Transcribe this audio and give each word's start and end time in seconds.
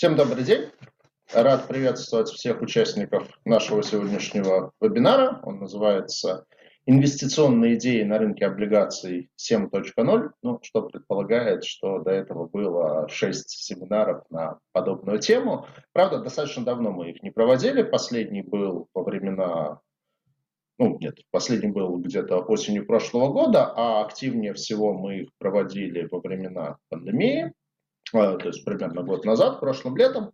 Всем 0.00 0.16
добрый 0.16 0.44
день. 0.44 0.62
Рад 1.30 1.68
приветствовать 1.68 2.30
всех 2.30 2.62
участников 2.62 3.28
нашего 3.44 3.82
сегодняшнего 3.82 4.72
вебинара. 4.80 5.40
Он 5.42 5.58
называется 5.58 6.46
«Инвестиционные 6.86 7.74
идеи 7.74 8.02
на 8.04 8.16
рынке 8.16 8.46
облигаций 8.46 9.28
7.0», 9.36 10.30
ну, 10.42 10.58
что 10.62 10.88
предполагает, 10.88 11.64
что 11.64 11.98
до 11.98 12.12
этого 12.12 12.48
было 12.48 13.10
6 13.10 13.50
семинаров 13.50 14.24
на 14.30 14.58
подобную 14.72 15.18
тему. 15.18 15.66
Правда, 15.92 16.20
достаточно 16.20 16.64
давно 16.64 16.92
мы 16.92 17.10
их 17.10 17.22
не 17.22 17.30
проводили. 17.30 17.82
Последний 17.82 18.40
был 18.40 18.88
во 18.94 19.02
времена 19.02 19.80
ну, 20.78 20.96
нет, 20.98 21.18
последний 21.30 21.70
был 21.70 21.98
где-то 21.98 22.38
осенью 22.38 22.86
прошлого 22.86 23.30
года, 23.30 23.70
а 23.76 24.02
активнее 24.02 24.54
всего 24.54 24.94
мы 24.94 25.18
их 25.18 25.28
проводили 25.36 26.08
во 26.10 26.20
времена 26.20 26.78
пандемии, 26.88 27.52
то 28.12 28.40
есть 28.44 28.64
примерно 28.64 29.02
год 29.02 29.24
назад, 29.24 29.60
прошлым 29.60 29.96
летом. 29.96 30.32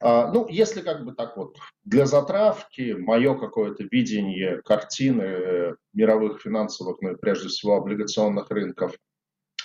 А, 0.00 0.30
ну, 0.30 0.46
если 0.48 0.82
как 0.82 1.04
бы 1.04 1.12
так 1.14 1.36
вот 1.36 1.56
для 1.84 2.06
затравки, 2.06 2.94
мое 2.98 3.38
какое-то 3.38 3.84
видение 3.90 4.60
картины 4.62 5.74
мировых 5.92 6.42
финансовых, 6.42 6.98
ну 7.00 7.12
и 7.12 7.16
прежде 7.16 7.48
всего 7.48 7.76
облигационных 7.76 8.50
рынков 8.50 8.94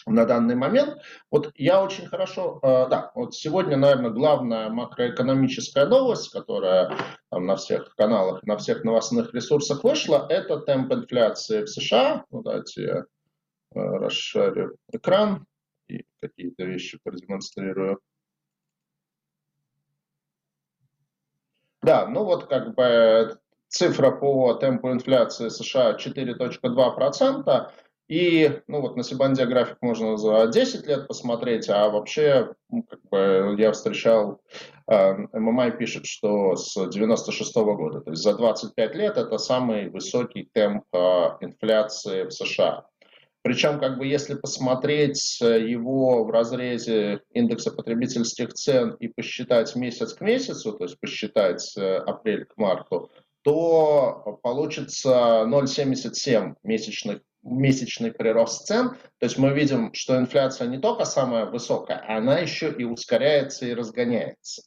на 0.05 0.25
данный 0.25 0.55
момент. 0.55 0.97
Вот 1.31 1.51
я 1.55 1.83
очень 1.83 2.07
хорошо, 2.07 2.59
э, 2.61 2.87
да, 2.89 3.11
вот 3.15 3.35
сегодня, 3.35 3.77
наверное, 3.77 4.11
главная 4.11 4.69
макроэкономическая 4.69 5.85
новость, 5.85 6.31
которая 6.31 6.95
там, 7.29 7.45
на 7.45 7.55
всех 7.55 7.93
каналах, 7.95 8.43
на 8.43 8.57
всех 8.57 8.83
новостных 8.83 9.33
ресурсах 9.33 9.83
вышла, 9.83 10.25
это 10.29 10.59
темп 10.59 10.93
инфляции 10.93 11.63
в 11.63 11.67
США. 11.67 12.25
Ну, 12.31 12.41
давайте 12.41 12.83
я 12.83 12.95
э, 12.95 13.03
расшарю 13.73 14.77
экран 14.91 15.45
и 15.89 16.05
какие-то 16.21 16.63
вещи 16.63 16.99
продемонстрирую. 17.03 17.99
Да, 21.81 22.07
ну 22.07 22.23
вот 22.23 22.47
как 22.47 22.75
бы 22.75 23.39
цифра 23.67 24.11
по 24.11 24.53
темпу 24.55 24.91
инфляции 24.91 25.49
США 25.49 25.95
4.2%. 25.95 27.71
И, 28.09 28.61
ну 28.67 28.81
вот 28.81 28.97
на 28.97 29.03
Сибанде 29.03 29.45
график 29.45 29.77
можно 29.81 30.17
за 30.17 30.47
10 30.47 30.87
лет 30.87 31.07
посмотреть, 31.07 31.69
а 31.69 31.89
вообще, 31.89 32.55
ну, 32.69 32.81
как 32.81 33.01
бы 33.03 33.55
я 33.59 33.71
встречал, 33.71 34.41
э, 34.87 35.13
ММА 35.31 35.69
пишет, 35.71 36.07
что 36.07 36.55
с 36.55 36.73
96 36.89 37.55
-го 37.55 37.75
года, 37.75 38.01
то 38.01 38.09
есть 38.09 38.23
за 38.23 38.35
25 38.35 38.95
лет 38.95 39.17
это 39.17 39.37
самый 39.37 39.91
высокий 39.91 40.49
темп 40.51 40.85
э, 40.91 40.97
инфляции 41.41 42.23
в 42.23 42.31
США. 42.31 42.88
Причем, 43.41 43.79
как 43.79 43.97
бы, 43.97 44.05
если 44.05 44.35
посмотреть 44.35 45.39
его 45.39 46.25
в 46.25 46.29
разрезе 46.29 47.21
индекса 47.31 47.71
потребительских 47.71 48.53
цен 48.53 48.95
и 48.99 49.07
посчитать 49.07 49.75
месяц 49.75 50.13
к 50.13 50.21
месяцу, 50.21 50.73
то 50.73 50.83
есть 50.83 50.99
посчитать 50.99 51.73
э, 51.77 51.97
апрель 51.97 52.45
к 52.45 52.57
марту, 52.57 53.09
то 53.43 54.39
получится 54.43 55.45
0,77 55.47 56.55
месячных 56.63 57.21
месячный 57.41 58.11
прирост 58.11 58.67
цен. 58.67 58.89
То 59.17 59.25
есть 59.25 59.37
мы 59.37 59.53
видим, 59.53 59.93
что 59.93 60.17
инфляция 60.17 60.67
не 60.67 60.77
только 60.77 61.05
самая 61.05 61.45
высокая, 61.45 62.03
она 62.07 62.39
еще 62.39 62.71
и 62.71 62.83
ускоряется 62.83 63.65
и 63.65 63.73
разгоняется. 63.73 64.63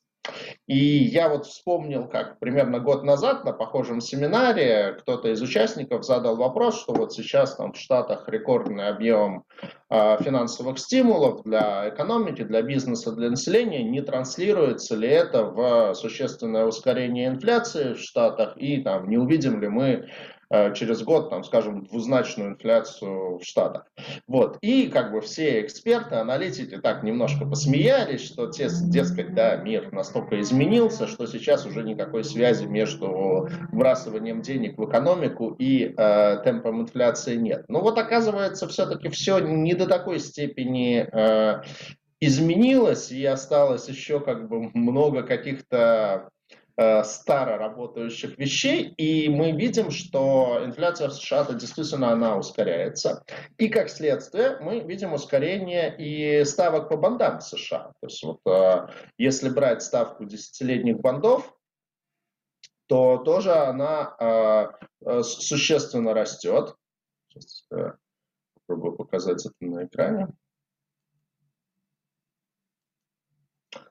И 0.66 0.76
я 0.76 1.28
вот 1.28 1.46
вспомнил, 1.46 2.06
как 2.06 2.38
примерно 2.38 2.78
год 2.78 3.02
назад 3.02 3.44
на 3.44 3.52
похожем 3.52 4.00
семинаре 4.00 4.96
кто-то 5.00 5.28
из 5.28 5.42
участников 5.42 6.04
задал 6.04 6.36
вопрос, 6.36 6.80
что 6.80 6.94
вот 6.94 7.12
сейчас 7.12 7.56
там 7.56 7.72
в 7.72 7.76
Штатах 7.76 8.28
рекордный 8.28 8.88
объем 8.88 9.44
э, 9.90 10.22
финансовых 10.22 10.78
стимулов 10.78 11.42
для 11.42 11.88
экономики, 11.88 12.42
для 12.42 12.62
бизнеса, 12.62 13.12
для 13.12 13.30
населения, 13.30 13.82
не 13.82 14.00
транслируется 14.00 14.94
ли 14.94 15.08
это 15.08 15.44
в 15.44 15.94
существенное 15.94 16.66
ускорение 16.66 17.28
инфляции 17.28 17.94
в 17.94 17.98
Штатах? 17.98 18.56
И 18.56 18.80
там 18.82 19.08
не 19.08 19.18
увидим 19.18 19.60
ли 19.60 19.68
мы 19.68 20.08
через 20.74 21.02
год, 21.02 21.30
там, 21.30 21.44
скажем, 21.44 21.84
двузначную 21.84 22.50
инфляцию 22.50 23.38
в 23.38 23.44
Штатах. 23.44 23.86
Вот. 24.26 24.58
И 24.60 24.88
как 24.88 25.12
бы 25.12 25.20
все 25.20 25.62
эксперты, 25.62 26.16
аналитики 26.16 26.76
так 26.78 27.02
немножко 27.02 27.46
посмеялись, 27.46 28.22
что, 28.22 28.50
те, 28.50 28.68
дескать, 28.70 29.34
да, 29.34 29.56
мир 29.56 29.92
настолько 29.92 30.40
изменился, 30.40 31.06
что 31.06 31.26
сейчас 31.26 31.66
уже 31.66 31.82
никакой 31.82 32.24
связи 32.24 32.66
между 32.66 33.48
вбрасыванием 33.72 34.42
денег 34.42 34.78
в 34.78 34.88
экономику 34.88 35.54
и 35.58 35.94
э, 35.96 36.42
темпом 36.44 36.82
инфляции 36.82 37.36
нет. 37.36 37.64
Но 37.68 37.80
вот 37.80 37.98
оказывается, 37.98 38.68
все-таки 38.68 39.08
все 39.08 39.38
не 39.38 39.74
до 39.74 39.86
такой 39.86 40.18
степени 40.18 41.08
э, 41.10 41.62
изменилось, 42.20 43.10
и 43.10 43.24
осталось 43.24 43.88
еще 43.88 44.20
как 44.20 44.48
бы 44.48 44.70
много 44.74 45.22
каких-то 45.22 46.02
Э, 46.12 46.28
старо 46.76 47.58
работающих 47.58 48.38
вещей, 48.38 48.94
и 48.96 49.28
мы 49.28 49.52
видим, 49.52 49.90
что 49.90 50.60
инфляция 50.64 51.08
в 51.08 51.12
США 51.12 51.44
действительно 51.52 52.12
она 52.12 52.36
ускоряется. 52.36 53.24
И 53.58 53.68
как 53.68 53.88
следствие 53.88 54.58
мы 54.60 54.80
видим 54.80 55.12
ускорение 55.12 55.94
и 55.98 56.44
ставок 56.44 56.88
по 56.88 56.96
бандам 56.96 57.38
в 57.38 57.44
США. 57.44 57.92
То 58.00 58.06
есть 58.06 58.22
вот 58.22 58.40
э, 58.46 58.88
если 59.18 59.48
брать 59.48 59.82
ставку 59.82 60.24
десятилетних 60.24 60.98
бандов, 61.00 61.54
то 62.86 63.18
тоже 63.18 63.52
она 63.52 64.16
э, 65.04 65.22
существенно 65.22 66.14
растет. 66.14 66.74
Сейчас 67.28 67.68
попробую 68.66 68.96
показать 68.96 69.44
это 69.44 69.54
на 69.60 69.84
экране. 69.84 70.28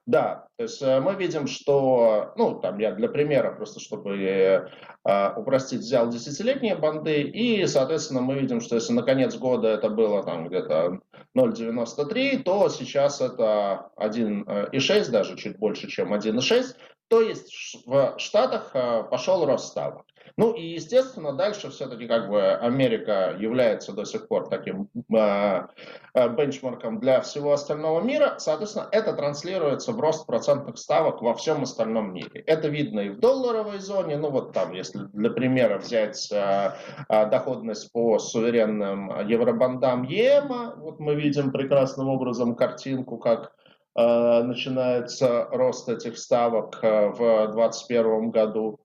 Да, 0.06 0.47
то 0.58 0.64
есть 0.64 0.81
э, 0.81 1.00
мы 1.00 1.16
видим, 1.16 1.47
что, 1.47 2.34
ну, 2.36 2.59
там 2.59 2.78
я 2.80 2.92
для 2.92 3.08
примера, 3.08 3.52
просто 3.52 3.80
чтобы 3.80 4.18
э, 4.18 5.34
упростить, 5.36 5.80
взял 5.80 6.09
десятилетние 6.09 6.75
банды, 6.75 7.22
и, 7.22 7.66
соответственно, 7.66 8.22
мы 8.22 8.36
видим, 8.40 8.62
что 8.62 8.75
если 8.75 8.94
на 8.94 9.03
конец 9.03 9.36
года 9.38 9.69
это 9.69 9.90
было 9.90 10.24
там 10.24 10.47
где-то 10.47 11.00
0,93, 11.38 12.44
то 12.44 12.69
сейчас 12.69 13.22
это 13.22 13.90
1,6, 13.97 15.12
даже 15.12 15.38
чуть 15.38 15.58
больше, 15.58 15.88
чем 15.88 16.13
1,6, 16.13 16.75
то 17.08 17.22
есть 17.22 17.78
в 17.86 18.16
Штатах 18.18 18.72
э, 18.74 19.03
пошел 19.09 19.46
рост 19.46 19.68
ставок. 19.68 20.06
Ну 20.38 20.54
и, 20.54 20.66
естественно, 20.66 21.34
дальше 21.34 21.70
все-таки 21.70 22.08
как 22.08 22.30
бы 22.30 22.54
Америка 22.54 23.36
является 23.38 23.94
до 23.94 24.06
сих 24.06 24.28
пор 24.28 24.48
таким 24.50 24.90
э, 25.14 25.68
бенчмарком 26.16 27.00
для 27.00 27.22
всего 27.22 27.54
остального 27.54 28.02
мира. 28.02 28.36
Соответственно, 28.38 28.88
это 28.92 29.14
транслируется 29.14 29.92
в 29.92 30.00
рост 30.00 30.26
процентных 30.26 30.78
ставок 30.78 31.22
во 31.22 31.34
всем 31.34 31.64
остальном 31.64 32.14
мире. 32.14 32.44
Это 32.48 32.70
видно 32.70 33.02
и 33.02 33.10
в 33.10 33.20
долларовой 33.20 33.80
зоне. 33.80 34.18
Ну 34.18 34.30
вот 34.30 34.54
там, 34.54 34.72
если 34.72 35.00
для 35.14 35.30
примера 35.31 35.78
взять 35.78 36.31
э, 36.31 36.72
э, 37.10 37.30
доходность 37.30 37.92
по 37.92 38.18
суверенным 38.20 39.28
евробандам 39.28 40.04
ЕМА, 40.04 40.76
вот 40.78 41.00
мы 41.00 41.16
видим 41.16 41.52
прекрасным 41.52 42.10
образом 42.10 42.56
картинку, 42.56 43.18
как 43.18 43.54
начинается 43.94 45.50
рост 45.52 45.90
этих 45.90 46.18
ставок 46.18 46.80
в 46.81 47.52
2021 47.52 48.30
году. 48.30 48.80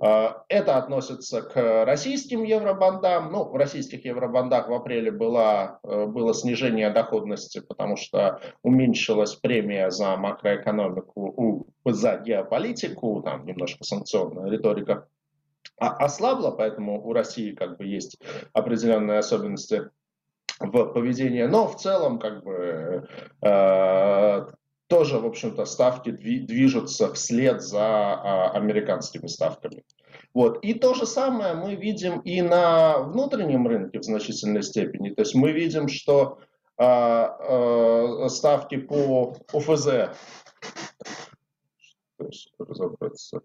А, 0.00 0.44
это 0.48 0.78
относится 0.78 1.42
к 1.42 1.84
российским 1.84 2.42
евробандам. 2.42 3.30
Ну, 3.30 3.44
в 3.44 3.54
российских 3.56 4.04
евробандах 4.06 4.68
в 4.68 4.72
апреле 4.72 5.10
было, 5.10 5.78
э, 5.82 6.06
было 6.06 6.32
снижение 6.32 6.90
доходности, 6.90 7.60
потому 7.60 7.96
что 7.96 8.40
уменьшилась 8.62 9.34
премия 9.34 9.90
за 9.90 10.16
макроэкономику, 10.16 11.68
за 11.84 12.16
геополитику, 12.16 13.22
там 13.22 13.44
немножко 13.44 13.84
санкционная 13.84 14.50
риторика 14.50 15.06
ослабла, 15.76 16.50
поэтому 16.50 17.06
у 17.06 17.12
России 17.12 17.52
как 17.52 17.76
бы 17.76 17.84
есть 17.84 18.18
определенные 18.52 19.18
особенности 19.18 19.90
в 20.60 20.92
поведении, 20.92 21.44
но 21.44 21.66
в 21.68 21.76
целом 21.76 22.18
как 22.18 22.42
бы 22.42 23.06
э, 23.42 24.46
тоже, 24.90 25.20
в 25.20 25.26
общем-то, 25.26 25.64
ставки 25.66 26.10
движутся 26.10 27.14
вслед 27.14 27.62
за 27.62 27.80
а, 27.80 28.50
американскими 28.50 29.28
ставками. 29.28 29.84
Вот. 30.34 30.64
И 30.64 30.74
то 30.74 30.94
же 30.94 31.06
самое 31.06 31.54
мы 31.54 31.76
видим 31.76 32.18
и 32.20 32.42
на 32.42 32.98
внутреннем 32.98 33.68
рынке 33.68 34.00
в 34.00 34.04
значительной 34.04 34.64
степени. 34.64 35.10
То 35.10 35.22
есть 35.22 35.36
мы 35.36 35.52
видим, 35.52 35.86
что 35.86 36.40
а, 36.76 37.36
а, 37.38 38.28
ставки 38.28 38.78
по 38.78 39.36
ОФЗ, 39.52 40.10
разобраться, 42.58 43.42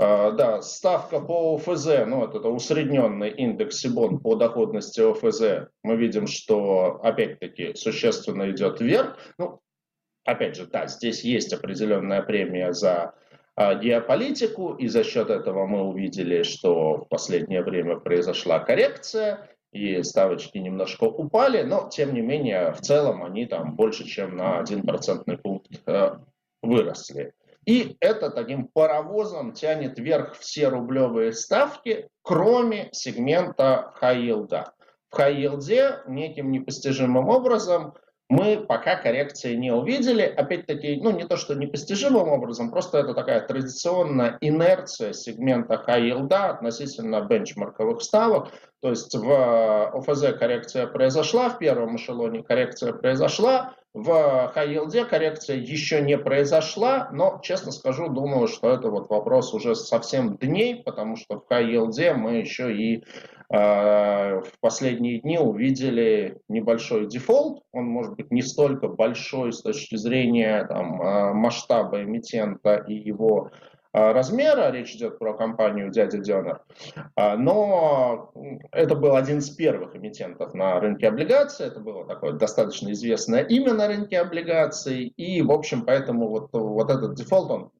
да, 0.00 0.62
ставка 0.62 1.20
по 1.20 1.56
ОФЗ, 1.56 2.06
ну 2.06 2.24
это 2.24 2.48
усредненный 2.48 3.28
индекс 3.30 3.80
Сибон 3.80 4.18
по 4.18 4.34
доходности 4.34 5.00
ОФЗ, 5.00 5.68
мы 5.82 5.96
видим, 5.96 6.26
что 6.26 7.00
опять-таки 7.02 7.74
существенно 7.74 8.50
идет 8.50 8.80
вверх. 8.80 9.18
Ну, 9.36 9.60
опять 10.24 10.56
же, 10.56 10.66
да, 10.66 10.86
здесь 10.86 11.22
есть 11.22 11.52
определенная 11.52 12.22
премия 12.22 12.72
за 12.72 13.14
а, 13.56 13.74
геополитику, 13.74 14.72
и 14.72 14.88
за 14.88 15.04
счет 15.04 15.28
этого 15.28 15.66
мы 15.66 15.82
увидели, 15.82 16.44
что 16.44 16.96
в 16.96 17.08
последнее 17.08 17.62
время 17.62 17.96
произошла 17.96 18.58
коррекция, 18.60 19.50
и 19.72 20.02
ставочки 20.02 20.56
немножко 20.56 21.04
упали, 21.04 21.62
но 21.62 21.88
тем 21.90 22.14
не 22.14 22.22
менее 22.22 22.72
в 22.72 22.80
целом 22.80 23.22
они 23.22 23.44
там 23.44 23.76
больше, 23.76 24.04
чем 24.04 24.36
на 24.36 24.60
1 24.60 24.82
процентный 24.82 25.36
пункт 25.36 25.70
э, 25.86 26.16
выросли. 26.62 27.34
И 27.70 27.96
это 28.00 28.30
таким 28.30 28.66
паровозом 28.66 29.52
тянет 29.52 29.96
вверх 29.96 30.34
все 30.34 30.66
рублевые 30.66 31.32
ставки, 31.32 32.08
кроме 32.20 32.88
сегмента 32.90 33.94
yield. 34.02 34.64
В 35.08 35.20
yield 35.20 36.02
неким 36.08 36.50
непостижимым 36.50 37.28
образом 37.28 37.94
мы 38.30 38.58
пока 38.58 38.94
коррекции 38.94 39.56
не 39.56 39.72
увидели. 39.72 40.22
Опять-таки, 40.22 41.00
ну 41.02 41.10
не 41.10 41.24
то, 41.24 41.36
что 41.36 41.54
непостижимым 41.56 42.28
образом, 42.28 42.70
просто 42.70 42.98
это 42.98 43.12
такая 43.12 43.40
традиционная 43.40 44.38
инерция 44.40 45.12
сегмента 45.12 45.84
yield 45.88 46.32
относительно 46.32 47.22
бенчмарковых 47.22 48.00
ставок. 48.00 48.50
То 48.80 48.90
есть 48.90 49.14
в 49.14 49.96
ОФЗ 49.98 50.38
коррекция 50.38 50.86
произошла, 50.86 51.50
в 51.50 51.58
первом 51.58 51.96
эшелоне 51.96 52.44
коррекция 52.44 52.92
произошла, 52.92 53.74
в 53.92 54.52
yield 54.54 55.04
коррекция 55.06 55.56
еще 55.56 56.00
не 56.00 56.16
произошла, 56.16 57.08
но, 57.12 57.40
честно 57.42 57.72
скажу, 57.72 58.08
думаю, 58.08 58.46
что 58.46 58.70
это 58.70 58.90
вот 58.90 59.10
вопрос 59.10 59.52
уже 59.52 59.74
совсем 59.74 60.36
дней, 60.36 60.76
потому 60.84 61.16
что 61.16 61.40
в 61.40 61.52
yield 61.52 62.14
мы 62.14 62.36
еще 62.36 62.72
и 62.72 62.98
э, 62.98 63.02
в 63.50 64.52
последние 64.60 65.20
дни 65.20 65.36
увидели 65.36 66.38
небольшой 66.48 67.08
дефолт. 67.08 67.64
Он 67.72 67.84
может 67.84 68.14
быть 68.14 68.30
не 68.30 68.42
столько 68.42 68.86
большой 68.86 69.52
с 69.52 69.60
точки 69.60 69.96
зрения 69.96 70.64
там, 70.66 71.02
э, 71.02 71.32
масштаба 71.32 72.04
эмитента 72.04 72.76
и 72.76 72.94
его 72.94 73.50
а, 73.92 74.12
размера, 74.12 74.70
речь 74.70 74.94
идет 74.94 75.18
про 75.18 75.34
компанию 75.34 75.90
«Дядя 75.90 76.18
Дёнер», 76.18 76.60
но 77.16 78.32
это 78.70 78.94
был 78.94 79.16
один 79.16 79.38
из 79.38 79.50
первых 79.50 79.96
эмитентов 79.96 80.54
на 80.54 80.78
рынке 80.78 81.08
облигаций, 81.08 81.66
это 81.66 81.80
было 81.80 82.06
такое 82.06 82.34
достаточно 82.34 82.92
известное 82.92 83.42
имя 83.42 83.74
на 83.74 83.88
рынке 83.88 84.20
облигаций, 84.20 85.06
и, 85.16 85.42
в 85.42 85.50
общем, 85.50 85.84
поэтому 85.84 86.28
вот, 86.28 86.50
вот 86.52 86.88
этот 86.88 87.16
дефолт, 87.16 87.50
он 87.50 87.70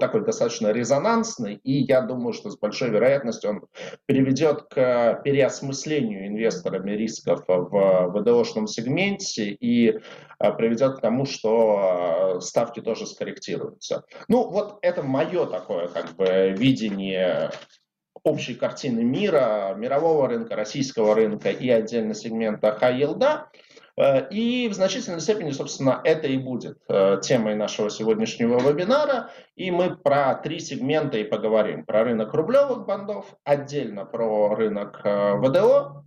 такой 0.00 0.24
достаточно 0.24 0.72
резонансный, 0.72 1.54
и 1.54 1.72
я 1.82 2.02
думаю, 2.02 2.32
что 2.32 2.50
с 2.50 2.58
большой 2.58 2.90
вероятностью 2.90 3.50
он 3.50 3.66
приведет 4.06 4.62
к 4.68 5.20
переосмыслению 5.24 6.26
инвесторами 6.26 6.92
рисков 6.92 7.44
в 7.46 8.12
ВДОшном 8.14 8.66
сегменте 8.66 9.50
и 9.50 9.98
а, 10.38 10.52
приведет 10.52 10.98
к 10.98 11.00
тому, 11.00 11.24
что 11.24 11.78
а, 11.78 12.40
ставки 12.40 12.80
тоже 12.80 13.06
скорректируются. 13.06 14.04
Ну, 14.28 14.48
вот 14.50 14.78
это 14.82 15.02
мое 15.02 15.46
такое 15.46 15.88
как 15.88 16.14
бы 16.16 16.54
видение 16.56 17.50
общей 18.24 18.54
картины 18.54 19.02
мира, 19.02 19.74
мирового 19.76 20.28
рынка, 20.28 20.56
российского 20.56 21.14
рынка 21.14 21.50
и 21.50 21.68
отдельно 21.68 22.14
сегмента 22.14 22.76
high 22.80 22.98
yield. 22.98 23.48
Э, 23.98 24.28
и 24.30 24.68
в 24.68 24.74
значительной 24.74 25.20
степени, 25.20 25.50
собственно, 25.50 26.00
это 26.04 26.28
и 26.28 26.38
будет 26.38 26.78
э, 26.88 27.18
темой 27.22 27.56
нашего 27.56 27.90
сегодняшнего 27.90 28.60
вебинара. 28.60 29.30
И 29.56 29.70
мы 29.70 29.96
про 29.96 30.34
три 30.36 30.60
сегмента 30.60 31.18
и 31.18 31.24
поговорим. 31.24 31.84
Про 31.84 32.04
рынок 32.04 32.32
рублевых 32.32 32.86
бандов, 32.86 33.26
отдельно 33.44 34.04
про 34.04 34.54
рынок 34.54 35.00
э, 35.02 35.34
ВДО, 35.38 36.04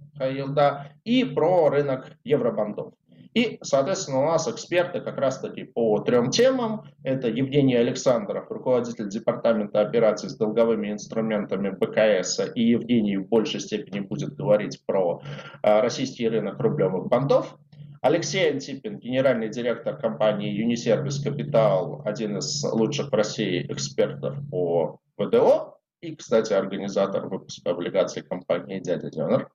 и 1.04 1.24
про 1.24 1.70
рынок 1.70 2.06
евробандов. 2.24 2.94
И, 3.33 3.60
соответственно, 3.62 4.24
у 4.24 4.25
нас 4.25 4.48
эксперты 4.48 5.00
как 5.00 5.18
раз-таки 5.18 5.63
по 5.63 6.00
трем 6.00 6.31
темам. 6.31 6.83
Это 7.04 7.28
Евгений 7.30 7.75
Александров, 7.75 8.51
руководитель 8.51 9.10
департамента 9.10 9.81
операций 9.81 10.30
с 10.30 10.36
долговыми 10.36 10.92
инструментами 10.92 11.69
БКС. 11.69 12.42
И 12.56 12.63
Евгений 12.63 13.18
в 13.18 13.30
большей 13.30 13.60
степени 13.60 14.01
будет 14.01 14.36
говорить 14.36 14.81
про 14.86 15.22
российский 15.63 16.28
рынок 16.28 16.60
рублевых 16.60 17.07
бандов. 17.07 17.57
Алексей 18.01 18.50
Антипин, 18.51 18.98
генеральный 18.98 19.48
директор 19.48 19.95
компании 19.95 20.51
Unisервис 20.66 21.24
Капитал, 21.24 22.01
один 22.04 22.38
из 22.38 22.63
лучших 22.63 23.12
в 23.12 23.13
России 23.13 23.66
экспертов 23.69 24.36
по 24.50 25.00
ВДО 25.18 25.77
и, 26.01 26.16
кстати, 26.16 26.51
организатор 26.51 27.27
выпуска 27.27 27.69
облигаций 27.69 28.24
компании 28.24 28.80
«Дядя 28.80 29.12
Дёнер». 29.12 29.50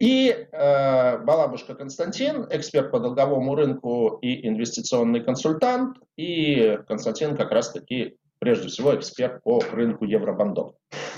И 0.00 0.30
э, 0.30 1.18
Балабушка 1.18 1.74
Константин, 1.74 2.46
эксперт 2.50 2.90
по 2.90 2.98
долговому 2.98 3.54
рынку 3.54 4.18
и 4.22 4.48
инвестиционный 4.48 5.22
консультант. 5.22 5.98
И 6.16 6.78
Константин 6.88 7.36
как 7.36 7.52
раз-таки 7.52 8.16
прежде 8.38 8.68
всего 8.68 8.96
эксперт 8.96 9.42
по 9.42 9.60
рынку 9.72 10.06
евробандов. 10.06 10.72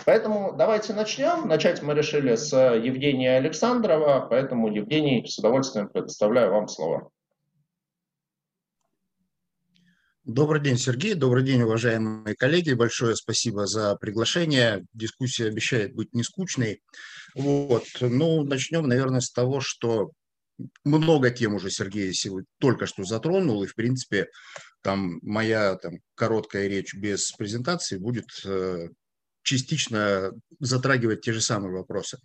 Поэтому 0.05 0.53
давайте 0.59 0.95
начнем. 0.95 1.47
Начать 1.47 1.81
мы 1.81 1.95
решили 1.95 2.35
с 2.35 2.53
Евгения 2.53 3.37
Александрова, 3.37 4.27
поэтому, 4.29 4.67
Евгений, 4.67 5.25
с 5.25 5.39
удовольствием 5.39 5.89
предоставляю 5.89 6.51
вам 6.51 6.67
слово. 6.67 7.11
Добрый 10.25 10.63
день, 10.63 10.79
Сергей. 10.79 11.15
Добрый 11.15 11.43
день, 11.43 11.63
уважаемые 11.63 12.37
коллеги. 12.37 12.75
Большое 12.75 13.17
спасибо 13.17 13.67
за 13.67 13.97
приглашение. 13.97 14.85
Дискуссия 14.93 15.49
обещает 15.49 15.95
быть 15.95 16.15
не 16.15 16.23
скучной. 16.23 16.81
Вот. 17.35 17.83
Ну, 18.01 18.45
начнем, 18.45 18.87
наверное, 18.87 19.19
с 19.19 19.33
того, 19.33 19.61
что 19.61 20.13
много 20.85 21.31
тем 21.31 21.57
уже 21.57 21.71
Сергей 21.71 22.15
сегодня 22.15 22.47
только 22.61 22.87
что 22.87 23.03
затронул, 23.03 23.65
и, 23.65 23.67
в 23.67 23.75
принципе, 23.75 24.29
там 24.81 25.19
моя 25.23 25.75
там, 25.75 25.95
короткая 26.15 26.69
речь 26.69 26.95
без 26.95 27.33
презентации 27.33 27.99
будет 27.99 28.27
э, 28.45 28.91
частично 29.43 30.31
затрагивать 30.61 31.23
те 31.23 31.33
же 31.33 31.41
самые 31.41 31.73
вопросы. 31.73 32.19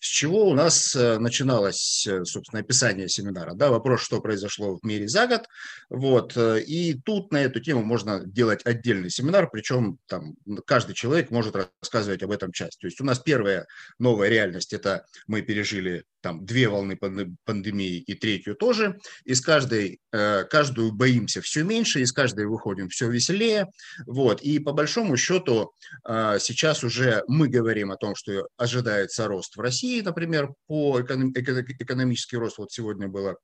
С 0.00 0.06
чего 0.06 0.48
у 0.48 0.54
нас 0.54 0.94
э, 0.96 1.18
начиналось, 1.18 2.06
э, 2.06 2.24
собственно, 2.24 2.60
описание 2.60 3.08
семинара? 3.08 3.54
Да, 3.54 3.70
вопрос, 3.70 4.02
что 4.02 4.20
произошло 4.20 4.76
в 4.76 4.84
мире 4.84 5.08
за 5.08 5.26
год. 5.26 5.46
Вот, 5.90 6.36
э, 6.36 6.60
и 6.62 6.94
тут 6.94 7.32
на 7.32 7.42
эту 7.42 7.60
тему 7.60 7.82
можно 7.82 8.24
делать 8.24 8.60
отдельный 8.64 9.10
семинар, 9.10 9.48
причем 9.50 9.98
там 10.06 10.34
каждый 10.66 10.94
человек 10.94 11.30
может 11.30 11.56
рассказывать 11.56 12.22
об 12.22 12.30
этом 12.30 12.52
часть. 12.52 12.78
То 12.80 12.86
есть 12.86 13.00
у 13.00 13.04
нас 13.04 13.18
первая 13.18 13.66
новая 13.98 14.28
реальность– 14.28 14.72
это 14.74 15.04
мы 15.26 15.42
пережили 15.42 16.04
там 16.20 16.46
две 16.46 16.68
волны 16.68 16.96
пандемии 17.44 17.98
и 17.98 18.14
третью 18.14 18.54
тоже. 18.54 18.98
Из 19.24 19.40
каждой, 19.40 20.00
каждую 20.10 20.92
боимся 20.92 21.40
все 21.40 21.64
меньше, 21.64 22.00
из 22.00 22.12
каждой 22.12 22.46
выходим 22.46 22.88
все 22.88 23.10
веселее. 23.10 23.66
Вот, 24.06 24.40
и 24.40 24.60
по 24.60 24.72
большому 24.72 25.16
счету 25.16 25.72
сейчас 26.06 26.84
уже 26.84 27.24
мы 27.26 27.48
говорим 27.48 27.90
о 27.90 27.96
том, 27.96 28.14
что 28.14 28.46
ожидается 28.56 29.26
рост 29.26 29.51
рост 29.52 29.56
в 29.56 29.60
России, 29.60 30.00
например, 30.02 30.54
по 30.66 31.00
эконом, 31.00 31.32
экономический 31.32 32.38
рост, 32.38 32.58
вот 32.58 32.72
сегодня 32.72 33.08
было 33.08 33.36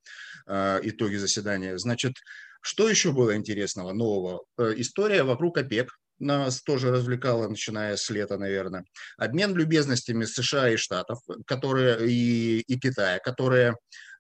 э, 0.47 0.81
итоги 0.83 1.17
заседания. 1.17 1.79
Значит, 1.79 2.15
что 2.63 2.89
еще 2.89 3.13
было 3.13 3.37
интересного, 3.37 3.93
нового? 3.93 4.45
Э, 4.59 4.75
история 4.77 5.23
вокруг 5.23 5.59
ОПЕК, 5.59 5.89
нас 6.21 6.63
тоже 6.63 6.91
развлекала, 6.91 7.49
начиная 7.49 7.97
с 7.97 8.11
лета, 8.11 8.39
наверное. 8.39 8.85
Обмен 9.19 9.55
любезностями 9.55 10.25
США 10.25 10.71
и 10.71 10.77
Штатов, 10.77 11.19
которые 11.47 12.11
и, 12.11 12.61
и 12.61 12.79
Китая, 12.79 13.21
которые 13.21 13.77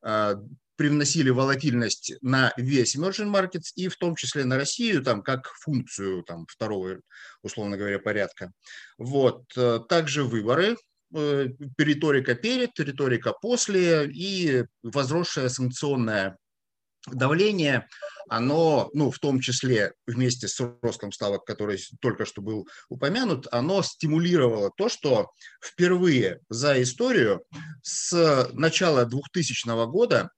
э, 0.06 0.34
привносили 0.76 1.30
волатильность 1.30 2.12
на 2.22 2.52
весь 2.56 2.96
emerging 2.96 3.32
markets 3.32 3.72
и 3.74 3.88
в 3.88 3.96
том 3.96 4.14
числе 4.14 4.44
на 4.44 4.56
Россию, 4.56 5.02
там, 5.02 5.22
как 5.22 5.48
функцию 5.64 6.22
там, 6.22 6.46
второго, 6.46 7.00
условно 7.42 7.76
говоря, 7.76 7.98
порядка. 7.98 8.52
Вот. 8.96 9.42
Также 9.88 10.22
выборы 10.22 10.76
риторика 11.12 12.34
перед, 12.34 12.78
риторика 12.78 13.32
после 13.32 14.10
и 14.10 14.64
возросшее 14.82 15.48
санкционное 15.48 16.36
давление, 17.06 17.86
оно, 18.28 18.90
ну, 18.92 19.10
в 19.10 19.18
том 19.18 19.40
числе 19.40 19.94
вместе 20.06 20.48
с 20.48 20.60
ростом 20.82 21.12
ставок, 21.12 21.44
который 21.44 21.78
только 22.00 22.26
что 22.26 22.42
был 22.42 22.68
упомянут, 22.88 23.46
оно 23.50 23.82
стимулировало 23.82 24.70
то, 24.76 24.88
что 24.88 25.30
впервые 25.64 26.40
за 26.50 26.80
историю 26.82 27.42
с 27.82 28.50
начала 28.52 29.06
2000 29.06 29.86
года 29.90 30.30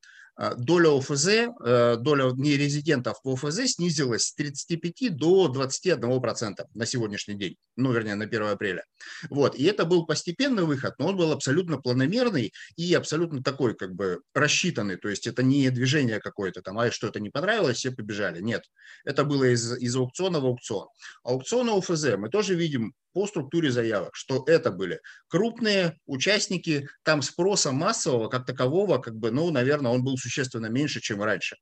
доля 0.57 0.97
ОФЗ, 0.99 1.29
э, 1.29 1.97
доля 1.97 2.33
нерезидентов 2.37 3.23
по 3.23 3.35
ОФЗ 3.35 3.73
снизилась 3.75 4.27
с 4.27 4.35
35 4.35 5.11
до 5.11 5.49
21% 5.49 6.67
на 6.75 6.87
сегодняшний 6.87 7.35
день, 7.35 7.57
ну, 7.77 7.93
вернее, 7.93 8.15
на 8.15 8.25
1 8.25 8.43
апреля. 8.43 8.85
Вот, 9.29 9.55
и 9.55 9.65
это 9.65 9.85
был 9.85 10.07
постепенный 10.07 10.65
выход, 10.65 10.95
но 10.99 11.09
он 11.09 11.17
был 11.17 11.33
абсолютно 11.33 11.79
планомерный 11.79 12.53
и 12.77 12.95
абсолютно 12.95 13.43
такой, 13.43 13.75
как 13.75 13.95
бы, 13.95 14.21
рассчитанный, 14.35 14.97
то 14.97 15.09
есть 15.09 15.27
это 15.27 15.43
не 15.43 15.69
движение 15.71 16.21
какое-то 16.21 16.63
там, 16.63 16.79
а 16.79 16.91
что-то 16.91 17.21
не 17.21 17.31
понравилось, 17.31 17.79
все 17.79 17.91
побежали, 17.91 18.41
нет. 18.41 18.65
Это 19.05 19.25
было 19.25 19.45
из, 19.45 19.77
из 19.79 19.97
аукциона 19.97 20.41
в 20.41 20.47
аукцион. 20.47 20.89
Аукцион 21.23 21.69
ОФЗ 21.71 22.17
мы 22.17 22.31
тоже 22.31 22.55
видим 22.55 22.95
по 23.13 23.27
структуре 23.27 23.71
заявок, 23.71 24.11
что 24.15 24.45
это 24.47 24.71
были 24.71 25.01
крупные 25.29 25.99
участники, 26.07 26.89
там 27.03 27.23
спроса 27.23 27.73
массового 27.73 28.29
как 28.29 28.47
такового, 28.47 28.99
как 28.99 29.17
бы, 29.17 29.31
ну, 29.31 29.51
наверное, 29.51 29.93
он 29.93 30.03
был 30.03 30.17
существенно 30.17 30.67
меньше, 30.67 31.01
чем 31.01 31.23
раньше. 31.23 31.57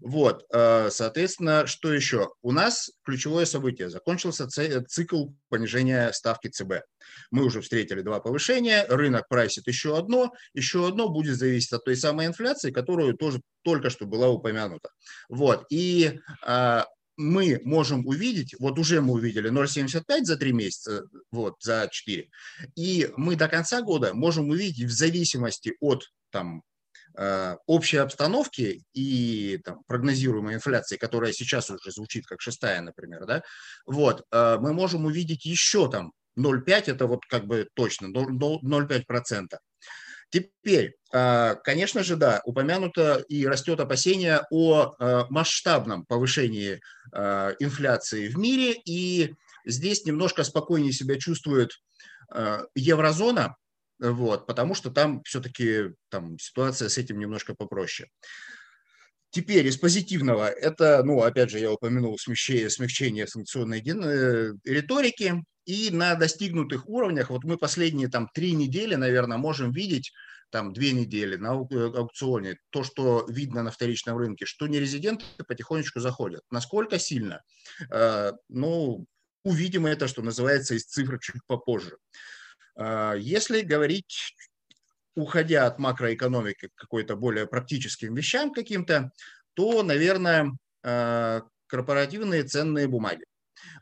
Вот, 0.00 0.44
э, 0.52 0.90
соответственно, 0.90 1.66
что 1.66 1.92
еще? 1.92 2.30
У 2.42 2.52
нас 2.52 2.90
ключевое 3.04 3.46
событие. 3.46 3.90
Закончился 3.90 4.46
цикл 4.48 5.30
понижения 5.48 6.12
ставки 6.12 6.48
ЦБ. 6.48 6.84
Мы 7.30 7.44
уже 7.44 7.60
встретили 7.60 8.02
два 8.02 8.20
повышения, 8.20 8.86
рынок 8.88 9.26
прайсит 9.28 9.66
еще 9.66 9.98
одно, 9.98 10.32
еще 10.54 10.86
одно 10.86 11.08
будет 11.08 11.36
зависеть 11.36 11.72
от 11.72 11.84
той 11.84 11.96
самой 11.96 12.26
инфляции, 12.26 12.70
которую 12.70 13.16
тоже 13.16 13.40
только 13.62 13.90
что 13.90 14.06
была 14.06 14.28
упомянута. 14.28 14.90
Вот, 15.28 15.66
и 15.70 16.20
а, 16.42 16.86
мы 17.18 17.60
можем 17.64 18.06
увидеть, 18.06 18.54
вот 18.58 18.78
уже 18.78 19.02
мы 19.02 19.14
увидели 19.14 19.50
0,75 19.50 20.24
за 20.24 20.36
3 20.36 20.52
месяца, 20.52 21.04
вот, 21.30 21.56
за 21.60 21.88
4, 21.90 22.28
и 22.76 23.10
мы 23.16 23.36
до 23.36 23.48
конца 23.48 23.82
года 23.82 24.14
можем 24.14 24.48
увидеть 24.48 24.84
в 24.88 24.90
зависимости 24.90 25.74
от 25.80 26.04
там, 26.30 26.62
э, 27.18 27.56
общей 27.66 27.96
обстановки 27.96 28.84
и 28.94 29.58
там, 29.64 29.82
прогнозируемой 29.88 30.54
инфляции, 30.54 30.96
которая 30.96 31.32
сейчас 31.32 31.68
уже 31.70 31.90
звучит 31.90 32.24
как 32.26 32.40
шестая, 32.40 32.80
например, 32.80 33.26
да, 33.26 33.42
вот, 33.84 34.24
э, 34.30 34.56
мы 34.60 34.72
можем 34.72 35.04
увидеть 35.04 35.44
еще 35.44 35.90
там 35.90 36.12
0,5, 36.36 36.88
это 36.88 37.06
вот 37.06 37.26
как 37.26 37.46
бы 37.46 37.68
точно, 37.74 38.06
0,5%. 38.06 39.58
Теперь, 40.30 40.94
а, 41.12 41.54
конечно 41.54 42.02
же, 42.02 42.16
да, 42.16 42.42
упомянуто 42.44 43.24
и 43.28 43.46
растет 43.46 43.80
опасение 43.80 44.42
о 44.50 44.94
а, 44.98 45.26
масштабном 45.30 46.04
повышении 46.04 46.80
а, 47.12 47.52
инфляции 47.58 48.28
в 48.28 48.36
мире, 48.36 48.74
и 48.84 49.34
здесь 49.64 50.04
немножко 50.04 50.44
спокойнее 50.44 50.92
себя 50.92 51.18
чувствует 51.18 51.72
еврозона, 52.74 53.56
вот, 53.98 54.46
потому 54.46 54.74
что 54.74 54.90
там 54.90 55.22
все-таки 55.24 55.94
там, 56.10 56.38
ситуация 56.38 56.90
с 56.90 56.98
этим 56.98 57.18
немножко 57.18 57.54
попроще. 57.54 58.10
Теперь 59.38 59.68
из 59.68 59.76
позитивного, 59.76 60.48
это, 60.48 61.00
ну, 61.04 61.22
опять 61.22 61.50
же, 61.50 61.60
я 61.60 61.70
упомянул 61.70 62.18
смягчение, 62.18 62.68
смягчение 62.68 63.28
санкционной 63.28 63.78
э, 63.78 64.52
риторики, 64.64 65.44
и 65.64 65.90
на 65.92 66.16
достигнутых 66.16 66.88
уровнях, 66.88 67.30
вот 67.30 67.44
мы 67.44 67.56
последние 67.56 68.08
там 68.08 68.28
три 68.34 68.50
недели, 68.50 68.96
наверное, 68.96 69.38
можем 69.38 69.70
видеть, 69.70 70.10
там 70.50 70.72
две 70.72 70.90
недели 70.90 71.36
на 71.36 71.50
э, 71.50 71.76
аукционе, 71.94 72.56
то, 72.70 72.82
что 72.82 73.26
видно 73.28 73.62
на 73.62 73.70
вторичном 73.70 74.16
рынке, 74.16 74.44
что 74.44 74.66
нерезиденты 74.66 75.24
потихонечку 75.46 76.00
заходят. 76.00 76.42
Насколько 76.50 76.98
сильно? 76.98 77.40
Э, 77.92 78.32
ну, 78.48 79.06
увидим 79.44 79.86
это, 79.86 80.08
что 80.08 80.20
называется, 80.20 80.74
из 80.74 80.84
цифр 80.84 81.20
чуть 81.20 81.42
попозже. 81.46 81.96
Если 82.76 83.60
говорить 83.60 84.34
уходя 85.18 85.66
от 85.66 85.78
макроэкономики 85.78 86.68
к 86.68 86.74
какой-то 86.74 87.16
более 87.16 87.46
практическим 87.46 88.14
вещам 88.14 88.52
каким-то, 88.52 89.10
то, 89.54 89.82
наверное, 89.82 90.52
корпоративные 91.66 92.44
ценные 92.44 92.86
бумаги 92.88 93.24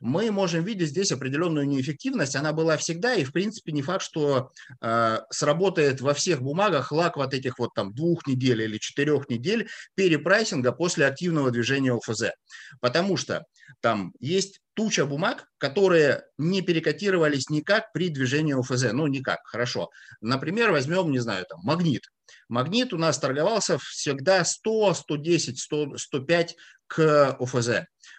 мы 0.01 0.31
можем 0.31 0.65
видеть 0.65 0.89
здесь 0.89 1.13
определенную 1.13 1.67
неэффективность. 1.67 2.37
Она 2.37 2.53
была 2.53 2.77
всегда, 2.77 3.15
и 3.15 3.25
в 3.25 3.33
принципе 3.33 3.73
не 3.73 3.83
факт, 3.83 4.03
что 4.03 4.51
э, 4.81 5.19
сработает 5.31 6.01
во 6.01 6.15
всех 6.15 6.43
бумагах 6.43 6.93
лак 6.93 7.17
вот 7.17 7.35
этих 7.35 7.59
вот 7.59 7.75
там 7.75 7.95
двух 7.95 8.27
недель 8.27 8.63
или 8.63 8.79
четырех 8.79 9.29
недель 9.29 9.69
перепрайсинга 9.95 10.73
после 10.73 11.07
активного 11.07 11.51
движения 11.51 11.93
ОФЗ. 11.93 12.33
Потому 12.81 13.17
что 13.17 13.45
там 13.81 14.13
есть 14.21 14.61
туча 14.75 15.07
бумаг, 15.07 15.49
которые 15.59 16.25
не 16.39 16.61
перекотировались 16.63 17.49
никак 17.49 17.93
при 17.93 18.09
движении 18.11 18.59
ОФЗ. 18.59 18.93
Ну, 18.93 19.07
никак, 19.07 19.41
хорошо. 19.45 19.91
Например, 20.21 20.71
возьмем, 20.71 21.11
не 21.11 21.19
знаю, 21.19 21.47
там, 21.49 21.61
магнит. 21.63 22.03
Магнит 22.49 22.93
у 22.93 22.99
нас 22.99 23.19
торговался 23.19 23.79
всегда 23.79 24.45
100, 24.45 24.95
110, 24.95 25.59
100, 25.59 25.97
105 25.97 26.57
к 26.87 27.37
ОФЗ. 27.41 27.69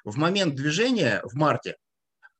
В 0.07 0.15
момент 0.15 0.55
движения 0.55 1.19
в 1.25 1.35
марте 1.35 1.75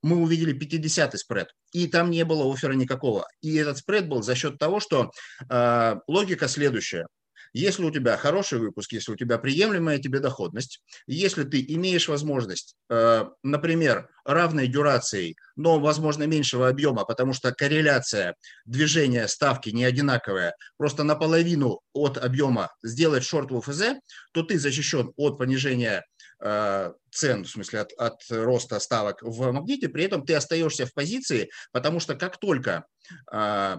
мы 0.02 0.22
увидели 0.22 0.58
50-й 0.58 1.18
спред, 1.18 1.50
и 1.74 1.88
там 1.88 2.10
не 2.10 2.24
было 2.24 2.50
оффера 2.50 2.72
никакого. 2.72 3.28
И 3.42 3.56
этот 3.56 3.80
спред 3.80 4.08
был 4.08 4.24
за 4.24 4.36
счет 4.36 4.58
того, 4.58 4.80
что 4.80 5.12
э, 5.50 5.96
логика 6.08 6.48
следующая. 6.48 7.08
Если 7.52 7.84
у 7.84 7.92
тебя 7.92 8.16
хороший 8.16 8.60
выпуск, 8.60 8.94
если 8.94 9.12
у 9.12 9.18
тебя 9.18 9.38
приемлемая 9.38 10.00
тебе 10.00 10.22
доходность, 10.22 10.82
если 11.08 11.44
ты 11.44 11.62
имеешь 11.68 12.08
возможность, 12.08 12.78
э, 12.90 13.26
например, 13.44 14.08
равной 14.24 14.68
дюрацией, 14.68 15.36
но, 15.58 15.78
возможно, 15.78 16.24
меньшего 16.24 16.70
объема, 16.70 17.04
потому 17.04 17.34
что 17.34 17.54
корреляция 17.54 18.36
движения 18.64 19.28
ставки 19.28 19.72
не 19.72 19.84
одинаковая, 19.84 20.56
просто 20.78 21.04
наполовину 21.04 21.82
от 21.92 22.18
объема 22.18 22.70
сделать 22.82 23.26
шорт 23.26 23.52
в 23.52 23.60
ФЗ, 23.60 23.96
то 24.32 24.44
ты 24.44 24.58
защищен 24.58 25.12
от 25.18 25.38
понижения 25.38 26.06
цен, 26.39 27.44
в 27.44 27.50
смысле 27.50 27.79
от, 27.79 27.94
от 27.94 28.22
роста 28.29 28.79
ставок 28.79 29.22
в 29.22 29.51
магните, 29.51 29.89
при 29.89 30.03
этом 30.03 30.25
ты 30.25 30.36
остаешься 30.36 30.86
в 30.86 30.94
позиции, 30.94 31.50
потому 31.72 32.00
что 32.00 32.15
как 32.15 32.38
только 32.38 32.86
э, 33.32 33.77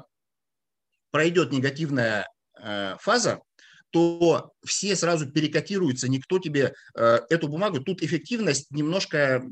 пройдет 1.10 1.52
негативная 1.52 2.28
фаза, 2.98 3.40
то 3.90 4.52
все 4.64 4.96
сразу 4.96 5.30
перекотируются, 5.30 6.08
никто 6.08 6.38
тебе 6.38 6.74
э, 6.94 7.18
эту 7.30 7.48
бумагу, 7.48 7.80
тут 7.80 8.02
эффективность 8.02 8.70
немножко 8.70 9.44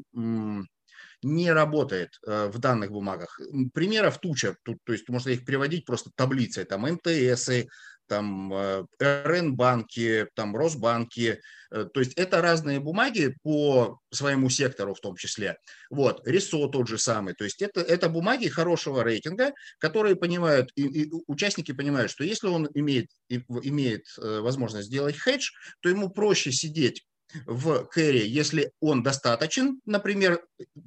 не 1.23 1.53
работает 1.53 2.11
э, 2.27 2.49
в 2.53 2.59
данных 2.59 2.91
бумагах. 2.91 3.41
Примеров 3.73 4.19
туча, 4.19 4.57
тут, 4.63 4.79
то 4.85 4.93
есть 4.93 5.09
можно 5.09 5.31
их 5.31 5.45
приводить 5.45 5.87
просто 5.87 6.11
таблицей, 6.15 6.65
там 6.65 6.83
МТСы, 6.83 7.69
там 8.09 8.53
э, 8.53 8.85
РН-банки, 9.01 10.29
там 10.35 10.57
Росбанки. 10.57 11.41
Э, 11.71 11.85
то 11.93 12.01
есть 12.01 12.15
это 12.15 12.41
разные 12.41 12.81
бумаги 12.81 13.37
по 13.43 14.01
своему 14.11 14.49
сектору 14.49 14.95
в 14.95 15.01
том 15.01 15.17
числе. 15.17 15.59
Вот, 15.91 16.27
РИСО 16.27 16.69
тот 16.69 16.89
же 16.89 16.99
самый. 16.99 17.35
То 17.35 17.45
есть 17.45 17.63
это, 17.63 17.81
это 17.81 18.09
бумаги 18.09 18.49
хорошего 18.49 19.03
рейтинга, 19.03 19.53
которые 19.79 20.17
понимают, 20.17 20.71
и, 20.77 20.83
и 20.83 21.13
участники 21.27 21.73
понимают, 21.73 22.11
что 22.11 22.25
если 22.25 22.49
он 22.49 22.69
имеет, 22.75 23.11
имеет 23.29 24.07
э, 24.19 24.41
возможность 24.41 24.89
сделать 24.89 25.17
хедж, 25.17 25.51
то 25.81 25.89
ему 25.89 26.11
проще 26.11 26.53
сидеть 26.53 27.05
в 27.45 27.85
кэри, 27.87 28.27
если 28.27 28.73
он 28.81 29.03
достаточен, 29.03 29.81
например, 29.85 30.41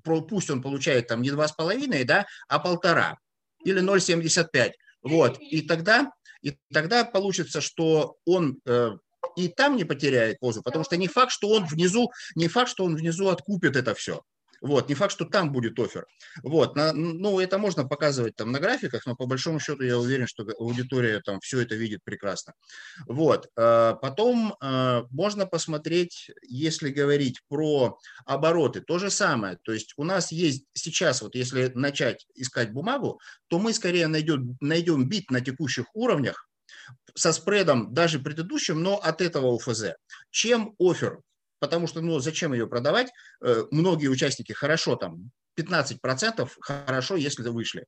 пусть 0.03 0.49
он 0.49 0.61
получает 0.61 1.07
там 1.07 1.21
не 1.21 1.29
2,5, 1.29 2.03
да, 2.05 2.25
а 2.47 2.59
полтора 2.59 3.17
или 3.63 3.81
0,75. 3.81 4.71
Вот, 5.01 5.39
и 5.39 5.61
тогда 5.61 6.11
и 6.41 6.57
тогда 6.73 7.05
получится, 7.05 7.61
что 7.61 8.17
он 8.25 8.59
э, 8.65 8.91
и 9.35 9.47
там 9.47 9.75
не 9.75 9.83
потеряет 9.83 10.39
позу, 10.39 10.61
потому 10.61 10.83
что 10.83 10.97
не 10.97 11.07
факт, 11.07 11.31
что 11.31 11.49
он 11.49 11.65
внизу, 11.65 12.11
не 12.35 12.47
факт, 12.47 12.69
что 12.69 12.85
он 12.85 12.95
внизу 12.95 13.29
откупит 13.29 13.75
это 13.75 13.93
все. 13.93 14.21
Вот, 14.61 14.89
не 14.89 14.95
факт, 14.95 15.11
что 15.11 15.25
там 15.25 15.51
будет 15.51 15.79
офер. 15.79 16.05
Вот, 16.43 16.75
на, 16.75 16.93
ну, 16.93 17.39
это 17.39 17.57
можно 17.57 17.85
показывать 17.87 18.35
там 18.35 18.51
на 18.51 18.59
графиках, 18.59 19.05
но 19.05 19.15
по 19.15 19.25
большому 19.25 19.59
счету 19.59 19.83
я 19.83 19.97
уверен, 19.97 20.27
что 20.27 20.43
аудитория 20.59 21.21
там 21.21 21.39
все 21.39 21.61
это 21.61 21.75
видит 21.75 22.03
прекрасно. 22.03 22.53
Вот, 23.07 23.49
э, 23.55 23.95
потом 24.01 24.55
э, 24.61 25.03
можно 25.11 25.45
посмотреть, 25.45 26.31
если 26.43 26.89
говорить 26.89 27.41
про 27.47 27.97
обороты, 28.25 28.81
то 28.81 28.99
же 28.99 29.09
самое. 29.09 29.57
То 29.63 29.71
есть 29.71 29.93
у 29.97 30.03
нас 30.03 30.31
есть 30.31 30.65
сейчас, 30.73 31.21
вот 31.21 31.35
если 31.35 31.71
начать 31.75 32.25
искать 32.35 32.71
бумагу, 32.71 33.19
то 33.47 33.59
мы 33.59 33.73
скорее 33.73 34.07
найдем, 34.07 34.57
найдем 34.59 35.07
бит 35.07 35.31
на 35.31 35.41
текущих 35.41 35.85
уровнях, 35.93 36.49
со 37.15 37.33
спредом 37.33 37.93
даже 37.93 38.19
предыдущим, 38.19 38.81
но 38.81 38.97
от 38.97 39.21
этого 39.21 39.47
УФЗ, 39.47 39.95
чем 40.31 40.75
офер 40.79 41.21
потому 41.59 41.87
что, 41.87 42.01
ну, 42.01 42.19
зачем 42.19 42.53
ее 42.53 42.67
продавать? 42.67 43.11
Э, 43.43 43.63
многие 43.71 44.07
участники 44.07 44.53
хорошо 44.53 44.95
там 44.95 45.31
15% 45.59 46.49
хорошо, 46.61 47.15
если 47.15 47.49
вышли. 47.49 47.85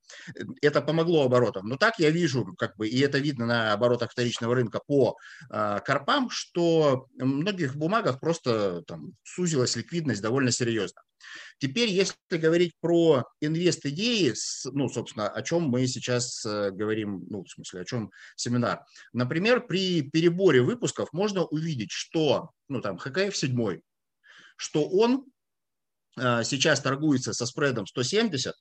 Это 0.62 0.82
помогло 0.82 1.24
оборотам. 1.24 1.68
Но 1.68 1.78
так 1.78 2.00
я 2.00 2.10
вижу, 2.10 2.46
как 2.58 2.76
бы, 2.78 2.88
и 2.88 3.00
это 3.00 3.18
видно 3.20 3.46
на 3.46 3.74
оборотах 3.74 4.12
вторичного 4.12 4.56
рынка 4.56 4.80
по 4.86 5.16
э, 5.50 5.80
карпам, 5.86 6.30
что 6.30 7.08
в 7.18 7.26
многих 7.26 7.76
бумагах 7.76 8.20
просто 8.20 8.82
там, 8.88 9.14
сузилась 9.24 9.76
ликвидность 9.76 10.22
довольно 10.22 10.52
серьезно. 10.52 11.02
Теперь, 11.60 11.90
если 11.90 12.16
говорить 12.32 12.74
про 12.82 13.24
инвест-идеи, 13.40 14.34
ну, 14.72 14.90
собственно, 14.90 15.30
о 15.30 15.42
чем 15.42 15.64
мы 15.64 15.86
сейчас 15.88 16.44
э, 16.46 16.72
говорим, 16.72 17.24
ну, 17.30 17.44
в 17.44 17.50
смысле, 17.50 17.82
о 17.82 17.86
чем 17.86 18.12
семинар. 18.36 18.84
Например, 19.14 19.66
при 19.66 20.02
переборе 20.02 20.62
выпусков 20.62 21.14
можно 21.14 21.46
увидеть, 21.46 21.92
что, 21.92 22.52
ну, 22.68 22.82
там, 22.82 22.98
ХКФ 22.98 23.36
7, 23.36 23.80
что 24.58 24.90
он 24.90 25.26
э, 26.18 26.44
сейчас 26.44 26.82
торгуется 26.82 27.34
со 27.34 27.46
спредом 27.46 27.86
170, 27.86 28.56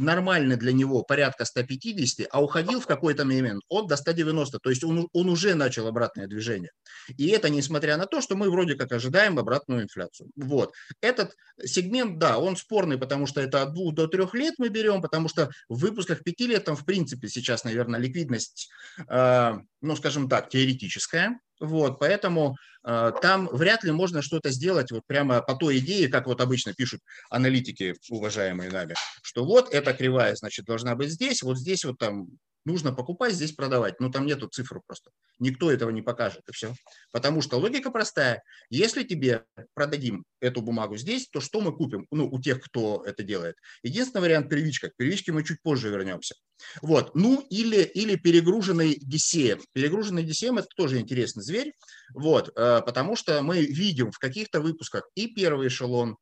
нормально 0.00 0.56
для 0.56 0.72
него 0.72 1.02
порядка 1.02 1.44
150, 1.44 2.26
а 2.30 2.42
уходил 2.42 2.80
в 2.80 2.86
какой-то 2.86 3.24
момент 3.24 3.62
от 3.68 3.88
до 3.88 3.96
190, 3.96 4.58
то 4.58 4.70
есть 4.70 4.82
он, 4.82 5.08
он 5.12 5.28
уже 5.28 5.54
начал 5.54 5.86
обратное 5.86 6.26
движение. 6.26 6.70
И 7.16 7.28
это 7.28 7.50
несмотря 7.50 7.96
на 7.96 8.06
то, 8.06 8.20
что 8.20 8.34
мы 8.34 8.50
вроде 8.50 8.74
как 8.74 8.92
ожидаем 8.92 9.38
обратную 9.38 9.82
инфляцию. 9.82 10.30
Вот. 10.36 10.72
Этот 11.00 11.34
сегмент, 11.64 12.18
да, 12.18 12.38
он 12.38 12.56
спорный, 12.56 12.98
потому 12.98 13.26
что 13.26 13.40
это 13.40 13.62
от 13.62 13.74
двух 13.74 13.94
до 13.94 14.06
трех 14.08 14.34
лет 14.34 14.54
мы 14.58 14.68
берем, 14.68 15.02
потому 15.02 15.28
что 15.28 15.50
в 15.68 15.78
выпусках 15.80 16.22
пяти 16.24 16.46
лет 16.46 16.64
там 16.64 16.76
в 16.76 16.84
принципе 16.84 17.28
сейчас, 17.28 17.64
наверное, 17.64 18.00
ликвидность, 18.00 18.70
э, 19.08 19.52
ну, 19.82 19.96
скажем 19.96 20.28
так, 20.28 20.48
теоретическая, 20.48 21.38
вот, 21.60 21.98
поэтому 21.98 22.56
э, 22.84 23.12
там 23.20 23.48
вряд 23.52 23.84
ли 23.84 23.92
можно 23.92 24.22
что-то 24.22 24.50
сделать 24.50 24.90
вот 24.90 25.02
прямо 25.06 25.42
по 25.42 25.54
той 25.54 25.78
идее, 25.78 26.08
как 26.08 26.26
вот 26.26 26.40
обычно 26.40 26.74
пишут 26.74 27.00
аналитики, 27.28 27.94
уважаемые 28.08 28.70
нами, 28.70 28.94
что 29.22 29.44
вот 29.44 29.72
эта 29.72 29.92
кривая, 29.92 30.34
значит, 30.34 30.64
должна 30.64 30.94
быть 30.94 31.10
здесь, 31.10 31.42
вот 31.42 31.58
здесь 31.58 31.84
вот 31.84 31.98
там 31.98 32.28
нужно 32.64 32.92
покупать, 32.92 33.34
здесь 33.34 33.52
продавать. 33.52 34.00
Но 34.00 34.10
там 34.10 34.26
нету 34.26 34.48
цифры 34.48 34.80
просто. 34.86 35.10
Никто 35.38 35.70
этого 35.70 35.90
не 35.90 36.02
покажет, 36.02 36.42
и 36.48 36.52
все. 36.52 36.74
Потому 37.12 37.42
что 37.42 37.58
логика 37.58 37.90
простая. 37.90 38.42
Если 38.68 39.02
тебе 39.02 39.44
продадим 39.74 40.24
эту 40.40 40.62
бумагу 40.62 40.96
здесь, 40.96 41.28
то 41.28 41.40
что 41.40 41.60
мы 41.60 41.74
купим? 41.74 42.06
Ну, 42.10 42.28
у 42.30 42.40
тех, 42.40 42.60
кто 42.60 43.02
это 43.04 43.22
делает. 43.22 43.56
Единственный 43.82 44.22
вариант 44.22 44.48
первичка. 44.48 44.90
К 44.90 44.96
первичке 44.96 45.32
мы 45.32 45.44
чуть 45.44 45.62
позже 45.62 45.88
вернемся. 45.88 46.34
Вот. 46.82 47.14
Ну, 47.14 47.44
или, 47.50 47.82
или 47.82 48.16
перегруженный 48.16 48.98
DCM. 48.98 49.60
Перегруженный 49.72 50.24
DCM– 50.24 50.58
это 50.60 50.68
тоже 50.76 50.98
интересный 50.98 51.42
зверь. 51.42 51.72
Вот. 52.14 52.50
Э, 52.56 52.80
потому 52.84 53.16
что 53.16 53.42
мы 53.42 53.64
видим 53.64 54.10
в 54.10 54.18
каких-то 54.18 54.60
выпусках 54.60 55.08
и 55.14 55.28
первый 55.28 55.68
эшелон, 55.68 56.16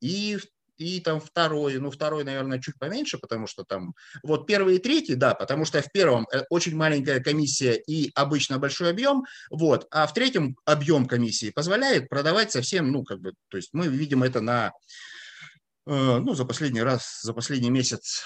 и 0.00 0.38
и 0.82 1.00
там 1.00 1.20
второй, 1.20 1.78
ну 1.78 1.90
второй, 1.90 2.24
наверное, 2.24 2.60
чуть 2.60 2.78
поменьше, 2.78 3.18
потому 3.18 3.46
что 3.46 3.64
там, 3.64 3.94
вот 4.22 4.46
первый 4.46 4.76
и 4.76 4.78
третий, 4.78 5.14
да, 5.14 5.34
потому 5.34 5.64
что 5.64 5.80
в 5.80 5.90
первом 5.92 6.26
э, 6.32 6.42
очень 6.50 6.76
маленькая 6.76 7.20
комиссия 7.20 7.74
и 7.74 8.10
обычно 8.14 8.58
большой 8.58 8.90
объем, 8.90 9.24
вот, 9.50 9.86
а 9.90 10.06
в 10.06 10.14
третьем 10.14 10.56
объем 10.64 11.06
комиссии 11.06 11.50
позволяет 11.50 12.08
продавать 12.08 12.52
совсем, 12.52 12.90
ну 12.90 13.04
как 13.04 13.20
бы, 13.20 13.34
то 13.48 13.56
есть 13.56 13.70
мы 13.72 13.86
видим 13.86 14.22
это 14.22 14.40
на, 14.40 14.72
э, 15.86 16.18
ну 16.18 16.34
за 16.34 16.44
последний 16.44 16.82
раз, 16.82 17.20
за 17.22 17.32
последний 17.32 17.70
месяц 17.70 18.24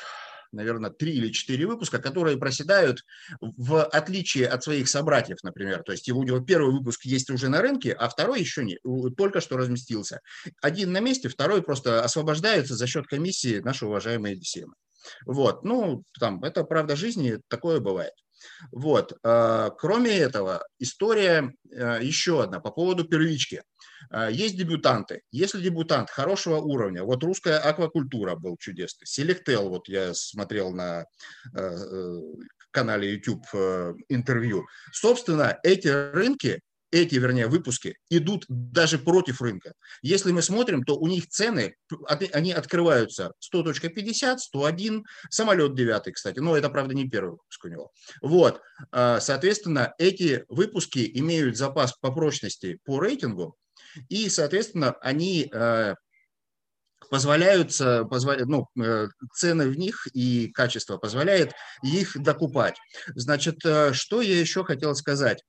наверное, 0.56 0.90
три 0.90 1.12
или 1.14 1.30
четыре 1.30 1.66
выпуска, 1.66 1.98
которые 1.98 2.36
проседают 2.36 3.04
в 3.40 3.84
отличие 3.84 4.48
от 4.48 4.64
своих 4.64 4.88
собратьев, 4.88 5.38
например. 5.42 5.82
То 5.84 5.92
есть 5.92 6.08
его, 6.08 6.24
его 6.24 6.40
первый 6.40 6.72
выпуск 6.72 7.04
есть 7.04 7.30
уже 7.30 7.48
на 7.48 7.60
рынке, 7.60 7.92
а 7.92 8.08
второй 8.08 8.40
еще 8.40 8.64
не, 8.64 8.78
только 9.16 9.40
что 9.40 9.56
разместился. 9.56 10.20
Один 10.60 10.92
на 10.92 11.00
месте, 11.00 11.28
второй 11.28 11.62
просто 11.62 12.02
освобождается 12.02 12.74
за 12.74 12.86
счет 12.86 13.06
комиссии 13.06 13.60
наши 13.60 13.86
уважаемые 13.86 14.36
DCM. 14.36 14.70
Вот, 15.24 15.64
ну, 15.64 16.02
там, 16.18 16.42
это 16.42 16.64
правда 16.64 16.96
жизни, 16.96 17.38
такое 17.48 17.80
бывает. 17.80 18.12
Вот. 18.72 19.12
А, 19.22 19.70
кроме 19.70 20.16
этого, 20.16 20.66
история 20.78 21.52
э, 21.70 22.00
еще 22.02 22.42
одна 22.42 22.60
по 22.60 22.70
поводу 22.70 23.04
первички. 23.04 23.62
А, 24.10 24.30
есть 24.30 24.56
дебютанты. 24.56 25.22
Если 25.30 25.60
дебютант 25.60 26.10
хорошего 26.10 26.56
уровня, 26.56 27.04
вот 27.04 27.22
русская 27.24 27.58
аквакультура 27.58 28.34
был 28.36 28.56
чудесный, 28.58 29.06
Селектел, 29.06 29.68
вот 29.68 29.88
я 29.88 30.14
смотрел 30.14 30.72
на 30.72 31.06
э, 31.54 31.58
э, 31.58 32.20
канале 32.70 33.14
YouTube 33.14 33.46
интервью. 34.08 34.66
Собственно, 34.92 35.58
эти 35.62 35.88
рынки 35.88 36.60
эти, 36.92 37.16
вернее, 37.16 37.48
выпуски 37.48 37.96
идут 38.10 38.44
даже 38.48 38.98
против 38.98 39.42
рынка. 39.42 39.72
Если 40.02 40.32
мы 40.32 40.40
смотрим, 40.40 40.84
то 40.84 40.96
у 40.96 41.08
них 41.08 41.28
цены, 41.28 41.74
они 42.08 42.52
открываются 42.52 43.32
100.50, 43.52 44.38
101, 44.38 45.04
самолет 45.30 45.74
9, 45.74 46.12
кстати, 46.12 46.38
но 46.38 46.56
это, 46.56 46.70
правда, 46.70 46.94
не 46.94 47.08
первый 47.08 47.32
выпуск 47.32 47.64
у 47.64 47.68
него. 47.68 47.92
Вот, 48.22 48.60
соответственно, 48.92 49.94
эти 49.98 50.44
выпуски 50.48 51.10
имеют 51.14 51.56
запас 51.56 51.92
по 52.00 52.12
прочности 52.12 52.78
по 52.84 53.00
рейтингу, 53.00 53.56
и, 54.08 54.28
соответственно, 54.28 54.96
они 55.00 55.50
а, 55.52 55.94
позволяют, 57.10 57.76
позволяют 58.10 58.48
ну, 58.48 58.68
э, 58.82 59.08
цены 59.34 59.68
в 59.68 59.76
них 59.76 60.06
и 60.12 60.48
качество 60.48 60.96
позволяет 60.96 61.52
их 61.82 62.20
докупать. 62.20 62.76
Значит, 63.14 63.64
э, 63.64 63.92
что 63.92 64.20
я 64.20 64.38
еще 64.38 64.64
хотел 64.64 64.94
сказать? 64.94 65.42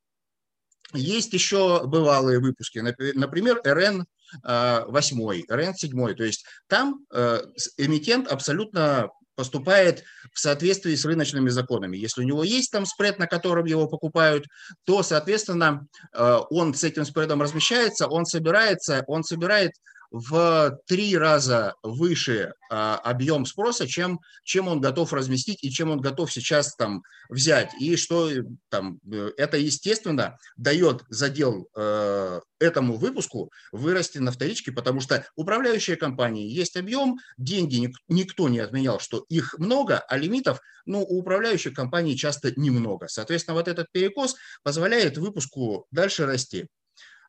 Есть 0.93 1.33
еще 1.33 1.85
бывалые 1.85 2.39
выпуски, 2.39 2.79
например, 2.79 3.59
РН 3.65 4.05
8, 4.43 5.43
РН 5.49 5.75
7, 5.75 6.15
то 6.15 6.23
есть 6.23 6.45
там 6.67 7.05
э, 7.11 7.41
эмитент 7.77 8.31
абсолютно 8.31 9.09
поступает 9.37 10.03
в 10.33 10.39
соответствии 10.39 10.95
с 10.95 11.05
рыночными 11.05 11.49
законами. 11.49 11.95
Если 11.95 12.21
у 12.21 12.25
него 12.25 12.43
есть 12.43 12.71
там 12.71 12.85
спред, 12.85 13.19
на 13.19 13.27
котором 13.27 13.65
его 13.65 13.87
покупают, 13.87 14.45
то, 14.83 15.03
соответственно, 15.03 15.87
э, 16.13 16.39
он 16.49 16.73
с 16.73 16.83
этим 16.83 17.05
спредом 17.05 17.41
размещается, 17.41 18.07
он 18.07 18.25
собирается, 18.25 19.03
он 19.07 19.23
собирает 19.23 19.71
в 20.11 20.79
три 20.85 21.17
раза 21.17 21.75
выше 21.83 22.53
а, 22.69 22.97
объем 22.97 23.45
спроса, 23.45 23.87
чем, 23.87 24.19
чем 24.43 24.67
он 24.67 24.81
готов 24.81 25.13
разместить 25.13 25.63
и 25.63 25.71
чем 25.71 25.91
он 25.91 26.01
готов 26.01 26.31
сейчас 26.31 26.75
там 26.75 27.03
взять. 27.29 27.73
И 27.79 27.95
что 27.95 28.29
там, 28.69 28.99
э, 29.11 29.31
это, 29.37 29.57
естественно, 29.57 30.37
дает 30.55 31.03
задел 31.09 31.67
э, 31.75 32.41
этому 32.59 32.97
выпуску 32.97 33.51
вырасти 33.71 34.17
на 34.17 34.31
вторичке, 34.31 34.71
потому 34.71 34.99
что 35.01 35.25
управляющие 35.35 35.95
компании 35.97 36.49
есть 36.49 36.77
объем, 36.77 37.17
деньги 37.37 37.91
никто 38.07 38.49
не 38.49 38.59
отменял, 38.59 38.99
что 38.99 39.25
их 39.29 39.57
много, 39.59 39.99
а 39.99 40.17
лимитов, 40.17 40.59
ну, 40.85 41.01
у 41.03 41.19
управляющих 41.19 41.73
компаний 41.73 42.17
часто 42.17 42.51
немного. 42.59 43.07
Соответственно, 43.07 43.55
вот 43.55 43.67
этот 43.67 43.91
перекос 43.91 44.35
позволяет 44.63 45.17
выпуску 45.17 45.85
дальше 45.91 46.25
расти. 46.25 46.67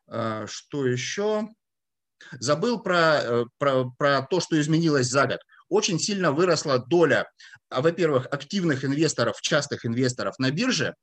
А, 0.07 0.45
что 0.47 0.85
еще? 0.85 1.49
Забыл 2.39 2.79
про, 2.79 3.21
э, 3.21 3.45
про, 3.57 3.89
про 3.97 4.21
то, 4.21 4.39
что 4.39 4.59
изменилось 4.59 5.07
за 5.07 5.25
год. 5.27 5.39
Очень 5.69 5.99
сильно 5.99 6.31
выросла 6.31 6.79
доля, 6.79 7.29
а, 7.69 7.81
во-первых, 7.81 8.27
активных 8.31 8.83
инвесторов, 8.83 9.41
частых 9.41 9.85
инвесторов 9.85 10.37
на 10.39 10.51
бирже 10.51 10.95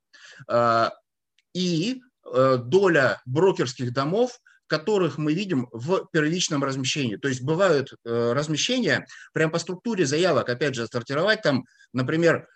а, 0.47 0.93
и 1.53 2.01
э, 2.25 2.57
доля 2.61 3.21
брокерских 3.25 3.93
домов, 3.93 4.39
которых 4.67 5.17
мы 5.17 5.33
видим 5.33 5.69
в 5.71 6.07
первичном 6.11 6.63
размещении. 6.63 7.15
То 7.15 7.29
есть 7.29 7.41
бывают 7.41 7.93
э, 8.03 8.33
размещения 8.33 9.07
прямо 9.33 9.53
по 9.53 9.59
структуре 9.59 10.05
заявок, 10.05 10.49
опять 10.49 10.75
же, 10.75 10.87
сортировать 10.87 11.41
там, 11.41 11.65
например, 11.93 12.47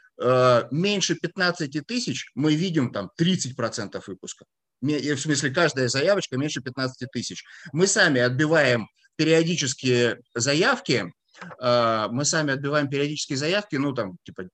меньше 0.70 1.16
15 1.16 1.88
тысяч 1.88 2.30
мы 2.36 2.54
видим 2.54 2.92
там 2.92 3.10
30% 3.20 4.04
выпуска 4.06 4.46
в 4.82 5.18
смысле 5.18 5.52
каждая 5.52 5.88
заявочка 5.88 6.38
меньше 6.38 6.62
15 6.62 7.10
тысяч. 7.12 7.44
Мы 7.72 7.88
сами 7.88 8.22
отбиваем 8.22 8.88
периодические 9.16 10.20
заявки, 10.34 11.14
а, 11.60 12.08
мы 12.10 12.26
сами 12.26 12.54
отбиваем 12.54 12.90
периодические 12.90 13.38
заявки, 13.38 13.76
ну 13.76 13.94
там 13.94 14.18
типа 14.24 14.50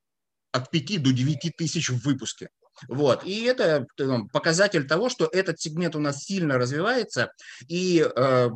от 0.52 0.70
5 0.70 1.02
до 1.02 1.12
9 1.12 1.56
тысяч 1.58 1.90
в 1.90 2.04
выпуске. 2.04 2.50
Вот. 2.88 3.24
И 3.26 3.44
это 3.44 3.88
там, 3.96 4.30
показатель 4.30 4.88
того, 4.88 5.10
что 5.10 5.30
этот 5.32 5.60
сегмент 5.60 5.96
у 5.96 6.00
нас 6.00 6.24
сильно 6.24 6.58
развивается, 6.58 7.32
и 7.68 8.06
э, 8.16 8.50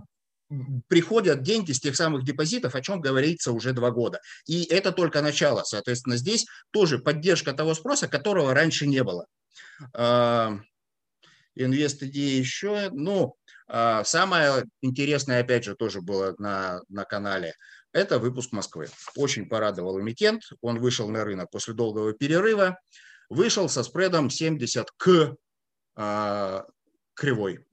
приходят 0.87 1.41
деньги 1.41 1.71
с 1.71 1.79
тех 1.79 1.95
самых 1.95 2.23
депозитов, 2.23 2.75
о 2.75 2.81
чем 2.81 3.01
говорится 3.01 3.51
уже 3.51 3.73
два 3.73 3.91
года. 3.91 4.19
И 4.45 4.63
это 4.65 4.91
только 4.91 5.21
начало. 5.21 5.63
Соответственно, 5.63 6.17
здесь 6.17 6.45
тоже 6.71 6.99
поддержка 6.99 7.53
того 7.53 7.73
спроса, 7.73 8.07
которого 8.07 8.53
раньше 8.53 8.85
не 8.85 9.03
было 9.03 9.25
инвест-идеи 11.55 12.39
еще. 12.39 12.89
Ну, 12.91 13.35
а, 13.67 14.03
самое 14.03 14.65
интересное, 14.81 15.41
опять 15.41 15.63
же, 15.63 15.75
тоже 15.75 16.01
было 16.01 16.35
на, 16.37 16.81
на 16.89 17.05
канале. 17.05 17.55
Это 17.93 18.19
выпуск 18.19 18.51
Москвы. 18.51 18.89
Очень 19.15 19.49
порадовал 19.49 19.99
эмитент. 19.99 20.43
Он 20.61 20.79
вышел 20.79 21.09
на 21.09 21.23
рынок 21.23 21.49
после 21.51 21.73
долгого 21.73 22.13
перерыва. 22.13 22.79
Вышел 23.29 23.69
со 23.69 23.83
спредом 23.83 24.29
70 24.29 24.91
к 24.97 25.35
а, 25.95 26.65
кривой. 27.13 27.65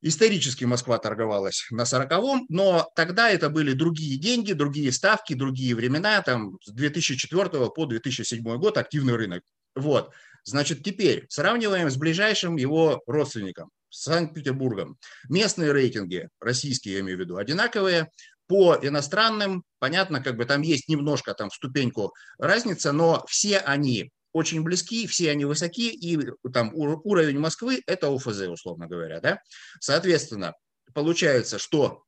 Исторически 0.00 0.64
Москва 0.64 0.98
торговалась 0.98 1.66
на 1.70 1.84
40 1.84 2.48
но 2.50 2.88
тогда 2.94 3.30
это 3.30 3.50
были 3.50 3.72
другие 3.72 4.16
деньги, 4.16 4.52
другие 4.52 4.92
ставки, 4.92 5.34
другие 5.34 5.74
времена, 5.74 6.22
там 6.22 6.56
с 6.62 6.70
2004 6.70 7.48
по 7.70 7.86
2007 7.86 8.42
год 8.58 8.78
активный 8.78 9.16
рынок. 9.16 9.42
Вот. 9.74 10.12
Значит, 10.48 10.82
теперь 10.82 11.26
сравниваем 11.28 11.90
с 11.90 11.96
ближайшим 11.96 12.56
его 12.56 13.02
родственником, 13.06 13.70
Санкт-Петербургом. 13.90 14.98
Местные 15.28 15.72
рейтинги, 15.72 16.28
российские 16.40 16.94
я 16.94 17.00
имею 17.00 17.18
в 17.18 17.20
виду, 17.20 17.36
одинаковые. 17.36 18.10
По 18.46 18.78
иностранным, 18.80 19.62
понятно, 19.78 20.22
как 20.22 20.38
бы 20.38 20.46
там 20.46 20.62
есть 20.62 20.88
немножко 20.88 21.34
там 21.34 21.50
ступеньку 21.50 22.14
разница, 22.38 22.92
но 22.92 23.26
все 23.28 23.58
они 23.58 24.10
очень 24.32 24.62
близки, 24.62 25.06
все 25.06 25.30
они 25.30 25.44
высоки, 25.44 25.90
и 25.90 26.18
там 26.50 26.70
уровень 26.74 27.38
Москвы– 27.38 27.82
это 27.86 28.08
ОФЗ, 28.08 28.48
условно 28.48 28.86
говоря. 28.86 29.20
Да? 29.20 29.42
Соответственно, 29.80 30.54
получается, 30.94 31.58
что 31.58 32.04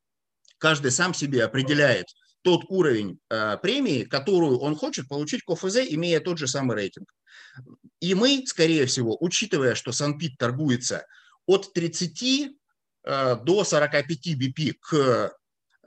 каждый 0.57 0.93
сам 0.93 1.13
себе 1.13 1.45
определяет, 1.45 2.07
тот 2.43 2.63
уровень 2.69 3.19
э, 3.29 3.59
премии, 3.59 4.05
которую 4.05 4.61
он 4.61 4.75
хочет 4.75 5.09
получить 5.09 5.43
к 5.43 5.51
ОФЗ, 5.51 5.81
имея 5.91 6.21
тот 6.21 6.39
же 6.39 6.47
самый 6.47 6.75
рейтинг. 6.75 7.13
И 8.01 8.15
мы, 8.15 8.45
скорее 8.47 8.87
всего, 8.87 9.17
учитывая, 9.21 9.75
что 9.75 9.93
Санпит 9.93 10.39
торгуется 10.39 11.07
от 11.47 11.73
30 11.73 12.53
э, 13.05 13.37
до 13.37 13.65
45 13.65 14.07
BP 14.37 14.75
к, 14.81 15.33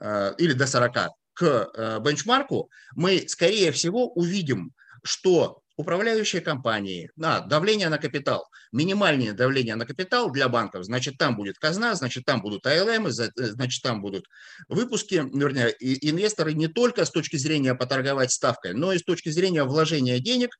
э, 0.00 0.34
или 0.38 0.52
до 0.52 0.66
40 0.66 1.10
к 1.32 1.42
э, 1.42 2.00
бенчмарку, 2.00 2.70
мы, 2.94 3.28
скорее 3.28 3.72
всего, 3.72 4.08
увидим, 4.12 4.72
что 5.02 5.63
управляющие 5.76 6.40
компании, 6.40 7.10
да, 7.16 7.40
давление 7.40 7.88
на 7.88 7.98
капитал, 7.98 8.48
минимальное 8.72 9.32
давление 9.32 9.74
на 9.74 9.86
капитал 9.86 10.30
для 10.30 10.48
банков, 10.48 10.84
значит, 10.84 11.18
там 11.18 11.36
будет 11.36 11.58
казна, 11.58 11.94
значит, 11.94 12.24
там 12.24 12.40
будут 12.40 12.66
АЛМ, 12.66 13.08
значит, 13.10 13.82
там 13.82 14.00
будут 14.00 14.26
выпуски, 14.68 15.14
вернее, 15.14 15.74
инвесторы 15.80 16.54
не 16.54 16.68
только 16.68 17.04
с 17.04 17.10
точки 17.10 17.36
зрения 17.36 17.74
поторговать 17.74 18.30
ставкой, 18.32 18.74
но 18.74 18.92
и 18.92 18.98
с 18.98 19.02
точки 19.02 19.30
зрения 19.30 19.64
вложения 19.64 20.18
денег, 20.20 20.56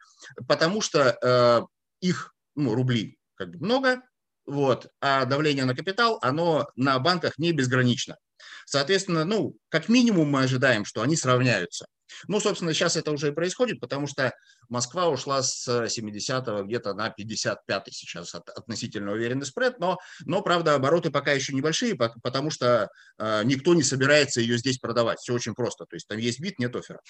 потому 0.48 0.80
что 0.80 1.16
э, 1.22 1.62
их 2.00 2.34
ну, 2.56 2.74
рубли 2.74 3.18
как 3.36 3.50
бы 3.50 3.64
много, 3.64 4.02
вот, 4.46 4.88
а 5.00 5.24
давление 5.24 5.64
на 5.64 5.74
капитал, 5.74 6.18
оно 6.22 6.68
на 6.76 6.98
банках 6.98 7.38
не 7.38 7.52
безгранично. 7.52 8.18
Соответственно, 8.66 9.24
ну, 9.24 9.56
как 9.68 9.88
минимум 9.88 10.30
мы 10.30 10.42
ожидаем, 10.42 10.84
что 10.84 11.02
они 11.02 11.16
сравняются. 11.16 11.86
Ну, 12.28 12.40
собственно, 12.40 12.72
сейчас 12.72 12.96
это 12.96 13.10
уже 13.12 13.28
и 13.28 13.32
происходит, 13.32 13.80
потому 13.80 14.06
что 14.06 14.32
Москва 14.68 15.08
ушла 15.08 15.42
с 15.42 15.66
70-го 15.68 16.64
где-то 16.64 16.94
на 16.94 17.08
55-й 17.08 17.92
сейчас 17.92 18.34
относительно 18.34 19.12
уверенный 19.12 19.46
спред, 19.46 19.78
но, 19.78 19.98
но, 20.24 20.42
правда, 20.42 20.74
обороты 20.74 21.10
пока 21.10 21.32
еще 21.32 21.54
небольшие, 21.54 21.96
потому 21.96 22.50
что 22.50 22.88
э, 23.18 23.42
никто 23.44 23.74
не 23.74 23.82
собирается 23.82 24.40
ее 24.40 24.58
здесь 24.58 24.78
продавать. 24.78 25.18
Все 25.18 25.34
очень 25.34 25.54
просто. 25.54 25.84
То 25.86 25.96
есть 25.96 26.06
там 26.06 26.18
есть 26.18 26.40
бит, 26.40 26.58
нет 26.58 26.74
оффера. 26.76 27.00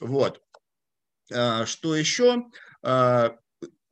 Вот. 0.00 0.40
Э, 1.32 1.64
что 1.66 1.94
еще? 1.94 2.44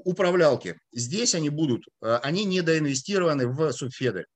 Управлялки. 0.04 0.78
Здесь 0.92 1.34
они 1.34 1.48
будут, 1.48 1.84
э, 2.02 2.16
они 2.22 2.44
недоинвестированы 2.44 3.48
в 3.48 3.72
субфеды. 3.72 4.26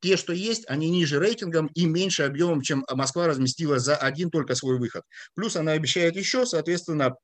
Те, 0.00 0.16
что 0.16 0.32
есть, 0.32 0.64
они 0.68 0.88
ниже 0.88 1.18
рейтингом 1.18 1.66
и 1.74 1.84
меньше 1.86 2.22
объемом, 2.22 2.62
чем 2.62 2.84
Москва 2.90 3.26
разместила 3.26 3.78
за 3.78 3.96
один 3.96 4.30
только 4.30 4.54
свой 4.54 4.78
выход. 4.78 5.02
Плюс 5.34 5.56
она 5.56 5.72
обещает 5.72 6.16
еще, 6.16 6.46
соответственно, 6.46 7.16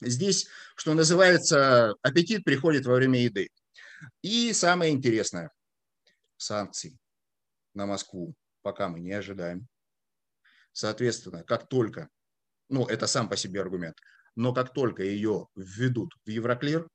здесь, 0.00 0.46
что 0.76 0.94
называется, 0.94 1.94
аппетит 2.02 2.44
приходит 2.44 2.86
во 2.86 2.94
время 2.94 3.22
еды. 3.22 3.48
И 4.22 4.52
самое 4.52 4.92
интересное, 4.92 5.50
санкции 6.36 6.98
на 7.74 7.86
Москву 7.86 8.34
пока 8.62 8.88
мы 8.88 9.00
не 9.00 9.12
ожидаем. 9.12 9.66
Соответственно, 10.72 11.44
как 11.44 11.68
только, 11.68 12.08
ну 12.68 12.84
это 12.86 13.06
сам 13.06 13.28
по 13.28 13.36
себе 13.36 13.60
аргумент, 13.60 13.96
но 14.34 14.52
как 14.52 14.74
только 14.74 15.02
ее 15.02 15.46
введут 15.54 16.12
в 16.24 16.28
Евроклир, 16.28 16.86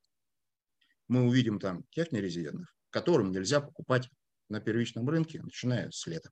мы 1.11 1.23
увидим 1.23 1.59
там 1.59 1.83
тех 1.91 2.11
нерезидентных, 2.13 2.73
которым 2.89 3.31
нельзя 3.31 3.59
покупать 3.59 4.09
на 4.49 4.61
первичном 4.61 5.07
рынке, 5.09 5.41
начиная 5.43 5.91
с 5.91 6.07
лета. 6.07 6.29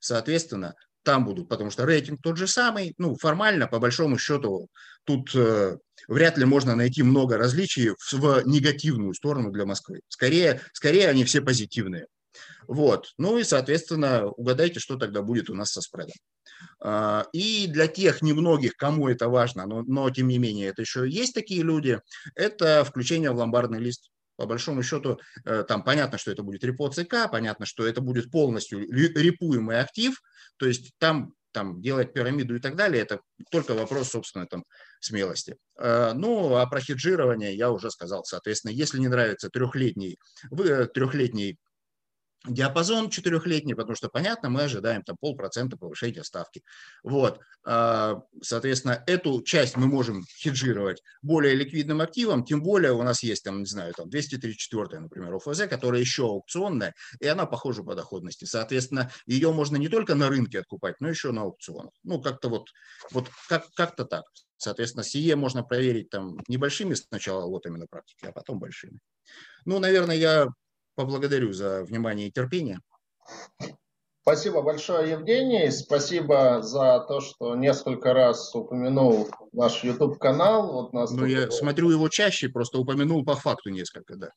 Соответственно, 0.00 0.74
там 1.04 1.24
будут, 1.24 1.48
потому 1.48 1.70
что 1.70 1.86
рейтинг 1.86 2.20
тот 2.20 2.36
же 2.36 2.48
самый, 2.48 2.94
ну, 2.98 3.14
формально, 3.14 3.68
по 3.68 3.78
большому 3.78 4.18
счету, 4.18 4.68
тут 5.04 5.32
э, 5.36 5.78
вряд 6.08 6.36
ли 6.36 6.44
можно 6.44 6.74
найти 6.74 7.04
много 7.04 7.38
различий 7.38 7.90
в, 7.90 8.12
в 8.12 8.42
негативную 8.44 9.14
сторону 9.14 9.52
для 9.52 9.64
Москвы. 9.64 10.00
Скорее, 10.08 10.60
скорее 10.72 11.08
они 11.08 11.24
все 11.24 11.40
позитивные. 11.40 12.06
Вот. 12.66 13.12
Ну 13.18 13.38
и, 13.38 13.44
соответственно, 13.44 14.26
угадайте, 14.26 14.80
что 14.80 14.96
тогда 14.96 15.22
будет 15.22 15.50
у 15.50 15.54
нас 15.54 15.72
со 15.72 15.80
спредом. 15.80 16.14
А, 16.80 17.26
и 17.32 17.66
для 17.66 17.86
тех 17.86 18.22
немногих, 18.22 18.76
кому 18.76 19.08
это 19.08 19.28
важно, 19.28 19.66
но, 19.66 19.82
но 19.82 20.10
тем 20.10 20.28
не 20.28 20.38
менее 20.38 20.68
это 20.68 20.82
еще 20.82 21.08
есть 21.08 21.34
такие 21.34 21.62
люди, 21.62 22.00
это 22.34 22.84
включение 22.84 23.30
в 23.30 23.36
ломбардный 23.36 23.80
лист. 23.80 24.10
По 24.36 24.44
большому 24.44 24.82
счету, 24.82 25.18
э, 25.46 25.64
там 25.66 25.82
понятно, 25.82 26.18
что 26.18 26.30
это 26.30 26.42
будет 26.42 26.62
репо 26.62 26.90
ЦК, 26.90 27.30
понятно, 27.30 27.64
что 27.64 27.86
это 27.86 28.02
будет 28.02 28.30
полностью 28.30 28.80
репуемый 28.80 29.80
актив, 29.80 30.20
то 30.58 30.66
есть 30.66 30.92
там 30.98 31.32
там, 31.56 31.80
делать 31.80 32.12
пирамиду 32.12 32.54
и 32.56 32.58
так 32.58 32.76
далее, 32.76 33.02
это 33.02 33.20
только 33.50 33.72
вопрос, 33.72 34.10
собственно, 34.10 34.46
там, 34.46 34.62
смелости. 35.00 35.56
А, 35.78 36.12
ну, 36.12 36.54
а 36.54 36.66
про 36.66 36.80
хеджирование 36.80 37.56
я 37.56 37.70
уже 37.70 37.90
сказал. 37.90 38.24
Соответственно, 38.24 38.72
если 38.72 38.98
не 38.98 39.08
нравится 39.08 39.48
трехлетний, 39.48 40.18
трехлетний 40.50 41.56
диапазон 42.46 43.10
четырехлетний, 43.10 43.74
потому 43.74 43.96
что, 43.96 44.08
понятно, 44.08 44.50
мы 44.50 44.62
ожидаем 44.62 45.02
там 45.02 45.16
полпроцента 45.16 45.76
повышения 45.76 46.24
ставки. 46.24 46.62
Вот, 47.02 47.40
а, 47.64 48.22
соответственно, 48.42 49.02
эту 49.06 49.42
часть 49.42 49.76
мы 49.76 49.86
можем 49.86 50.24
хеджировать 50.38 51.02
более 51.22 51.54
ликвидным 51.54 52.00
активом, 52.00 52.44
тем 52.44 52.62
более 52.62 52.92
у 52.92 53.02
нас 53.02 53.22
есть 53.22 53.44
там, 53.44 53.60
не 53.60 53.66
знаю, 53.66 53.94
там 53.94 54.08
234, 54.08 55.00
например, 55.00 55.34
ОФЗ, 55.34 55.66
которая 55.68 56.00
еще 56.00 56.24
аукционная, 56.24 56.94
и 57.20 57.26
она 57.26 57.46
похожа 57.46 57.82
по 57.82 57.94
доходности. 57.94 58.44
Соответственно, 58.44 59.10
ее 59.26 59.52
можно 59.52 59.76
не 59.76 59.88
только 59.88 60.14
на 60.14 60.28
рынке 60.28 60.60
откупать, 60.60 60.96
но 61.00 61.08
еще 61.08 61.32
на 61.32 61.42
аукционах. 61.42 61.92
Ну, 62.04 62.20
как-то 62.20 62.48
вот, 62.48 62.68
вот 63.10 63.28
как, 63.48 63.70
как-то 63.74 64.04
так. 64.04 64.24
Соответственно, 64.58 65.04
сие 65.04 65.36
можно 65.36 65.62
проверить 65.62 66.10
там 66.10 66.38
небольшими 66.48 66.94
сначала 66.94 67.44
лотами 67.44 67.76
на 67.76 67.86
практике, 67.86 68.28
а 68.28 68.32
потом 68.32 68.58
большими. 68.58 68.98
Ну, 69.64 69.78
наверное, 69.78 70.16
я 70.16 70.48
поблагодарю 70.96 71.52
за 71.52 71.84
внимание 71.84 72.28
и 72.28 72.32
терпение. 72.32 72.80
Спасибо 74.22 74.60
большое, 74.60 75.12
Евгений. 75.12 75.70
Спасибо 75.70 76.60
за 76.60 77.04
то, 77.06 77.20
что 77.20 77.54
несколько 77.54 78.12
раз 78.12 78.52
упомянул 78.56 79.28
наш 79.52 79.84
YouTube-канал. 79.84 80.72
Вот 80.72 80.92
нас 80.92 81.12
ну, 81.12 81.26
я 81.26 81.48
смотрю 81.52 81.90
его 81.90 82.08
чаще, 82.08 82.48
просто 82.48 82.78
упомянул 82.78 83.24
по 83.24 83.36
факту 83.36 83.70
несколько, 83.70 84.16
да. 84.16 84.30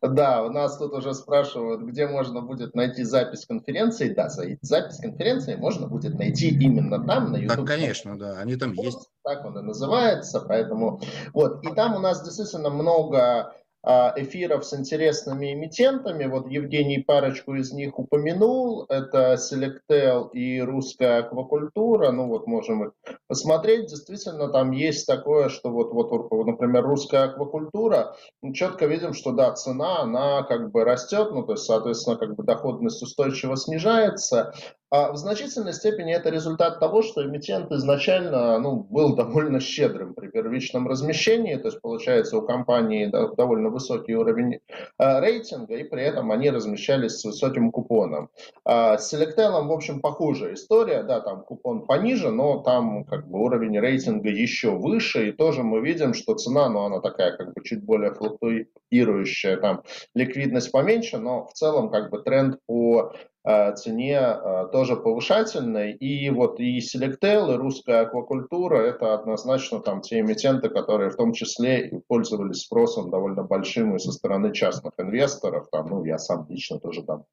Да, 0.00 0.42
у 0.42 0.50
нас 0.50 0.78
тут 0.78 0.92
уже 0.94 1.12
спрашивают, 1.14 1.82
где 1.82 2.06
можно 2.06 2.40
будет 2.40 2.74
найти 2.74 3.04
запись 3.04 3.44
конференции. 3.44 4.08
Да, 4.08 4.30
запись 4.30 4.98
конференции 4.98 5.56
можно 5.56 5.88
будет 5.88 6.14
найти 6.14 6.48
именно 6.48 7.04
там, 7.04 7.32
на 7.32 7.36
YouTube. 7.36 7.58
Да, 7.58 7.64
конечно, 7.64 8.18
да, 8.18 8.38
они 8.38 8.56
там 8.56 8.72
есть. 8.72 9.10
Так 9.24 9.44
он 9.44 9.58
и 9.58 9.62
называется, 9.62 10.40
поэтому... 10.40 11.00
Вот, 11.34 11.62
и 11.64 11.74
там 11.74 11.96
у 11.96 11.98
нас 11.98 12.24
действительно 12.24 12.70
много 12.70 13.52
эфиров 13.84 14.64
с 14.64 14.74
интересными 14.74 15.52
эмитентами. 15.52 16.26
Вот 16.26 16.48
Евгений 16.48 16.98
парочку 16.98 17.54
из 17.54 17.72
них 17.72 17.98
упомянул. 17.98 18.84
Это 18.88 19.34
Selectel 19.34 20.30
и 20.32 20.60
русская 20.60 21.18
аквакультура. 21.18 22.12
Ну 22.12 22.28
вот 22.28 22.46
можем 22.46 22.84
их 22.84 22.92
посмотреть. 23.26 23.86
Действительно 23.86 24.48
там 24.48 24.70
есть 24.70 25.06
такое, 25.06 25.48
что 25.48 25.70
вот, 25.70 25.92
вот 25.92 26.46
например, 26.46 26.84
русская 26.84 27.24
аквакультура. 27.24 28.14
Мы 28.40 28.54
четко 28.54 28.86
видим, 28.86 29.14
что 29.14 29.32
да, 29.32 29.52
цена, 29.52 30.00
она 30.02 30.42
как 30.44 30.70
бы 30.70 30.84
растет. 30.84 31.30
Ну 31.32 31.42
то 31.42 31.52
есть, 31.52 31.64
соответственно, 31.64 32.16
как 32.16 32.36
бы 32.36 32.44
доходность 32.44 33.02
устойчиво 33.02 33.56
снижается. 33.56 34.52
А 34.92 35.10
в 35.10 35.16
значительной 35.16 35.72
степени 35.72 36.12
это 36.12 36.28
результат 36.28 36.78
того, 36.78 37.00
что 37.00 37.24
эмитент 37.24 37.72
изначально 37.72 38.58
ну, 38.58 38.86
был 38.90 39.16
довольно 39.16 39.58
щедрым 39.58 40.12
при 40.12 40.28
первичном 40.28 40.86
размещении, 40.86 41.56
то 41.56 41.68
есть 41.68 41.80
получается 41.80 42.36
у 42.36 42.42
компании 42.42 43.06
довольно 43.06 43.70
высокий 43.70 44.14
уровень 44.14 44.56
э, 44.98 45.20
рейтинга, 45.20 45.76
и 45.76 45.84
при 45.84 46.02
этом 46.02 46.30
они 46.30 46.50
размещались 46.50 47.20
с 47.20 47.24
высоким 47.24 47.70
купоном. 47.70 48.28
А 48.66 48.98
с 48.98 49.14
Selectel, 49.14 49.66
в 49.66 49.72
общем, 49.72 50.02
похожая 50.02 50.52
история, 50.52 51.02
да, 51.04 51.20
там 51.20 51.42
купон 51.42 51.86
пониже, 51.86 52.30
но 52.30 52.58
там 52.58 53.04
как 53.04 53.26
бы 53.26 53.42
уровень 53.42 53.80
рейтинга 53.80 54.28
еще 54.28 54.72
выше, 54.72 55.30
и 55.30 55.32
тоже 55.32 55.62
мы 55.62 55.80
видим, 55.80 56.12
что 56.12 56.34
цена, 56.34 56.68
ну, 56.68 56.80
она 56.80 57.00
такая 57.00 57.34
как 57.38 57.54
бы 57.54 57.64
чуть 57.64 57.82
более 57.82 58.12
флуктуирующая, 58.12 59.56
там 59.56 59.84
ликвидность 60.14 60.70
поменьше, 60.70 61.16
но 61.16 61.46
в 61.46 61.54
целом 61.54 61.88
как 61.88 62.10
бы 62.10 62.20
тренд 62.20 62.58
по 62.66 63.14
цене 63.44 64.18
э, 64.18 64.68
тоже 64.70 64.96
повышательной. 64.96 65.92
И 65.92 66.30
вот 66.30 66.60
и 66.60 66.78
Selectel, 66.78 67.52
и 67.52 67.56
русская 67.56 68.02
аквакультура– 68.02 68.76
это 68.78 69.14
однозначно 69.14 69.80
там 69.80 70.00
те 70.00 70.20
эмитенты, 70.20 70.68
которые 70.68 71.10
в 71.10 71.16
том 71.16 71.32
числе 71.32 71.88
и 71.88 71.98
пользовались 71.98 72.62
спросом 72.62 73.10
довольно 73.10 73.42
большим 73.42 73.96
и 73.96 73.98
со 73.98 74.12
стороны 74.12 74.52
частных 74.52 74.92
инвесторов. 74.98 75.68
Там, 75.72 75.88
ну, 75.88 76.04
я 76.04 76.18
сам 76.18 76.46
лично 76.48 76.78
тоже 76.78 77.02
там 77.02 77.24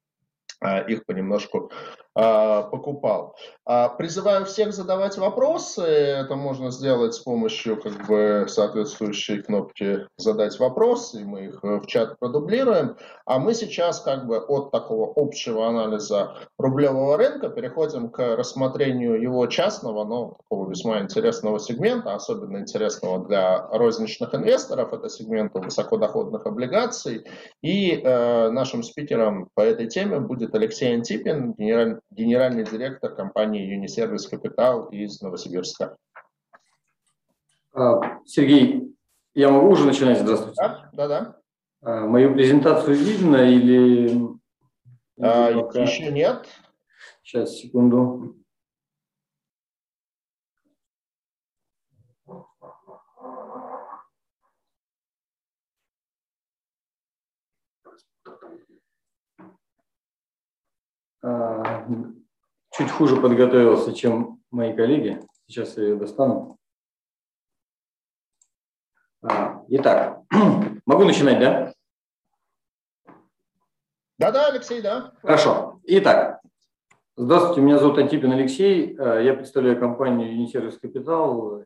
а, 0.60 0.80
их 0.80 1.06
понемножку 1.06 1.70
покупал. 2.70 3.36
А, 3.64 3.88
призываю 3.88 4.44
всех 4.46 4.72
задавать 4.72 5.16
вопросы. 5.16 5.82
Это 5.82 6.34
можно 6.34 6.70
сделать 6.70 7.14
с 7.14 7.20
помощью 7.20 7.80
как 7.80 8.06
бы, 8.06 8.46
соответствующей 8.48 9.42
кнопки 9.42 10.06
«Задать 10.16 10.58
вопрос», 10.58 11.14
и 11.14 11.22
мы 11.22 11.46
их 11.46 11.60
в 11.62 11.86
чат 11.86 12.18
продублируем. 12.18 12.96
А 13.26 13.38
мы 13.38 13.54
сейчас 13.54 14.00
как 14.00 14.26
бы 14.26 14.38
от 14.38 14.72
такого 14.72 15.12
общего 15.14 15.68
анализа 15.68 16.34
рублевого 16.58 17.16
рынка 17.16 17.48
переходим 17.48 18.08
к 18.10 18.36
рассмотрению 18.36 19.22
его 19.22 19.46
частного, 19.46 20.04
но 20.04 20.36
такого 20.38 20.68
весьма 20.68 20.98
интересного 20.98 21.60
сегмента, 21.60 22.14
особенно 22.14 22.58
интересного 22.58 23.24
для 23.24 23.68
розничных 23.68 24.34
инвесторов. 24.34 24.92
Это 24.92 25.08
сегмент 25.08 25.54
высокодоходных 25.54 26.44
облигаций. 26.44 27.24
И 27.62 27.92
э, 27.92 28.50
нашим 28.50 28.82
спикером 28.82 29.48
по 29.54 29.60
этой 29.60 29.86
теме 29.86 30.18
будет 30.18 30.54
Алексей 30.54 30.92
Антипин, 30.92 31.52
генеральный 31.52 32.00
генеральный 32.10 32.64
директор 32.64 33.14
компании 33.14 33.76
Unisервис 33.76 34.26
Капитал 34.26 34.86
из 34.86 35.20
Новосибирска. 35.20 35.96
А, 37.72 38.20
Сергей, 38.24 38.94
я 39.34 39.50
могу 39.50 39.68
уже 39.68 39.86
начинать? 39.86 40.20
Здравствуйте. 40.20 40.60
Да, 40.60 40.90
да, 40.92 41.08
да. 41.08 41.36
А, 41.82 42.06
мою 42.06 42.34
презентацию 42.34 42.96
видно 42.96 43.36
или... 43.36 44.18
А, 45.20 45.50
еще 45.50 46.10
нет. 46.10 46.46
Сейчас, 47.22 47.54
секунду. 47.56 48.39
Чуть 61.22 62.90
хуже 62.90 63.16
подготовился, 63.16 63.92
чем 63.92 64.40
мои 64.50 64.74
коллеги. 64.74 65.20
Сейчас 65.46 65.76
я 65.76 65.84
ее 65.84 65.96
достану. 65.96 66.58
А, 69.22 69.62
итак, 69.68 70.22
могу 70.86 71.04
начинать, 71.04 71.40
да? 71.40 71.72
Да-да, 74.18 74.46
Алексей, 74.48 74.80
да. 74.80 75.12
Хорошо. 75.20 75.80
Итак, 75.84 76.40
здравствуйте, 77.16 77.60
меня 77.60 77.78
зовут 77.78 77.98
Антипин 77.98 78.32
Алексей. 78.32 78.96
А, 78.98 79.20
я 79.20 79.34
представляю 79.34 79.78
компанию 79.78 80.32
Unisервис 80.32 80.78
Капитал. 80.78 81.64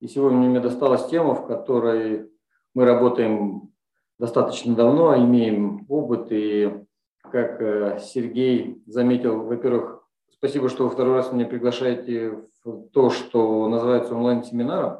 И 0.00 0.08
сегодня 0.08 0.38
мне 0.38 0.60
досталась 0.60 1.08
тема, 1.08 1.34
в 1.34 1.46
которой 1.46 2.30
мы 2.74 2.84
работаем 2.84 3.72
достаточно 4.18 4.74
давно, 4.74 5.16
имеем 5.16 5.86
опыт 5.88 6.28
и 6.30 6.84
как 7.32 7.60
э, 7.62 7.98
Сергей 8.00 8.82
заметил, 8.86 9.42
во-первых, 9.42 10.02
спасибо, 10.30 10.68
что 10.68 10.84
вы 10.84 10.90
второй 10.90 11.16
раз 11.16 11.32
меня 11.32 11.46
приглашаете 11.46 12.38
в 12.62 12.88
то, 12.92 13.08
что 13.10 13.66
называется 13.68 14.14
онлайн-семинаром. 14.14 14.98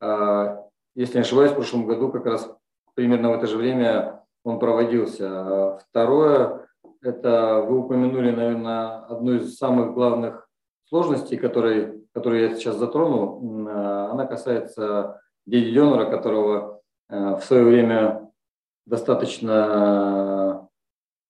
А, 0.00 0.62
если 0.94 1.18
не 1.18 1.20
ошибаюсь, 1.20 1.52
в 1.52 1.56
прошлом 1.56 1.86
году 1.86 2.10
как 2.10 2.24
раз 2.24 2.50
примерно 2.94 3.30
в 3.30 3.34
это 3.34 3.46
же 3.46 3.58
время 3.58 4.24
он 4.42 4.58
проводился. 4.58 5.28
А 5.28 5.78
второе, 5.78 6.66
это 7.02 7.64
вы 7.68 7.80
упомянули, 7.80 8.30
наверное, 8.30 9.04
одну 9.04 9.34
из 9.34 9.56
самых 9.56 9.92
главных 9.92 10.48
сложностей, 10.88 11.36
которые, 11.36 12.00
которые 12.12 12.48
я 12.48 12.54
сейчас 12.54 12.76
затрону. 12.76 13.68
А, 13.68 14.10
она 14.12 14.24
касается 14.24 15.20
дяди 15.44 15.74
Донора, 15.74 16.10
которого 16.10 16.80
э, 17.10 17.36
в 17.36 17.40
свое 17.42 17.64
время 17.64 18.32
достаточно 18.86 20.35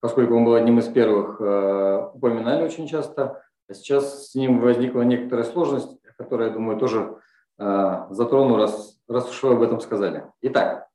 поскольку 0.00 0.36
он 0.36 0.44
был 0.44 0.54
одним 0.54 0.78
из 0.78 0.86
первых, 0.88 1.40
э, 1.40 2.10
упоминали 2.14 2.64
очень 2.64 2.86
часто. 2.86 3.42
А 3.68 3.74
сейчас 3.74 4.28
с 4.28 4.34
ним 4.34 4.60
возникла 4.60 5.02
некоторая 5.02 5.44
сложность, 5.44 5.98
которую, 6.16 6.48
я 6.48 6.54
думаю, 6.54 6.78
тоже 6.78 7.18
э, 7.58 8.06
затрону, 8.10 8.56
раз, 8.56 8.98
раз 9.08 9.28
уж 9.28 9.42
вы 9.42 9.52
об 9.54 9.62
этом 9.62 9.80
сказали. 9.80 10.24
Итак, 10.42 10.88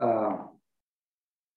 э, 0.00 0.30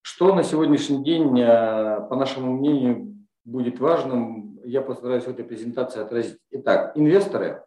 что 0.02 0.34
на 0.34 0.42
сегодняшний 0.44 1.04
день, 1.04 1.34
по 1.34 2.16
нашему 2.16 2.52
мнению, 2.52 3.16
будет 3.44 3.80
важным, 3.80 4.58
я 4.64 4.80
постараюсь 4.80 5.24
в 5.24 5.28
этой 5.28 5.44
презентации 5.44 6.00
отразить. 6.00 6.38
Итак, 6.50 6.92
инвесторы. 6.96 7.64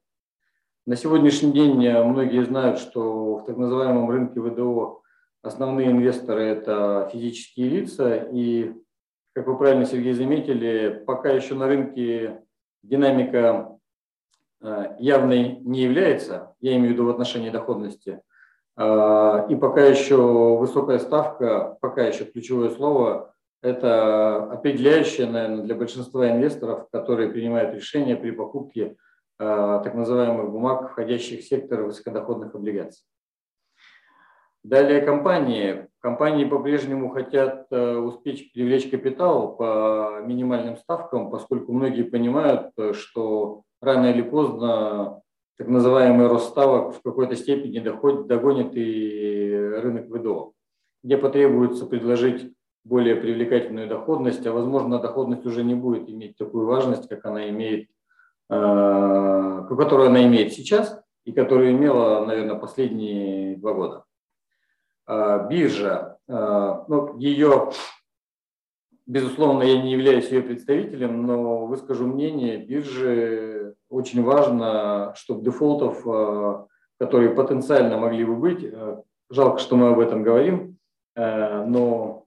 На 0.87 0.95
сегодняшний 0.95 1.51
день 1.51 1.75
многие 1.75 2.43
знают, 2.43 2.79
что 2.79 3.35
в 3.35 3.45
так 3.45 3.57
называемом 3.57 4.09
рынке 4.09 4.39
ВДО 4.39 4.99
Основные 5.41 5.91
инвесторы– 5.91 6.43
это 6.43 7.09
физические 7.13 7.69
лица, 7.69 8.15
и, 8.15 8.73
как 9.33 9.47
вы 9.47 9.57
правильно, 9.57 9.85
Сергей, 9.85 10.13
заметили, 10.13 11.01
пока 11.07 11.29
еще 11.29 11.55
на 11.55 11.67
рынке 11.67 12.41
динамика 12.83 13.77
э, 14.61 14.95
явной 14.99 15.59
не 15.61 15.83
является, 15.83 16.55
я 16.59 16.75
имею 16.75 16.89
в 16.89 16.93
виду 16.93 17.05
в 17.05 17.09
отношении 17.09 17.51
доходности, 17.51 18.21
э, 18.75 19.45
и 19.49 19.55
пока 19.55 19.85
еще 19.85 20.57
высокая 20.57 20.99
ставка, 20.99 21.77
пока 21.79 22.05
еще 22.05 22.25
ключевое 22.25 22.69
слово, 22.69 23.33
это 23.61 24.43
определяющее, 24.43 25.27
наверное, 25.27 25.63
для 25.63 25.75
большинства 25.75 26.29
инвесторов, 26.29 26.87
которые 26.91 27.29
принимают 27.29 27.73
решения 27.73 28.17
при 28.17 28.31
покупке 28.31 28.97
э, 29.39 29.81
так 29.83 29.93
называемых 29.93 30.51
бумаг, 30.51 30.91
входящих 30.91 31.41
в 31.41 31.47
сектор 31.47 31.83
высокодоходных 31.83 32.55
облигаций. 32.55 33.05
Далее 34.63 35.01
компании. 35.01 35.87
Компании 36.01 36.43
по-прежнему 36.43 37.09
хотят 37.09 37.67
э, 37.71 37.97
успеть 37.97 38.51
привлечь 38.51 38.89
капитал 38.89 39.55
по 39.55 40.19
минимальным 40.25 40.75
ставкам, 40.77 41.29
поскольку 41.29 41.71
многие 41.71 42.03
понимают, 42.03 42.71
э, 42.77 42.93
что 42.93 43.63
рано 43.81 44.07
или 44.07 44.21
поздно 44.21 45.21
так 45.57 45.67
называемый 45.67 46.27
рост 46.27 46.49
ставок 46.49 46.95
в 46.95 47.01
какой-то 47.01 47.35
степени 47.35 47.79
доходит, 47.79 48.27
догонит 48.27 48.75
и 48.75 49.53
рынок 49.81 50.07
ВДО, 50.07 50.53
где 51.03 51.17
потребуется 51.17 51.85
предложить 51.85 52.53
более 52.83 53.15
привлекательную 53.15 53.87
доходность, 53.87 54.45
а 54.45 54.51
возможно 54.51 54.99
доходность 54.99 55.45
уже 55.45 55.63
не 55.63 55.75
будет 55.75 56.09
иметь 56.09 56.37
такую 56.37 56.65
важность, 56.65 57.07
как 57.07 57.25
она 57.25 57.49
имеет, 57.49 57.89
э, 58.49 59.65
которую 59.69 60.09
она 60.09 60.25
имеет 60.25 60.51
сейчас 60.51 61.01
и 61.23 61.31
которую 61.31 61.71
имела, 61.71 62.25
наверное, 62.25 62.55
последние 62.55 63.55
два 63.57 63.73
года. 63.73 64.03
А, 65.09 65.39
биржа, 65.47 66.19
а, 66.27 66.85
ну, 66.87 67.17
ее, 67.17 67.71
безусловно, 69.07 69.63
я 69.63 69.81
не 69.81 69.91
являюсь 69.91 70.29
ее 70.29 70.43
представителем, 70.43 71.25
но 71.25 71.65
выскажу 71.65 72.05
мнение, 72.05 72.57
биржи 72.57 73.73
очень 73.89 74.23
важно, 74.23 75.13
чтобы 75.15 75.43
дефолтов, 75.43 76.05
а, 76.05 76.67
которые 76.99 77.31
потенциально 77.31 77.97
могли 77.97 78.23
бы 78.23 78.35
быть, 78.35 78.71
жалко, 79.31 79.57
что 79.57 79.77
мы 79.77 79.89
об 79.89 79.99
этом 79.99 80.21
говорим, 80.21 80.77
но 81.15 82.25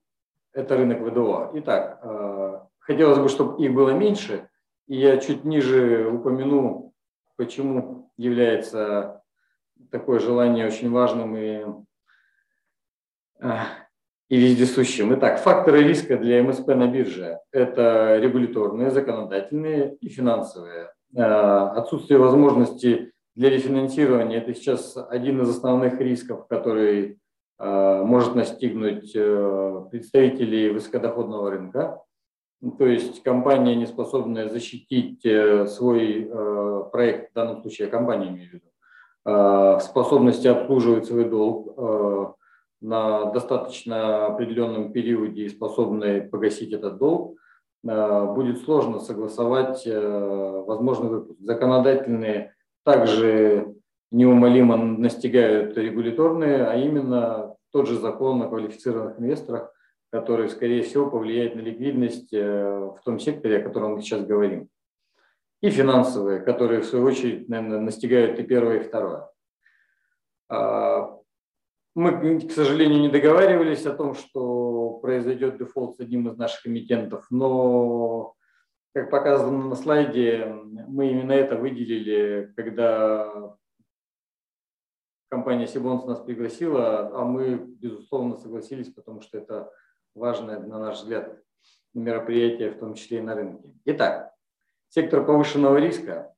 это 0.52 0.76
рынок 0.76 1.02
ВДО. 1.02 1.50
Итак, 1.54 2.02
хотелось 2.78 3.18
бы, 3.18 3.28
чтобы 3.28 3.62
их 3.62 3.74
было 3.74 3.90
меньше, 3.90 4.48
и 4.88 4.96
я 4.96 5.18
чуть 5.18 5.44
ниже 5.44 6.08
упомяну, 6.10 6.94
почему 7.36 8.10
является 8.16 9.22
такое 9.90 10.20
желание 10.20 10.66
очень 10.66 10.90
важным 10.90 11.36
и 11.36 11.66
и 14.32 14.36
вездесущим. 14.38 15.14
Итак, 15.14 15.40
факторы 15.40 15.82
риска 15.82 16.16
для 16.16 16.42
МСП 16.42 16.68
на 16.68 16.86
бирже– 16.86 17.38
это 17.52 18.16
регуляторные, 18.18 18.90
законодательные 18.90 19.96
и 20.00 20.08
финансовые. 20.08 20.90
А, 21.14 21.72
отсутствие 21.72 22.18
возможности 22.18 23.12
для 23.34 23.50
рефинансирования– 23.50 24.38
это 24.38 24.54
сейчас 24.54 24.96
один 24.96 25.42
из 25.42 25.50
основных 25.50 26.00
рисков, 26.00 26.46
который 26.48 27.18
а, 27.58 28.02
может 28.04 28.34
настигнуть 28.34 29.12
э, 29.14 29.84
представителей 29.90 30.70
высокодоходного 30.70 31.50
рынка. 31.50 32.02
То 32.78 32.86
есть 32.86 33.22
компания, 33.22 33.74
не 33.74 33.86
способная 33.86 34.48
защитить 34.48 35.26
э, 35.26 35.66
свой 35.66 36.26
э, 36.30 36.84
проект, 36.90 37.32
в 37.32 37.34
данном 37.34 37.60
случае 37.60 37.88
компания 37.88 38.28
имею 38.28 38.48
в 38.48 38.52
виду, 38.54 38.66
а, 39.24 39.78
способности 39.80 40.48
обслуживать 40.48 41.04
свой 41.04 41.24
долг, 41.24 42.38
на 42.82 43.26
достаточно 43.26 44.26
определенном 44.26 44.92
периоде 44.92 45.44
и 45.44 45.48
способны 45.48 46.28
погасить 46.28 46.72
этот 46.72 46.98
долг, 46.98 47.38
э, 47.86 48.26
будет 48.34 48.58
сложно 48.58 48.98
согласовать 48.98 49.86
э, 49.86 50.62
возможный 50.66 51.08
выпуск. 51.08 51.40
Законодательные 51.40 52.54
также 52.84 53.74
неумолимо 54.10 54.76
настигают 54.76 55.78
регуляторные, 55.78 56.66
а 56.66 56.74
именно 56.74 57.54
тот 57.70 57.88
же 57.88 57.98
закон 57.98 58.42
о 58.42 58.48
квалифицированных 58.48 59.18
инвесторах, 59.20 59.72
который, 60.10 60.48
скорее 60.48 60.82
всего, 60.82 61.08
повлияет 61.08 61.54
на 61.54 61.60
ликвидность 61.60 62.34
э, 62.34 62.40
в 62.42 63.00
том 63.04 63.20
секторе, 63.20 63.58
о 63.58 63.62
котором 63.62 63.92
мы 63.92 64.02
сейчас 64.02 64.26
говорим. 64.26 64.68
И 65.62 65.70
финансовые, 65.70 66.40
которые, 66.40 66.80
в 66.80 66.86
свою 66.86 67.04
очередь, 67.04 67.48
наверное, 67.48 67.78
настигают 67.78 68.40
и 68.40 68.42
первое, 68.42 68.80
и 68.80 68.82
второе. 68.82 69.28
Мы, 71.94 72.40
к 72.40 72.50
сожалению, 72.52 73.00
не 73.00 73.10
договаривались 73.10 73.84
о 73.84 73.94
том, 73.94 74.14
что 74.14 74.98
произойдет 75.02 75.58
дефолт 75.58 75.96
с 75.96 76.00
одним 76.00 76.26
из 76.28 76.38
наших 76.38 76.66
эмитентов, 76.66 77.26
но, 77.28 78.34
как 78.94 79.10
показано 79.10 79.68
на 79.68 79.74
слайде, 79.74 80.46
мы 80.88 81.10
именно 81.10 81.32
это 81.32 81.56
выделили, 81.56 82.50
когда 82.56 83.58
компания 85.28 85.66
Сибонс 85.66 86.04
нас 86.06 86.20
пригласила, 86.20 87.10
а 87.14 87.24
мы, 87.26 87.56
безусловно, 87.56 88.38
согласились, 88.38 88.90
потому 88.90 89.20
что 89.20 89.36
это 89.36 89.70
важное, 90.14 90.60
на 90.60 90.78
наш 90.78 91.00
взгляд, 91.00 91.42
мероприятие, 91.92 92.70
в 92.70 92.78
том 92.78 92.94
числе 92.94 93.18
и 93.18 93.22
на 93.22 93.34
рынке. 93.34 93.70
Итак, 93.84 94.32
сектор 94.88 95.26
повышенного 95.26 95.76
риска 95.76 96.34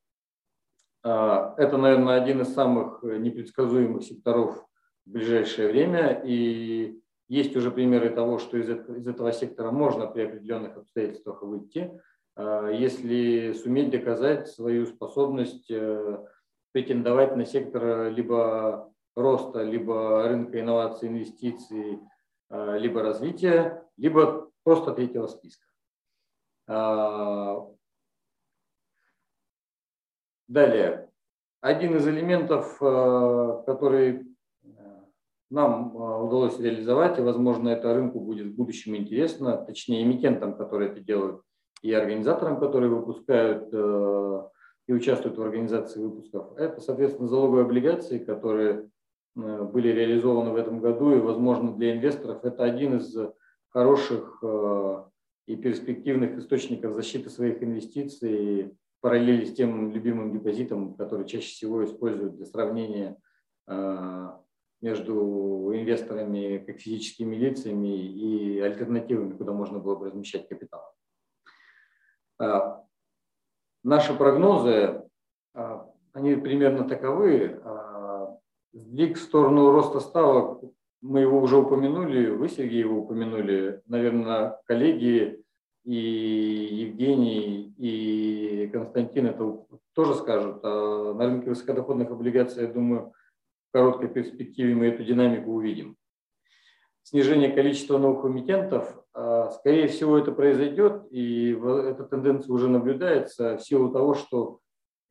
а,– 1.01 1.55
это, 1.57 1.77
наверное, 1.77 2.21
один 2.21 2.41
из 2.41 2.53
самых 2.53 3.03
непредсказуемых 3.03 4.03
секторов 4.03 4.65
в 5.05 5.11
ближайшее 5.11 5.69
время. 5.69 6.21
И 6.25 6.99
есть 7.27 7.55
уже 7.55 7.71
примеры 7.71 8.09
того, 8.09 8.37
что 8.37 8.57
из 8.57 8.69
из 8.69 9.07
этого 9.07 9.31
сектора 9.31 9.71
можно 9.71 10.07
при 10.07 10.23
определенных 10.23 10.77
обстоятельствах 10.77 11.41
выйти. 11.41 11.91
если 12.37 13.53
суметь 13.53 13.91
доказать 13.91 14.49
свою 14.49 14.85
способность 14.85 15.71
претендовать 16.71 17.35
на 17.37 17.45
сектор 17.45 18.11
либо 18.11 18.91
роста, 19.15 19.63
либо 19.63 20.27
рынка 20.27 20.59
инноваций, 20.59 21.07
инвестиций, 21.07 22.01
либо 22.49 23.01
развития, 23.01 23.87
либо 23.95 24.51
просто 24.63 24.91
третьего 24.91 25.27
списка. 25.27 25.65
Далее. 30.47 31.09
Один 31.61 31.95
из 31.95 32.07
элементов, 32.07 32.77
который 32.79 34.34
нам 35.55 35.95
удалось 35.95 36.59
реализовать, 36.59 37.17
и, 37.17 37.23
возможно, 37.23 37.69
это 37.69 37.93
рынку 37.93 38.19
будет 38.19 38.47
в 38.47 38.55
будущем 38.55 38.95
интересно, 38.95 39.57
точнее, 39.57 40.03
эмитентам, 40.03 40.55
которые 40.55 40.91
это 40.91 40.99
делают, 40.99 41.41
и 41.81 41.91
организаторам, 41.93 42.59
которые 42.59 42.89
выпускают 42.89 43.73
и 44.87 44.93
участвуют 44.93 45.37
в 45.37 45.41
организации 45.41 45.99
выпусков. 45.99 46.55
Это, 46.57 46.79
соответственно, 46.79 47.27
залоговые 47.27 47.65
облигации, 47.65 48.19
которые 48.19 48.89
э, 49.35 49.63
были 49.63 49.89
реализованы 49.89 50.51
в 50.51 50.55
этом 50.55 50.79
году, 50.79 51.15
и, 51.15 51.19
возможно, 51.19 51.75
для 51.75 51.95
инвесторов 51.95 52.43
это 52.43 52.63
один 52.63 52.97
из 52.97 53.17
хороших 53.69 54.39
э, 54.43 55.03
и 55.47 55.55
перспективных 55.55 56.37
источников 56.37 56.93
защиты 56.93 57.29
своих 57.29 57.63
инвестиций 57.63 58.77
параллели 59.01 59.45
с 59.45 59.53
тем 59.53 59.91
любимым 59.91 60.31
депозитом, 60.31 60.95
который 60.95 61.25
чаще 61.25 61.47
всего 61.47 61.83
используют 61.83 62.35
для 62.35 62.45
сравнения 62.45 63.17
э, 63.67 64.29
между 64.85 65.71
инвесторами, 65.73 66.59
как 66.59 66.79
физическими 66.79 67.35
лицами 67.35 67.87
и 67.87 68.59
альтернативами, 68.59 69.33
куда 69.33 69.51
можно 69.51 69.79
было 69.79 69.95
бы 69.95 70.05
размещать 70.05 70.47
капитал. 70.47 70.93
Наши 73.83 74.13
прогнозы, 74.15 75.03
а, 75.53 75.87
они 76.13 76.35
примерно 76.35 76.87
таковы. 76.87 77.61
А, 77.63 78.37
сдвиг 78.73 79.17
в 79.17 79.21
сторону 79.21 79.71
роста 79.71 79.99
ставок, 79.99 80.63
мы 81.01 81.19
его 81.21 81.39
уже 81.39 81.57
упомянули, 81.57 82.29
вы, 82.29 82.49
Сергей, 82.49 82.79
его 82.79 83.01
упомянули. 83.01 83.81
Наверное, 83.85 84.59
коллеги 84.65 85.43
и 85.83 85.95
Евгений, 86.87 87.73
и 87.77 88.69
Константин 88.73 89.27
это 89.27 89.65
тоже 89.93 90.15
скажут. 90.15 90.61
А 90.63 91.13
на 91.13 91.25
рынке 91.25 91.49
высокодоходных 91.49 92.09
облигаций, 92.09 92.63
я 92.63 92.73
думаю, 92.73 93.13
короткой 93.75 94.07
перспективе 94.07 94.73
мы 94.73 94.85
эту 94.85 95.03
динамику 95.03 95.51
увидим. 95.51 95.97
Снижение 97.03 97.51
количества 97.51 97.97
новых 97.97 98.23
эмитентов 98.23 98.97
а, 99.13 99.49
скорее 99.49 99.89
всего, 99.89 100.17
это 100.17 100.31
произойдет, 100.31 101.03
и 101.11 101.51
эта 101.51 102.05
тенденция 102.05 102.53
уже 102.53 102.69
наблюдается 102.69 103.57
в 103.57 103.61
силу 103.61 103.91
того, 103.91 104.13
что, 104.13 104.59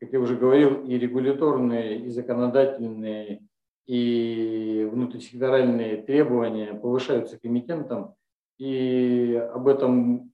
как 0.00 0.14
я 0.14 0.20
уже 0.20 0.34
говорил, 0.36 0.82
и 0.86 0.98
регуляторные, 0.98 1.98
и 2.06 2.08
законодательные, 2.08 3.42
и 3.84 4.88
внутрисекторальные 4.90 6.02
требования 6.02 6.72
повышаются 6.72 7.38
к 7.38 7.44
эмитентам, 7.44 8.14
и 8.56 9.34
об 9.52 9.68
этом 9.68 10.32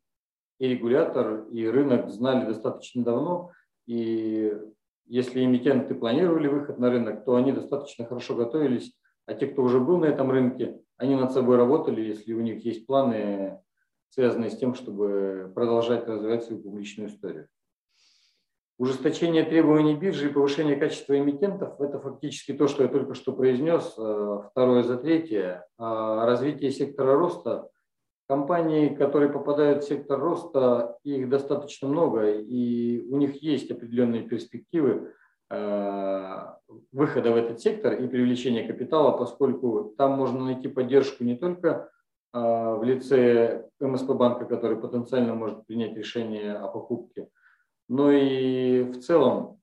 и 0.61 0.69
регулятор, 0.69 1.47
и 1.51 1.66
рынок 1.66 2.11
знали 2.11 2.47
достаточно 2.47 3.03
давно, 3.03 3.51
и 3.87 4.53
если 5.11 5.44
эмитенты 5.44 5.96
планировали 5.96 6.46
выход 6.46 6.79
на 6.79 6.88
рынок, 6.88 7.25
то 7.25 7.35
они 7.35 7.51
достаточно 7.51 8.07
хорошо 8.07 8.37
готовились, 8.37 8.96
а 9.27 9.35
те, 9.35 9.49
кто 9.49 9.62
уже 9.62 9.81
был 9.81 9.99
на 9.99 10.05
этом 10.05 10.31
рынке, 10.31 10.81
они 10.96 11.16
над 11.16 11.33
собой 11.33 11.57
работали, 11.57 12.01
если 12.01 12.33
у 12.33 12.40
них 12.40 12.64
есть 12.64 12.87
планы, 12.87 13.61
связанные 14.11 14.51
с 14.51 14.57
тем, 14.57 14.75
чтобы 14.75 15.51
продолжать 15.53 16.07
развивать 16.07 16.44
свою 16.44 16.62
публичную 16.62 17.09
историю. 17.09 17.49
Ужесточение 18.79 19.44
требований 19.44 19.96
биржи 19.96 20.31
и 20.31 20.33
повышение 20.33 20.77
качества 20.77 21.18
эмитентов– 21.18 21.75
это 21.81 21.99
фактически 21.99 22.53
то, 22.53 22.68
что 22.68 22.85
я 22.85 22.88
только 22.88 23.14
что 23.14 23.33
произнес, 23.33 23.92
э, 23.99 24.38
второе 24.51 24.85
за 24.85 24.96
третье. 24.96 25.66
А 25.77 26.25
развитие 26.25 26.70
сектора 26.70 27.18
роста. 27.18 27.68
Компании, 28.31 28.95
которые 28.95 29.33
попадают 29.33 29.83
в 29.83 29.88
сектор 29.88 30.21
роста, 30.21 30.97
их 31.03 31.29
достаточно 31.29 31.88
много, 31.88 32.31
и 32.31 33.05
у 33.11 33.16
них 33.16 33.43
есть 33.43 33.71
определенные 33.71 34.23
перспективы 34.23 35.12
Э, 35.51 36.53
выхода 36.93 37.33
в 37.33 37.37
этот 37.37 37.61
сектор 37.61 37.95
и 37.95 38.07
привлечения 38.07 38.64
капитала, 38.69 39.11
поскольку 39.11 39.95
там 39.99 40.12
можно 40.12 40.45
найти 40.45 40.69
поддержку 40.69 41.25
не 41.25 41.37
только 41.37 41.90
э, 42.33 42.38
в 42.38 42.85
лице 42.85 43.69
МСП 43.81 44.11
банка, 44.11 44.45
который 44.45 44.77
потенциально 44.77 45.35
может 45.35 45.66
принять 45.66 45.97
решение 45.97 46.53
о 46.53 46.69
покупке, 46.69 47.29
но 47.88 48.12
и 48.12 48.85
в 48.85 49.01
целом 49.01 49.59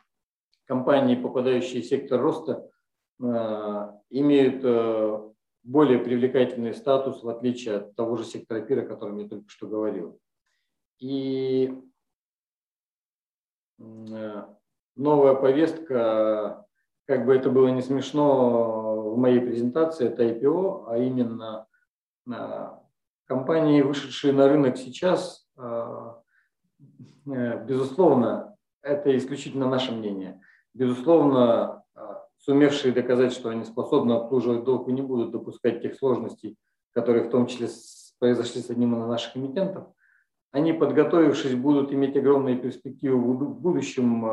компании, 0.66 1.16
попадающие 1.16 1.82
в 1.82 1.86
сектор 1.86 2.20
роста, 2.22 2.70
э, 3.24 3.92
имеют 4.10 4.66
более 5.68 6.00
привлекательный 6.00 6.74
статус, 6.74 7.24
в 7.24 7.30
отличие 7.30 7.76
от 7.76 7.96
того 7.96 8.16
же 8.16 8.24
сектора 8.24 8.62
пира, 8.62 8.84
о 8.84 8.88
котором 8.88 9.18
я 9.18 9.28
только 9.28 9.50
что 9.50 9.68
говорил. 9.68 10.18
И 11.00 11.78
новая 13.78 15.36
повестка, 15.36 16.66
как 17.06 17.26
бы 17.26 17.36
это 17.36 17.50
было 17.50 17.68
не 17.68 17.82
смешно 17.82 19.12
в 19.12 19.18
моей 19.18 19.42
презентации, 19.42 20.08
это 20.08 20.24
IPO, 20.24 20.86
а 20.88 20.98
именно 20.98 21.68
а, 22.32 22.82
компании, 23.26 23.82
вышедшие 23.82 24.34
на 24.34 24.48
рынок 24.48 24.78
сейчас, 24.78 25.48
э, 25.58 26.14
безусловно, 27.26 28.56
это 28.82 29.16
исключительно 29.18 29.70
наше 29.70 29.92
мнение. 29.92 30.42
Безусловно, 30.74 31.77
сумевшие 32.48 32.94
доказать, 32.94 33.34
что 33.34 33.50
они 33.50 33.66
способны 33.66 34.14
обслуживать 34.14 34.64
долг 34.64 34.88
и 34.88 34.94
не 34.94 35.02
будут 35.02 35.32
допускать 35.32 35.82
тех 35.82 35.96
сложностей, 35.96 36.56
которые 36.94 37.26
в 37.26 37.30
том 37.30 37.46
числе 37.46 37.68
произошли 38.20 38.62
с 38.62 38.70
одним 38.70 38.98
из 38.98 39.06
наших 39.06 39.36
эмитентов, 39.36 39.88
они, 40.54 40.72
подготовившись, 40.72 41.56
будут 41.56 41.92
иметь 41.92 42.16
огромные 42.16 42.56
перспективы 42.56 43.18
в 43.18 43.60
будущем 43.60 44.26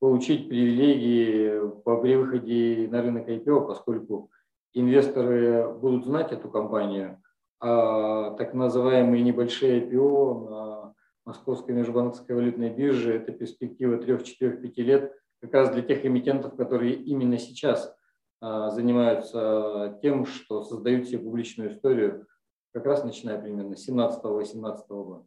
получить 0.00 0.48
привилегии 0.48 1.60
при 2.02 2.16
выходе 2.16 2.88
на 2.90 3.00
рынок 3.00 3.28
IPO, 3.28 3.68
поскольку 3.68 4.30
инвесторы 4.74 5.68
будут 5.68 6.04
знать 6.04 6.32
эту 6.32 6.50
компанию, 6.50 7.22
а 7.60 8.32
так 8.32 8.54
называемые 8.54 9.22
небольшие 9.22 9.80
IPO 9.80 10.50
на 10.50 10.94
Московской 11.24 11.76
межбанковской 11.76 12.34
валютной 12.34 12.70
бирже– 12.70 13.14
это 13.16 13.30
перспектива 13.30 13.96
3-4-5 13.98 14.72
лет 14.82 15.12
как 15.40 15.52
раз 15.52 15.70
для 15.70 15.82
тех 15.82 16.04
эмитентов, 16.04 16.56
которые 16.56 16.94
именно 16.94 17.38
сейчас 17.38 17.94
а, 18.40 18.70
занимаются 18.70 19.98
тем, 20.02 20.26
что 20.26 20.62
создают 20.62 21.06
себе 21.06 21.18
публичную 21.18 21.72
историю, 21.72 22.26
как 22.72 22.84
раз 22.86 23.04
начиная 23.04 23.40
примерно 23.40 23.76
с 23.76 23.88
17-18 23.88 24.86
года. 24.88 25.26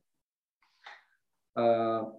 А, 1.55 2.13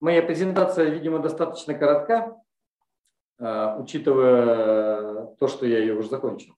Моя 0.00 0.22
презентация, 0.22 0.90
видимо, 0.90 1.18
достаточно 1.18 1.72
коротка, 1.72 2.36
а, 3.38 3.78
учитывая 3.78 5.26
то, 5.38 5.48
что 5.48 5.66
я 5.66 5.78
ее 5.78 5.94
уже 5.94 6.10
закончил. 6.10 6.54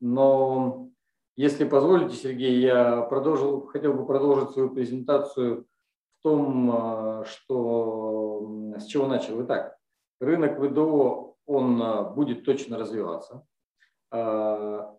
Но 0.00 0.90
если 1.36 1.64
позволите, 1.64 2.14
Сергей, 2.14 2.60
я 2.60 3.02
продолжил, 3.02 3.66
хотел 3.66 3.94
бы 3.94 4.06
продолжить 4.06 4.50
свою 4.50 4.70
презентацию 4.70 5.66
в 6.18 6.22
том, 6.22 7.24
что, 7.24 8.74
с 8.78 8.84
чего 8.84 9.06
начал. 9.06 9.42
Итак, 9.44 9.75
рынок 10.20 10.58
ВДО, 10.58 11.36
он 11.46 11.82
а, 11.82 12.02
будет 12.02 12.44
точно 12.44 12.78
развиваться. 12.78 13.44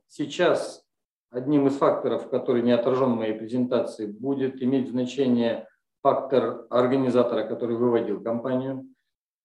Сейчас 0.07 0.85
одним 1.31 1.67
из 1.67 1.77
факторов, 1.77 2.29
который 2.29 2.61
не 2.61 2.71
отражен 2.71 3.13
в 3.13 3.17
моей 3.17 3.33
презентации, 3.33 4.05
будет 4.05 4.61
иметь 4.61 4.89
значение 4.89 5.67
фактор 6.01 6.67
организатора, 6.69 7.47
который 7.47 7.75
выводил 7.77 8.21
компанию, 8.21 8.85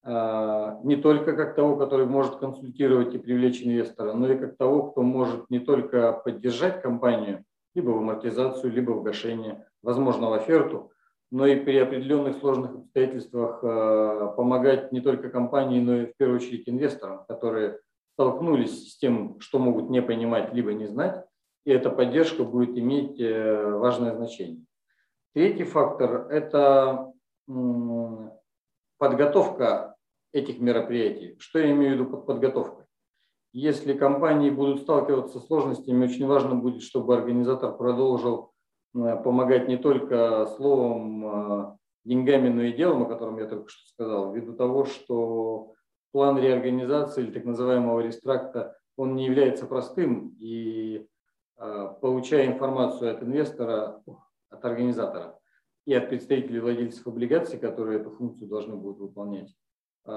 а, 0.05 0.81
не 0.83 0.97
только 0.97 1.35
как 1.35 1.55
того, 1.55 1.77
который 1.77 2.07
может 2.07 2.37
консультировать 2.37 3.15
и 3.15 3.19
привлечь 3.19 3.63
инвестора, 3.63 4.13
но 4.13 4.31
и 4.31 4.39
как 4.39 4.57
того, 4.57 4.91
кто 4.91 5.03
может 5.03 5.49
не 5.49 5.61
только 5.61 6.13
поддержать 6.13 6.83
компанию, 6.83 7.45
либо 7.75 7.91
в 7.91 7.99
амортизацию, 7.99 8.73
либо 8.73 8.93
в 8.93 9.03
гашение, 9.03 9.67
возможно, 9.83 10.29
в 10.29 10.35
оферту, 10.35 10.92
но 11.33 11.47
и 11.47 11.57
при 11.57 11.79
определенных 11.79 12.37
сложных 12.37 12.75
обстоятельствах 12.75 13.61
а, 13.65 14.29
помогать 14.37 14.93
не 14.93 15.01
только 15.01 15.31
компании, 15.31 15.81
но 15.81 15.97
и 16.03 16.07
в 16.07 16.17
первую 16.19 16.37
очередь 16.37 16.69
инвесторам, 16.69 17.25
которые 17.27 17.81
столкнулись 18.13 18.93
с 18.93 18.99
тем, 18.99 19.41
что 19.41 19.59
могут 19.59 19.89
не 19.89 20.03
понимать, 20.03 20.53
либо 20.53 20.75
не 20.75 20.87
знать, 20.87 21.25
и 21.65 21.71
эта 21.71 21.89
поддержка 21.89 22.45
будет 22.45 22.77
иметь 22.77 23.19
э, 23.19 23.71
важное 23.71 24.15
значение. 24.15 24.67
Третий 25.33 25.65
фактор– 25.65 26.29
это 26.31 27.11
подготовка 28.99 29.97
этих 30.33 30.61
мероприятий. 30.61 31.37
Что 31.39 31.61
я 31.61 31.71
имею 31.73 31.93
в 31.93 31.95
виду 31.95 32.11
под 32.11 32.27
подготовкой? 32.27 32.85
Если 33.55 33.95
компании 33.95 34.51
будут 34.51 34.83
сталкиваться 34.83 35.41
с 35.41 35.47
сложностями, 35.47 36.05
очень 36.05 36.27
важно 36.27 36.57
будет, 36.57 36.83
чтобы 36.83 37.17
организатор 37.17 37.75
продолжил 37.75 38.51
э, 38.51 38.52
помогать 38.93 39.69
не 39.69 39.77
только 39.77 40.47
словом, 40.57 41.27
э, 41.27 41.77
деньгами, 42.05 42.49
но 42.49 42.63
и 42.63 42.73
делом, 42.73 43.03
о 43.03 43.07
котором 43.07 43.39
я 43.39 43.47
только 43.47 43.69
что 43.69 43.89
сказал, 43.89 44.33
ввиду 44.33 44.53
того, 44.55 44.85
что 44.85 45.73
план 46.13 46.39
реорганизации 46.39 47.25
или 47.25 47.33
так 47.33 47.45
называемого 47.45 48.01
рестракта, 48.01 48.77
он 48.97 49.15
не 49.15 49.25
является 49.25 49.67
простым, 49.67 50.37
и 50.39 51.07
э, 51.59 51.89
получая 52.01 52.47
информацию 52.47 53.15
от 53.15 53.23
инвестора, 53.23 54.03
от 54.51 54.65
организатора 54.65 55.39
и 55.87 55.95
от 55.95 56.09
представителей 56.09 56.61
владельцев 56.61 57.07
облигаций, 57.07 57.59
которые 57.59 58.01
эту 58.01 58.11
функцию 58.11 58.49
должны 58.49 58.77
будут 58.77 58.99
выполнять, 58.99 59.55
э, 60.05 60.11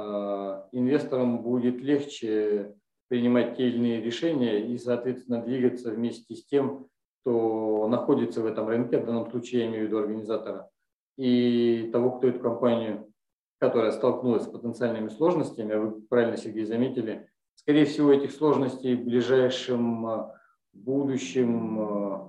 инвесторам 0.74 1.42
будет 1.42 1.82
легче 1.82 2.76
принимать 3.08 3.56
те 3.56 3.68
или 3.70 3.78
иные 3.78 4.02
решения 4.02 4.68
и, 4.68 4.78
соответственно, 4.78 5.42
двигаться 5.42 5.92
вместе 5.92 6.36
с 6.36 6.46
тем, 6.46 6.88
кто 7.26 7.88
находится 7.88 8.42
в 8.42 8.46
этом 8.46 8.68
рынке, 8.68 9.00
в 9.00 9.06
данном 9.06 9.30
случае 9.32 9.62
я 9.62 9.68
имею 9.68 9.86
в 9.86 9.88
виду 9.88 9.98
организатора, 9.98 10.70
и 11.18 11.90
того, 11.92 12.12
кто 12.12 12.28
эту 12.28 12.40
компанию, 12.40 13.12
которая 13.60 13.92
столкнулась 13.92 14.44
с 14.44 14.48
потенциальными 14.48 15.10
сложностями, 15.10 15.74
а 15.74 15.80
вы 15.80 16.02
правильно, 16.02 16.38
Сергей, 16.38 16.66
заметили, 16.66 17.28
скорее 17.56 17.86
всего, 17.86 18.12
этих 18.12 18.32
сложностей 18.32 18.96
в 18.96 19.06
ближайшем 19.06 20.08
э, 20.08 20.32
будущем 20.74 21.80
э, 21.80 22.20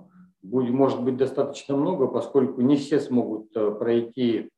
будет, 0.41 0.73
может 0.73 1.03
быть 1.03 1.17
достаточно 1.17 1.77
много, 1.77 2.07
поскольку 2.07 2.61
не 2.61 2.75
все 2.75 2.99
смогут 2.99 3.55
э, 3.55 3.71
пройти 3.71 4.49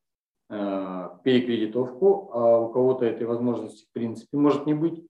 перекредитовку, 0.52 2.32
а 2.34 2.58
у 2.58 2.74
кого-то 2.74 3.06
этой 3.06 3.28
возможности 3.28 3.86
в 3.86 3.94
принципе 3.94 4.36
может 4.36 4.66
не 4.66 4.74
быть. 4.74 5.06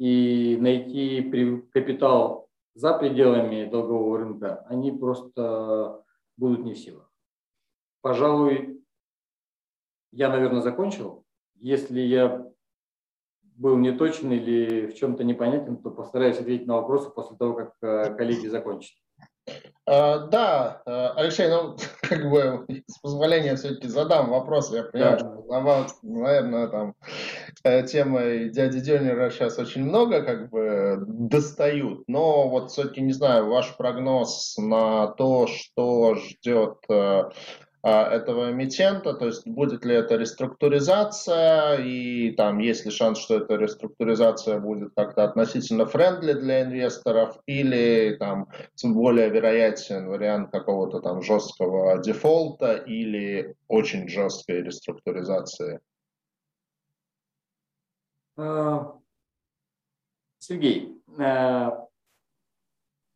И 0.00 0.56
найти 0.58 1.22
капитал 1.72 2.49
за 2.74 2.94
пределами 2.94 3.68
долгового 3.68 4.18
рынка, 4.18 4.64
они 4.68 4.92
просто 4.92 6.04
будут 6.36 6.64
не 6.64 6.74
в 6.74 6.78
силах. 6.78 7.10
Пожалуй, 8.00 8.82
я, 10.12 10.28
наверное, 10.28 10.62
закончил. 10.62 11.24
Если 11.54 12.00
я 12.00 12.50
был 13.42 13.76
неточен 13.76 14.32
или 14.32 14.86
в 14.86 14.94
чем-то 14.94 15.22
непонятен, 15.22 15.76
то 15.76 15.90
постараюсь 15.90 16.38
ответить 16.38 16.66
на 16.66 16.76
вопросы 16.76 17.10
после 17.10 17.36
того, 17.36 17.54
как 17.54 17.74
э, 17.82 18.14
коллеги 18.14 18.46
закончат. 18.46 18.96
А, 19.86 20.18
да, 20.18 20.82
э, 20.86 21.08
Алексей, 21.16 21.48
ну, 21.48 21.76
как 22.02 22.30
бы, 22.30 22.64
с 22.86 22.98
позволения 23.00 23.56
все-таки 23.56 23.88
задам 23.88 24.30
вопрос. 24.30 24.72
Я 24.72 24.84
понимаю, 24.84 25.18
да. 25.18 25.88
что, 25.88 25.96
наверное, 26.02 26.68
там 26.68 26.94
э, 27.64 27.82
темы 27.84 28.50
дяди 28.52 28.80
Дёнера 28.80 29.30
сейчас 29.30 29.58
очень 29.58 29.84
много, 29.84 30.22
как 30.22 30.50
бы, 30.50 30.98
достают. 31.06 32.04
Но 32.06 32.48
вот 32.48 32.70
все-таки, 32.70 33.00
не 33.00 33.12
знаю, 33.12 33.48
ваш 33.48 33.76
прогноз 33.76 34.56
на 34.58 35.08
то, 35.08 35.48
что 35.48 36.14
ждет 36.14 36.76
этого 37.82 38.50
эмитента, 38.52 39.14
то 39.14 39.26
есть 39.26 39.46
будет 39.46 39.84
ли 39.84 39.94
это 39.94 40.16
реструктуризация, 40.16 41.76
и 41.76 42.30
там 42.32 42.58
есть 42.58 42.84
ли 42.84 42.90
шанс, 42.90 43.18
что 43.18 43.36
эта 43.36 43.56
реструктуризация 43.56 44.58
будет 44.58 44.92
как-то 44.94 45.24
относительно 45.24 45.86
френдли 45.86 46.34
для 46.34 46.62
инвесторов, 46.62 47.38
или 47.46 48.16
там 48.18 48.48
более 48.82 49.30
вероятен 49.30 50.08
вариант 50.08 50.50
какого-то 50.50 51.00
там 51.00 51.22
жесткого 51.22 52.02
дефолта 52.02 52.74
или 52.74 53.54
очень 53.68 54.08
жесткой 54.08 54.62
реструктуризации? 54.62 55.80
А, 58.36 58.94
Сергей, 60.38 61.00
э, 61.18 61.70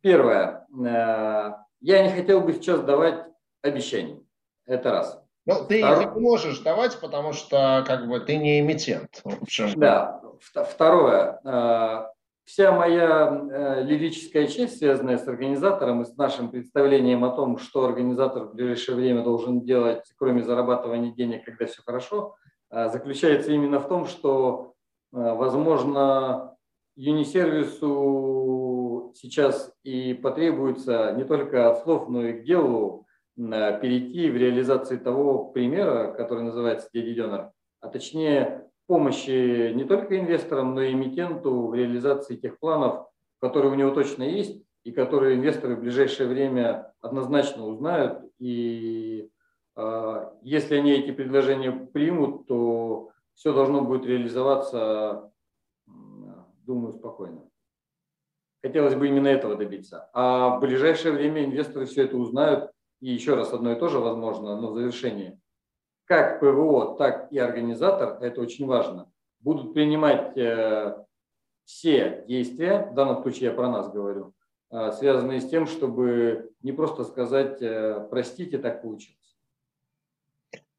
первое, 0.01 0.65
я 0.71 2.03
не 2.03 2.09
хотел 2.09 2.41
бы 2.41 2.53
сейчас 2.53 2.81
давать 2.81 3.25
обещаний. 3.61 4.24
Это 4.65 4.91
раз. 4.91 5.21
Ну, 5.45 5.65
ты 5.67 5.79
Второе... 5.79 6.13
не 6.13 6.21
можешь 6.21 6.59
давать, 6.59 6.97
потому 6.99 7.33
что 7.33 7.83
как 7.85 8.07
бы 8.07 8.19
ты 8.19 8.37
не 8.37 8.61
эмитент. 8.61 9.21
В 9.23 9.43
общем. 9.43 9.79
Да. 9.79 10.21
Второе. 10.39 11.39
Э, 11.43 12.07
вся 12.45 12.71
моя 12.71 13.45
э, 13.51 13.83
лирическая 13.83 14.47
часть, 14.47 14.79
связанная 14.79 15.19
с 15.19 15.27
организатором 15.27 16.01
и 16.01 16.05
с 16.05 16.17
нашим 16.17 16.49
представлением 16.49 17.23
о 17.23 17.29
том, 17.29 17.59
что 17.59 17.85
организатор 17.85 18.45
в 18.45 18.55
ближайшее 18.55 18.95
время 18.95 19.23
должен 19.23 19.61
делать, 19.61 20.11
кроме 20.17 20.41
зарабатывания 20.43 21.13
денег, 21.13 21.45
когда 21.45 21.67
все 21.67 21.83
хорошо, 21.85 22.35
э, 22.71 22.89
заключается 22.89 23.51
именно 23.51 23.79
в 23.79 23.87
том, 23.87 24.07
что, 24.07 24.73
возможно, 25.11 26.57
юнисервису 26.95 29.13
сейчас 29.15 29.71
и 29.83 30.15
потребуется 30.15 31.13
не 31.13 31.23
только 31.23 31.69
от 31.69 31.83
слов, 31.83 32.09
но 32.09 32.23
и 32.23 32.33
к 32.33 32.43
делу 32.43 33.04
перейти 33.35 34.29
в 34.29 34.37
реализации 34.37 34.97
того 34.97 35.45
примера, 35.45 36.13
который 36.13 36.43
называется 36.43 36.89
«Дядя 36.93 37.23
Донор», 37.23 37.51
а 37.81 37.89
точнее 37.89 38.69
помощи 38.87 39.73
не 39.73 39.83
только 39.83 40.19
инвесторам, 40.19 40.75
но 40.75 40.81
и 40.81 40.93
эмитенту 40.93 41.67
в 41.67 41.75
реализации 41.75 42.35
тех 42.35 42.59
планов, 42.59 43.07
которые 43.39 43.71
у 43.71 43.75
него 43.75 43.91
точно 43.91 44.23
есть, 44.23 44.63
и 44.83 44.91
которые 44.91 45.35
инвесторы 45.35 45.75
в 45.75 45.81
ближайшее 45.81 46.29
время 46.29 46.93
однозначно 47.01 47.65
узнают. 47.65 48.31
И 48.39 49.29
э, 49.75 50.29
если 50.43 50.75
они 50.75 50.91
эти 50.91 51.11
предложения 51.11 51.71
примут, 51.71 52.47
то 52.47 53.09
все 53.33 53.51
должно 53.53 53.81
будет 53.81 54.05
реализоваться, 54.05 55.31
думаю, 55.85 56.93
спокойно. 56.93 57.49
Хотелось 58.63 58.95
бы 58.95 59.07
именно 59.07 59.27
этого 59.27 59.55
добиться. 59.55 60.09
А 60.13 60.57
в 60.57 60.61
ближайшее 60.61 61.13
время 61.13 61.45
инвесторы 61.45 61.85
все 61.85 62.03
это 62.03 62.17
узнают, 62.17 62.71
и 62.99 63.11
еще 63.11 63.35
раз 63.35 63.53
одно 63.53 63.71
и 63.71 63.79
то 63.79 63.87
же 63.87 63.99
возможно, 63.99 64.59
но 64.59 64.71
в 64.71 64.75
завершении, 64.75 65.39
как 66.05 66.39
ПВО, 66.39 66.95
так 66.97 67.31
и 67.31 67.37
организатор, 67.37 68.17
это 68.21 68.41
очень 68.41 68.65
важно, 68.65 69.11
будут 69.39 69.73
принимать 69.73 70.37
э, 70.37 70.97
все 71.63 72.23
действия, 72.27 72.89
в 72.91 72.93
данном 72.93 73.21
случае 73.21 73.49
я 73.49 73.55
про 73.55 73.69
нас 73.69 73.91
говорю, 73.91 74.33
э, 74.71 74.91
связанные 74.91 75.41
с 75.41 75.49
тем, 75.49 75.67
чтобы 75.67 76.51
не 76.61 76.71
просто 76.71 77.03
сказать 77.03 77.61
э, 77.61 78.07
«простите, 78.09 78.57
так 78.57 78.81
получилось». 78.81 79.37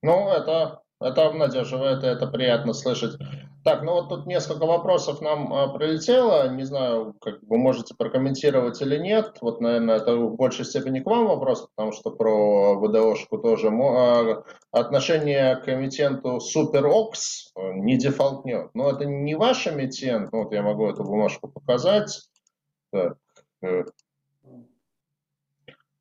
Ну, 0.02 0.28
это 0.28 0.82
это 1.00 1.26
обнадеживает, 1.26 2.02
и 2.02 2.06
это 2.06 2.26
приятно 2.26 2.72
слышать. 2.72 3.18
Так, 3.66 3.82
ну 3.82 3.94
вот 3.94 4.08
тут 4.08 4.26
несколько 4.26 4.64
вопросов 4.64 5.20
нам 5.20 5.52
а, 5.52 5.66
прилетело. 5.66 6.48
Не 6.50 6.62
знаю, 6.62 7.16
как 7.20 7.42
вы 7.42 7.58
можете 7.58 7.96
прокомментировать 7.96 8.80
или 8.80 8.96
нет. 8.96 9.38
Вот, 9.40 9.60
наверное, 9.60 9.96
это 9.96 10.14
в 10.14 10.36
большей 10.36 10.64
степени 10.64 11.00
к 11.00 11.06
вам 11.06 11.26
вопрос, 11.26 11.66
потому 11.74 11.90
что 11.90 12.12
про 12.12 12.78
ВДОшку 12.78 13.38
тоже. 13.38 13.70
А, 13.70 14.44
отношение 14.70 15.56
к 15.56 15.68
эмитенту 15.68 16.38
SuperOx 16.38 17.14
не 17.56 17.98
дефолтнет. 17.98 18.70
Но 18.74 18.88
это 18.88 19.04
не 19.04 19.34
ваш 19.34 19.66
эмитент. 19.66 20.30
Ну, 20.32 20.44
вот 20.44 20.52
я 20.52 20.62
могу 20.62 20.88
эту 20.88 21.02
бумажку 21.02 21.48
показать. 21.48 22.20
Так. 22.92 23.16
Э. 23.62 23.82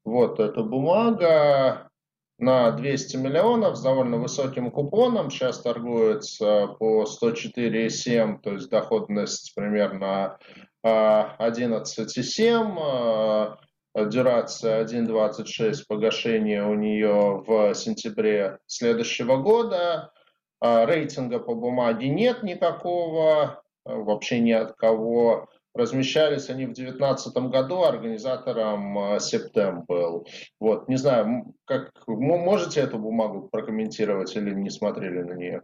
Вот 0.04 0.40
эта 0.40 0.62
бумага 0.62 1.90
на 2.38 2.72
200 2.72 3.18
миллионов 3.18 3.78
с 3.78 3.82
довольно 3.82 4.18
высоким 4.18 4.72
купоном. 4.72 5.30
Сейчас 5.30 5.60
торгуется 5.62 6.68
по 6.80 7.04
104,7, 7.04 8.40
то 8.42 8.54
есть 8.54 8.70
доходность 8.70 9.54
примерно 9.56 10.38
11,7. 10.86 12.78
А, 12.78 13.58
а, 13.94 14.06
дюрация 14.06 14.84
1,26, 14.84 15.86
погашение 15.88 16.66
у 16.66 16.76
нее 16.76 17.44
в 17.48 17.74
сентябре 17.74 18.60
следующего 18.66 19.38
года. 19.38 20.12
А, 20.60 20.86
рейтинга 20.86 21.40
по 21.40 21.56
бумаге 21.56 22.10
нет 22.10 22.44
никакого, 22.44 23.64
вообще 23.86 24.40
ни 24.40 24.52
от 24.52 24.74
кого. 24.74 25.48
Размещались 25.76 26.50
они 26.50 26.66
в 26.66 26.74
2019 26.74 27.36
году, 27.50 27.84
организатором 27.84 28.98
э, 28.98 29.20
Септем 29.20 29.84
был. 29.84 30.26
Вот, 30.58 30.88
не 30.88 30.96
знаю, 30.96 31.54
как 31.66 31.92
можете 32.08 32.80
эту 32.80 32.98
бумагу 32.98 33.50
прокомментировать 33.50 34.34
или 34.38 34.54
не 34.54 34.70
смотрели 34.70 35.22
на 35.22 35.34
нее? 35.34 35.64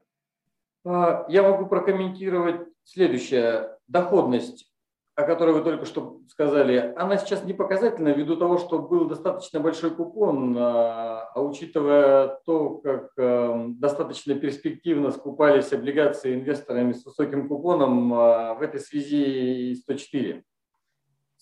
А, 0.86 1.26
я 1.30 1.44
могу 1.44 1.66
прокомментировать 1.68 2.68
следующее. 2.84 3.78
Доходность 3.88 4.71
о 5.16 5.24
которой 5.24 5.54
вы 5.54 5.62
только 5.62 5.86
что 5.86 6.22
сказали, 6.30 6.94
она 6.96 7.18
сейчас 7.18 7.44
не 7.44 7.54
показательна 7.54 8.10
ввиду 8.10 8.38
того, 8.38 8.58
что 8.58 8.80
был 8.80 9.06
достаточно 9.06 9.60
большой 9.60 9.92
купон, 9.92 10.56
а, 10.58 11.30
а 11.34 11.42
учитывая 11.42 12.40
то, 12.46 12.78
как 12.78 13.12
эм, 13.18 13.78
достаточно 13.80 14.36
перспективно 14.36 15.12
скупались 15.12 15.74
облигации 15.74 16.36
инвесторами 16.36 16.94
с 16.94 17.06
высоким 17.06 17.50
купоном, 17.50 18.14
а, 18.14 18.54
в 18.54 18.62
этой 18.62 18.80
связи 18.80 19.76
104. 19.76 20.44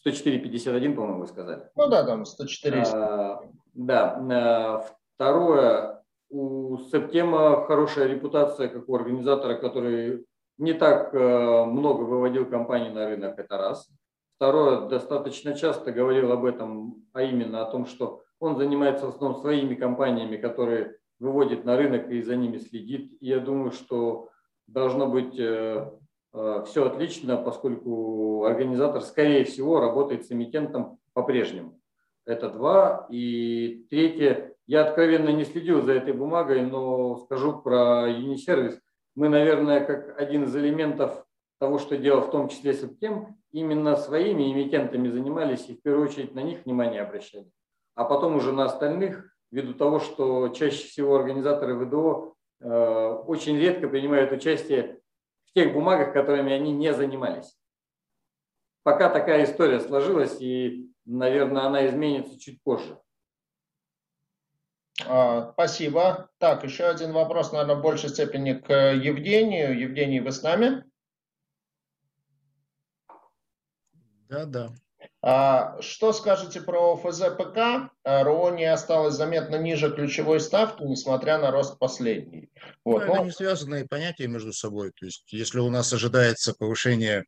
104,51, 0.06 0.96
по-моему, 0.96 1.20
вы 1.20 1.28
сказали. 1.28 1.70
Ну 1.76 1.88
да, 1.88 2.04
там 2.04 2.26
104. 2.26 2.84
А, 2.94 3.42
да. 3.74 4.16
А, 4.32 4.86
второе, 5.16 6.04
у 6.30 6.78
Септема 6.78 7.66
хорошая 7.66 8.08
репутация 8.08 8.68
как 8.68 8.90
у 8.90 8.96
организатора, 8.96 9.56
который 9.56 10.26
не 10.60 10.74
так 10.74 11.14
э, 11.14 11.66
много 11.66 12.04
выводил 12.04 12.46
компаний 12.46 12.90
на 12.90 13.08
рынок, 13.08 13.40
это 13.40 13.58
раз. 13.58 13.90
Второе, 14.36 14.88
достаточно 14.88 15.54
часто 15.54 15.92
говорил 15.92 16.32
об 16.32 16.46
этом, 16.46 17.04
а 17.14 17.24
именно 17.24 17.62
о 17.62 17.72
том, 17.72 17.86
что 17.86 18.22
он 18.40 18.56
занимается 18.58 19.06
в 19.06 19.10
основном 19.10 19.42
своими 19.42 19.74
компаниями, 19.74 20.38
которые 20.38 20.98
выводит 21.20 21.66
на 21.66 21.76
рынок 21.76 22.10
и 22.12 22.22
за 22.22 22.36
ними 22.36 22.58
следит. 22.58 23.18
И 23.20 23.28
я 23.28 23.40
думаю, 23.40 23.72
что 23.72 24.30
должно 24.68 25.08
быть 25.08 25.34
все 25.34 26.86
отлично, 26.86 27.36
поскольку 27.36 28.46
организатор, 28.46 29.02
скорее 29.02 29.44
всего, 29.44 29.82
работает 29.82 30.26
с 30.26 30.32
эмитентом 30.32 31.00
по-прежнему. 31.14 31.80
Это 32.26 32.50
два. 32.50 33.08
И 33.10 33.86
третье, 33.90 34.54
я 34.68 34.86
откровенно 34.86 35.30
не 35.30 35.44
следил 35.44 35.82
за 35.82 35.94
этой 35.94 36.14
бумагой, 36.14 36.62
но 36.62 37.18
скажу 37.18 37.60
про 37.60 38.08
Unisервис. 38.08 38.80
Мы, 39.16 39.30
наверное, 39.30 39.86
как 39.86 40.20
один 40.20 40.44
из 40.44 40.56
элементов 40.56 41.26
того, 41.60 41.78
что 41.78 41.98
делал 41.98 42.22
в 42.22 42.32
том 42.32 42.48
числе 42.48 42.74
Септем, 42.74 43.38
именно 43.52 43.96
своими 43.96 44.52
эмитентами 44.52 45.10
занимались 45.10 45.68
и 45.70 45.76
в 45.76 45.82
первую 45.82 46.08
очередь 46.08 46.34
на 46.34 46.42
них 46.42 46.64
внимание 46.66 47.02
обращали. 47.02 47.52
А 47.96 48.06
потом 48.06 48.36
уже 48.36 48.54
на 48.54 48.66
остальных, 48.66 49.36
ввиду 49.52 49.74
того, 49.74 50.00
что 50.00 50.50
чаще 50.50 50.88
всего 50.88 51.16
организаторы 51.16 51.76
ВДО 51.76 52.36
э, 52.62 53.08
очень 53.28 53.58
редко 53.58 53.90
принимают 53.90 54.32
участие 54.32 55.02
в 55.46 55.54
тех 55.54 55.74
бумагах, 55.74 56.14
которыми 56.14 56.54
они 56.54 56.72
не 56.72 56.94
занимались. 56.94 57.58
Пока 58.84 59.10
такая 59.10 59.44
история 59.44 59.80
сложилась, 59.80 60.40
и, 60.40 60.90
наверное, 61.06 61.64
она 61.64 61.86
изменится 61.88 62.40
чуть 62.40 62.62
позже. 62.64 62.98
А, 65.06 65.52
спасибо. 65.54 66.30
Так, 66.38 66.64
еще 66.64 66.86
один 66.86 67.12
вопрос, 67.14 67.52
наверное, 67.52 67.76
в 67.76 67.82
большей 67.82 68.10
степени 68.10 68.54
к 68.54 68.74
Евгению. 68.94 69.80
Евгений, 69.80 70.20
вы 70.20 70.32
с 70.32 70.42
нами? 70.42 70.84
Да, 74.30 74.46
да. 74.46 74.74
А, 75.22 75.82
что 75.82 76.14
скажете 76.14 76.62
про 76.62 76.96
ФЗПК? 76.96 77.92
А, 78.04 78.24
РО 78.24 78.52
не 78.52 78.66
осталось 78.66 79.16
заметно 79.16 79.56
ниже 79.58 79.94
ключевой 79.94 80.40
ставки, 80.40 80.84
несмотря 80.84 81.38
на 81.38 81.52
рост 81.52 81.78
последний. 81.80 82.50
Вот. 82.86 83.06
Ну, 83.06 83.14
это 83.14 83.24
не 83.24 83.32
связанные 83.32 83.86
понятия 83.88 84.28
между 84.28 84.54
собой. 84.54 84.92
То 84.92 85.06
есть, 85.06 85.32
если 85.32 85.60
у 85.60 85.70
нас 85.70 85.92
ожидается 85.92 86.54
повышение 86.54 87.26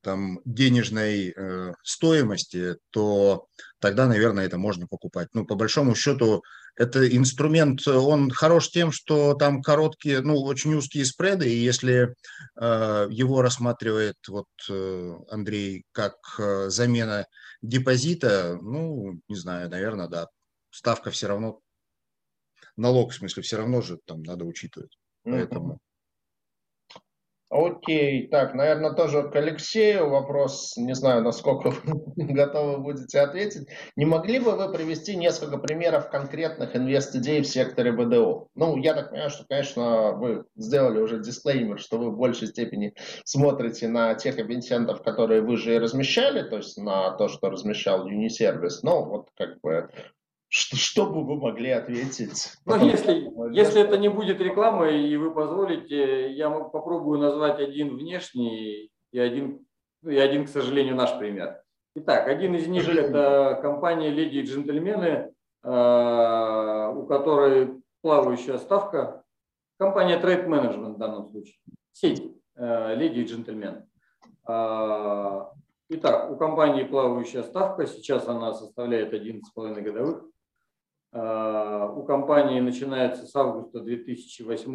там, 0.00 0.40
денежной 0.44 1.34
э, 1.36 1.72
стоимости, 1.82 2.76
то 2.90 3.46
тогда, 3.78 4.06
наверное, 4.06 4.46
это 4.46 4.58
можно 4.58 4.86
покупать. 4.86 5.28
Ну, 5.32 5.44
по 5.44 5.54
большому 5.54 5.94
счету, 5.94 6.42
это 6.76 7.16
инструмент, 7.16 7.86
он 7.86 8.30
хорош 8.30 8.70
тем, 8.70 8.90
что 8.90 9.34
там 9.34 9.62
короткие, 9.62 10.20
ну, 10.20 10.42
очень 10.42 10.74
узкие 10.74 11.04
спреды, 11.04 11.48
и 11.48 11.62
если 11.62 12.14
э, 12.60 13.06
его 13.10 13.42
рассматривает 13.42 14.16
вот 14.28 14.48
э, 14.68 15.14
Андрей 15.30 15.84
как 15.92 16.16
э, 16.38 16.70
замена 16.70 17.26
депозита, 17.62 18.58
ну, 18.60 19.20
не 19.28 19.36
знаю, 19.36 19.70
наверное, 19.70 20.08
да, 20.08 20.28
ставка 20.70 21.10
все 21.10 21.28
равно, 21.28 21.60
налог, 22.76 23.12
в 23.12 23.14
смысле, 23.14 23.42
все 23.42 23.56
равно 23.56 23.80
же 23.80 23.98
там 24.04 24.22
надо 24.22 24.44
учитывать. 24.44 24.98
Поэтому 25.22 25.78
Окей, 27.56 28.26
так, 28.26 28.52
наверное, 28.54 28.94
тоже 28.94 29.30
к 29.30 29.36
Алексею 29.36 30.10
вопрос, 30.10 30.76
не 30.76 30.92
знаю, 30.92 31.22
насколько 31.22 31.70
вы 31.70 32.02
готовы 32.16 32.78
будете 32.78 33.20
ответить. 33.20 33.68
Не 33.94 34.06
могли 34.06 34.40
бы 34.40 34.56
вы 34.56 34.72
привести 34.72 35.14
несколько 35.14 35.58
примеров 35.58 36.10
конкретных 36.10 36.74
инвест-идей 36.74 37.42
в 37.42 37.46
секторе 37.46 37.92
БДО? 37.92 38.48
Ну, 38.56 38.76
я 38.78 38.94
так 38.94 39.10
понимаю, 39.10 39.30
что, 39.30 39.44
конечно, 39.48 40.14
вы 40.14 40.46
сделали 40.56 40.98
уже 40.98 41.20
дисклеймер, 41.20 41.78
что 41.78 41.98
вы 41.98 42.10
в 42.10 42.16
большей 42.16 42.48
степени 42.48 42.92
смотрите 43.24 43.86
на 43.86 44.16
тех 44.16 44.36
эмитентов, 44.40 45.04
которые 45.04 45.40
вы 45.40 45.56
же 45.56 45.76
и 45.76 45.78
размещали, 45.78 46.42
то 46.42 46.56
есть 46.56 46.76
на 46.76 47.12
то, 47.12 47.28
что 47.28 47.50
размещал 47.50 48.08
Unisервис. 48.08 48.80
Но 48.82 49.04
вот 49.04 49.28
как 49.36 49.60
бы 49.60 49.90
что, 50.54 50.76
что 50.76 51.06
бы 51.06 51.24
вы 51.24 51.34
могли 51.34 51.70
ответить? 51.70 52.52
Ну, 52.64 52.76
если, 52.86 53.28
если 53.52 53.82
это 53.82 53.98
не 53.98 54.08
будет 54.08 54.40
рекламой, 54.40 55.02
и 55.02 55.16
вы 55.16 55.34
позволите, 55.34 56.30
я 56.30 56.48
попробую 56.48 57.18
назвать 57.18 57.58
один 57.58 57.96
внешний 57.96 58.92
и 59.10 59.18
один, 59.18 59.66
ну, 60.02 60.10
и 60.10 60.16
один, 60.16 60.44
к 60.46 60.48
сожалению, 60.48 60.94
наш 60.94 61.18
пример. 61.18 61.60
Итак, 61.96 62.28
один 62.28 62.54
из 62.54 62.68
них– 62.68 62.88
это 62.96 63.58
компания 63.62 64.10
«Леди 64.10 64.38
и 64.38 64.42
джентльмены», 64.42 65.34
э, 65.64 66.92
у 66.94 67.06
которой 67.06 67.82
плавающая 68.00 68.58
ставка. 68.58 69.24
Компания 69.76 70.20
Trade 70.20 70.46
Management 70.46 70.94
в 70.94 70.98
данном 70.98 71.30
случае. 71.30 71.56
Сеть 71.90 72.22
э, 72.54 72.94
«Леди 72.94 73.18
и 73.18 73.24
джентльмены». 73.24 73.88
Э, 74.46 75.46
итак, 75.88 76.30
у 76.30 76.36
компании 76.36 76.84
плавающая 76.84 77.42
ставка, 77.42 77.88
сейчас 77.88 78.28
она 78.28 78.54
составляет 78.54 79.12
11,5 79.12 79.80
годовых. 79.80 80.24
Э, 81.14 81.88
у 81.94 82.02
компании 82.02 82.58
начинается 82.58 83.24
с 83.24 83.36
августа 83.36 83.80
2008 83.80 84.72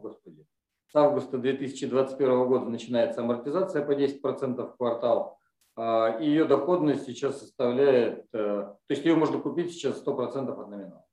господи, 0.00 0.46
с 0.90 0.96
августа 0.96 1.36
2021 1.36 2.48
года 2.48 2.64
начинается 2.70 3.20
амортизация 3.20 3.84
по 3.84 3.92
10% 3.92 4.72
в 4.72 4.76
квартал. 4.78 5.38
Э, 5.76 6.18
и 6.18 6.24
ее 6.24 6.46
доходность 6.46 7.04
сейчас 7.04 7.40
составляет, 7.40 8.24
э, 8.32 8.38
то 8.38 8.78
есть 8.88 9.04
ее 9.04 9.16
можно 9.16 9.38
купить 9.38 9.72
сейчас 9.72 10.02
100% 10.02 10.58
от 10.58 10.68
номинала. 10.68 11.04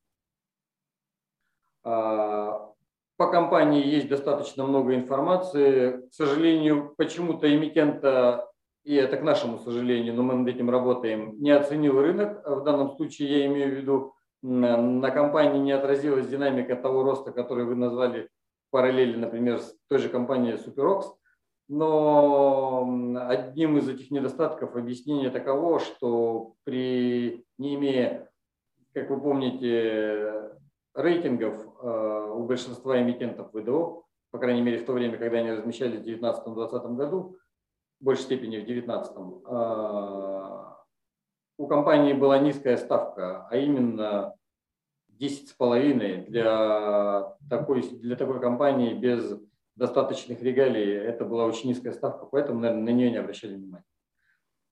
По 3.18 3.28
компании 3.30 3.86
есть 3.86 4.07
достаточно 4.07 4.66
много 4.66 4.95
информации. 4.95 6.07
К 6.07 6.14
сожалению, 6.14 6.95
почему-то 6.97 7.53
эмитента, 7.53 8.49
и 8.86 8.95
это 8.95 9.18
к 9.18 9.24
нашему 9.24 9.59
сожалению, 9.59 10.14
но 10.16 10.24
мы 10.24 10.34
над 10.36 10.47
этим 10.47 10.70
работаем, 10.70 11.36
не 11.41 11.51
оценил 11.51 11.99
рынок. 12.01 12.41
В 12.47 12.64
данном 12.64 12.95
случае 12.95 13.39
я 13.39 13.45
имею 13.47 13.70
в 13.70 13.74
виду 13.76 14.14
на 14.44 15.10
компании 15.10 15.60
не 15.60 15.72
отразилась 15.72 16.28
динамика 16.28 16.76
того 16.76 17.04
роста, 17.04 17.32
который 17.32 17.66
вы 17.66 17.76
назвали 17.76 18.30
параллели, 18.72 19.16
например, 19.16 19.60
с 19.60 19.76
той 19.88 20.00
же 20.00 20.10
компанией 20.10 20.56
SuperOx. 20.58 21.04
Но 21.70 23.18
одним 23.30 23.78
из 23.78 23.88
этих 23.88 24.12
недостатков 24.12 24.76
объяснения 24.76 25.30
таково, 25.30 25.80
что 25.80 26.56
при 26.66 27.46
не 27.58 27.76
имея, 27.76 28.30
как 28.94 29.10
вы 29.10 29.22
помните, 29.22 30.52
рейтингов 30.94 31.56
э, 31.82 32.32
у 32.36 32.44
большинства 32.44 33.02
эмитентов 33.02 33.54
ВДО, 33.54 34.04
по 34.32 34.39
крайней 34.39 34.62
мере 34.62 34.80
в 34.80 34.86
то 34.86 34.91
время, 34.91 35.18
когда 35.18 35.38
они 35.38 35.52
размещались 35.52 36.02
в 36.02 36.06
2019-2020 36.06 36.96
году, 36.96 37.38
в 38.02 38.04
большей 38.04 38.24
степени 38.24 38.58
в 38.58 38.66
2019, 38.66 39.18
у 41.58 41.68
компании 41.68 42.14
была 42.14 42.39
низкая 42.39 42.78
ставка, 42.78 43.47
а 43.49 43.58
именно 43.58 44.36
10,5 45.20 46.28
для 46.28 47.36
такой, 47.49 47.82
для 47.82 48.16
такой 48.16 48.39
компании 48.39 48.93
без 48.93 49.39
достаточных 49.76 50.41
регалий. 50.41 50.93
Это 50.93 51.26
была 51.26 51.45
очень 51.45 51.70
низкая 51.70 51.93
ставка, 51.93 52.26
поэтому, 52.26 52.60
наверное, 52.60 52.84
на 52.84 52.89
нее 52.95 53.12
не 53.12 53.18
обращали 53.18 53.56
внимания. 53.56 53.86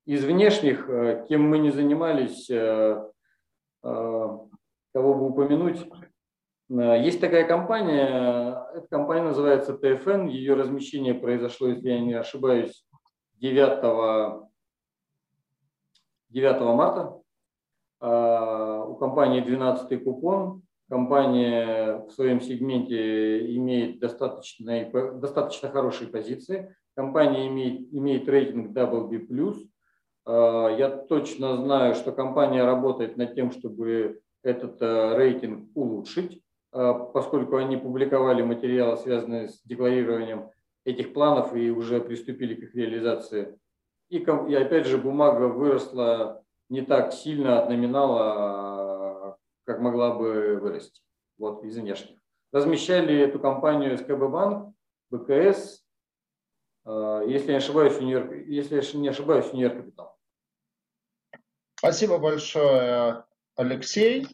Из 0.05 0.23
внешних, 0.23 0.89
э, 0.89 1.25
кем 1.29 1.47
мы 1.47 1.59
не 1.59 1.69
занимались, 1.71 2.49
э, 2.49 3.03
э, 3.83 4.37
кого 4.93 5.13
бы 5.13 5.29
упомянуть, 5.29 5.87
есть 6.69 7.19
такая 7.19 7.45
компания, 7.45 8.65
эта 8.73 8.87
компания 8.87 9.23
называется 9.23 9.77
ТФН, 9.77 10.27
ее 10.27 10.53
размещение 10.53 11.13
произошло, 11.13 11.67
если 11.67 11.89
я 11.89 11.99
не 11.99 12.13
ошибаюсь, 12.13 12.85
9 13.33 14.50
9 16.31 16.61
марта. 16.75 17.21
А, 17.99 18.85
у 18.85 18.95
компании 18.95 19.41
12 19.41 20.03
купон. 20.03 20.63
Компания 20.89 22.05
в 22.07 22.11
своем 22.11 22.41
сегменте 22.41 23.55
имеет 23.55 23.99
достаточно, 23.99 24.89
достаточно 25.19 25.69
хорошие 25.69 26.09
позиции. 26.09 26.75
Компания 26.95 27.47
имеет, 27.47 27.93
имеет 27.93 28.27
рейтинг 28.27 28.75
WB+. 28.75 29.55
А, 30.25 30.69
я 30.69 30.89
точно 30.89 31.57
знаю, 31.57 31.95
что 31.95 32.11
компания 32.11 32.63
работает 32.63 33.17
над 33.17 33.35
тем, 33.35 33.51
чтобы 33.51 34.21
этот 34.43 34.81
э, 34.81 35.15
рейтинг 35.17 35.69
улучшить, 35.75 36.41
а, 36.71 36.93
поскольку 36.93 37.57
они 37.57 37.77
публиковали 37.77 38.41
материалы, 38.41 38.97
связанные 38.97 39.49
с 39.49 39.61
декларированием 39.63 40.49
этих 40.83 41.13
планов 41.13 41.55
и 41.55 41.69
уже 41.69 42.01
приступили 42.01 42.55
к 42.55 42.63
их 42.63 42.75
реализации 42.75 43.59
и, 44.11 44.17
и 44.17 44.55
опять 44.55 44.85
же 44.85 44.97
бумага 44.97 45.47
выросла 45.47 46.43
не 46.69 46.81
так 46.81 47.13
сильно 47.13 47.59
от 47.61 47.69
номинала, 47.69 49.37
как 49.63 49.79
могла 49.79 50.13
бы 50.13 50.57
вырасти 50.57 51.01
вот, 51.37 51.63
из 51.63 51.77
внешних. 51.77 52.19
Размещали 52.51 53.17
эту 53.17 53.39
компанию 53.39 53.97
СКБ 53.97 54.29
Банк, 54.29 54.75
БКС, 55.11 55.85
если 56.85 57.51
не 57.51 57.57
ошибаюсь, 57.57 57.97
универ, 57.97 58.33
если 58.33 58.97
не 58.97 59.07
ошибаюсь, 59.07 59.51
Универ 59.53 59.77
Капитал. 59.77 60.17
Спасибо 61.75 62.17
большое, 62.17 63.23
Алексей. 63.55 64.27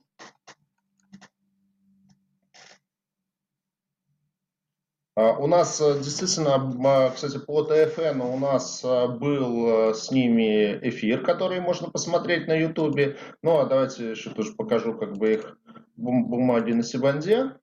А, 5.18 5.36
у 5.36 5.48
нас 5.48 5.82
э, 5.82 5.96
действительно, 5.96 7.12
кстати, 7.12 7.40
по 7.40 7.64
ТФН 7.64 8.22
у 8.22 8.38
нас 8.38 8.86
э, 8.86 9.08
был 9.08 9.90
э, 9.90 9.94
с 9.96 10.12
ними 10.12 10.78
эфир, 10.88 11.24
который 11.24 11.60
можно 11.60 11.90
посмотреть 11.90 12.48
на 12.48 12.54
Ютубе. 12.54 13.18
Ну, 13.42 13.58
а 13.58 13.66
давайте 13.66 14.12
еще 14.12 14.30
тоже 14.30 14.54
покажу 14.54 14.96
как 14.96 15.18
бы 15.18 15.34
их 15.34 15.58
бум 15.96 16.30
бумаги 16.30 16.72
на 16.72 16.84
Сибанде. 16.84 17.58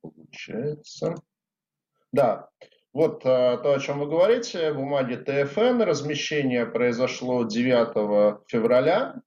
Получается. 0.00 1.14
Да, 2.10 2.48
вот 2.94 3.22
то, 3.22 3.74
о 3.74 3.80
чем 3.80 3.98
вы 3.98 4.06
говорите, 4.06 4.72
бумаги 4.72 5.16
ТФН, 5.16 5.82
размещение 5.82 6.64
произошло 6.64 7.44
9 7.44 8.40
февраля, 8.48 9.20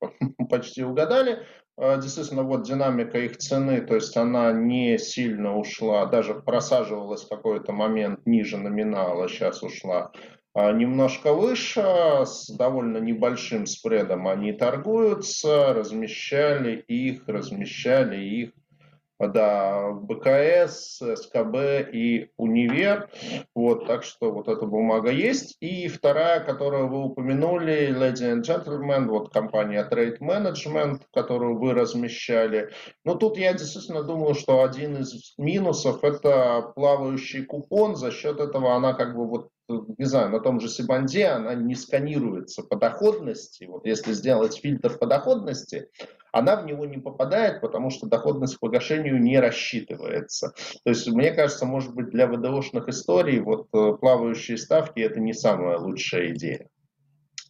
почти 0.50 0.82
угадали. 0.82 1.40
А, 1.78 1.98
действительно, 1.98 2.42
вот 2.42 2.64
динамика 2.64 3.18
их 3.18 3.36
цены, 3.36 3.80
то 3.80 3.94
есть 3.94 4.16
она 4.16 4.52
не 4.52 4.98
сильно 4.98 5.56
ушла, 5.56 6.06
даже 6.06 6.34
просаживалась 6.34 7.24
в 7.24 7.28
какой-то 7.28 7.72
момент 7.72 8.26
ниже 8.26 8.56
номинала, 8.56 9.28
сейчас 9.28 9.62
ушла 9.62 10.12
а, 10.54 10.72
немножко 10.72 11.34
выше, 11.34 11.82
с 12.24 12.48
довольно 12.48 12.96
небольшим 12.96 13.66
спредом 13.66 14.26
они 14.26 14.52
торгуются, 14.52 15.74
размещали 15.74 16.76
их, 16.76 17.28
размещали 17.28 18.24
их 18.24 18.52
да, 19.18 19.92
БКС, 19.92 21.00
СКБ 21.00 21.90
и 21.92 22.30
Универ. 22.36 23.08
Вот, 23.54 23.86
так 23.86 24.04
что 24.04 24.30
вот 24.30 24.48
эта 24.48 24.66
бумага 24.66 25.10
есть. 25.10 25.56
И 25.60 25.88
вторая, 25.88 26.40
которую 26.40 26.88
вы 26.88 27.04
упомянули, 27.04 27.94
Lady 27.96 28.34
and 28.34 28.42
Gentlemen, 28.42 29.06
вот 29.06 29.32
компания 29.32 29.88
Trade 29.90 30.18
Management, 30.20 31.02
которую 31.12 31.58
вы 31.58 31.72
размещали. 31.72 32.70
Ну, 33.04 33.14
тут 33.14 33.38
я 33.38 33.52
действительно 33.52 34.02
думаю, 34.02 34.34
что 34.34 34.62
один 34.62 34.98
из 34.98 35.34
минусов– 35.38 36.00
это 36.04 36.72
плавающий 36.74 37.44
купон. 37.44 37.96
За 37.96 38.10
счет 38.10 38.40
этого 38.40 38.74
она 38.74 38.92
как 38.92 39.16
бы 39.16 39.26
вот 39.26 39.50
не 39.68 40.04
знаю, 40.04 40.30
на 40.30 40.40
том 40.40 40.60
же 40.60 40.68
Сибанде 40.68 41.26
она 41.26 41.54
не 41.54 41.74
сканируется 41.74 42.62
по 42.62 42.76
доходности. 42.76 43.64
Вот 43.64 43.84
если 43.84 44.12
сделать 44.12 44.56
фильтр 44.56 44.96
по 44.96 45.06
доходности, 45.06 45.88
она 46.36 46.56
в 46.56 46.66
него 46.66 46.84
не 46.84 46.98
попадает, 46.98 47.62
потому 47.62 47.88
что 47.88 48.06
доходность 48.06 48.56
к 48.56 48.60
погашению 48.60 49.20
не 49.22 49.38
рассчитывается. 49.38 50.52
То 50.84 50.90
есть, 50.90 51.08
мне 51.08 51.32
кажется, 51.32 51.64
может 51.64 51.94
быть, 51.94 52.10
для 52.10 52.26
ВДОшных 52.26 52.88
историй 52.88 53.40
вот 53.40 53.68
э, 53.72 53.92
плавающие 53.98 54.58
ставки 54.58 55.00
это 55.00 55.18
не 55.18 55.32
самая 55.32 55.78
лучшая 55.78 56.34
идея. 56.34 56.68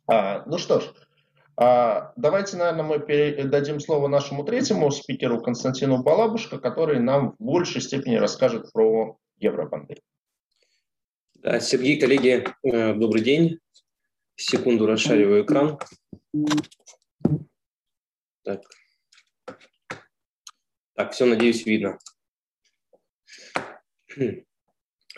А, 0.09 0.45
ну 0.47 0.59
что 0.59 0.79
ж, 0.79 0.85
а, 1.57 2.13
давайте, 2.17 2.57
наверное, 2.59 2.85
мы 2.85 3.01
передадим 3.01 3.81
слово 3.81 4.07
нашему 4.07 4.45
третьему 4.45 4.89
спикеру 4.93 5.43
Константину 5.43 6.05
Балабушко, 6.05 6.59
который 6.59 7.01
нам 7.01 7.33
в 7.33 7.45
большей 7.45 7.81
степени 7.81 8.15
расскажет 8.15 8.73
про 8.73 9.19
евробанды. 9.39 9.97
Да, 11.35 11.59
Сергей, 11.59 11.99
коллеги, 11.99 12.47
э, 12.63 12.95
добрый 12.95 13.25
день. 13.25 13.59
Секунду 14.37 14.87
расшариваю 14.87 15.45
экран. 15.45 15.77
Так. 18.47 18.63
Так, 20.95 21.13
все, 21.13 21.25
надеюсь, 21.25 21.67
видно. 21.67 21.99
Хм. 24.17 24.45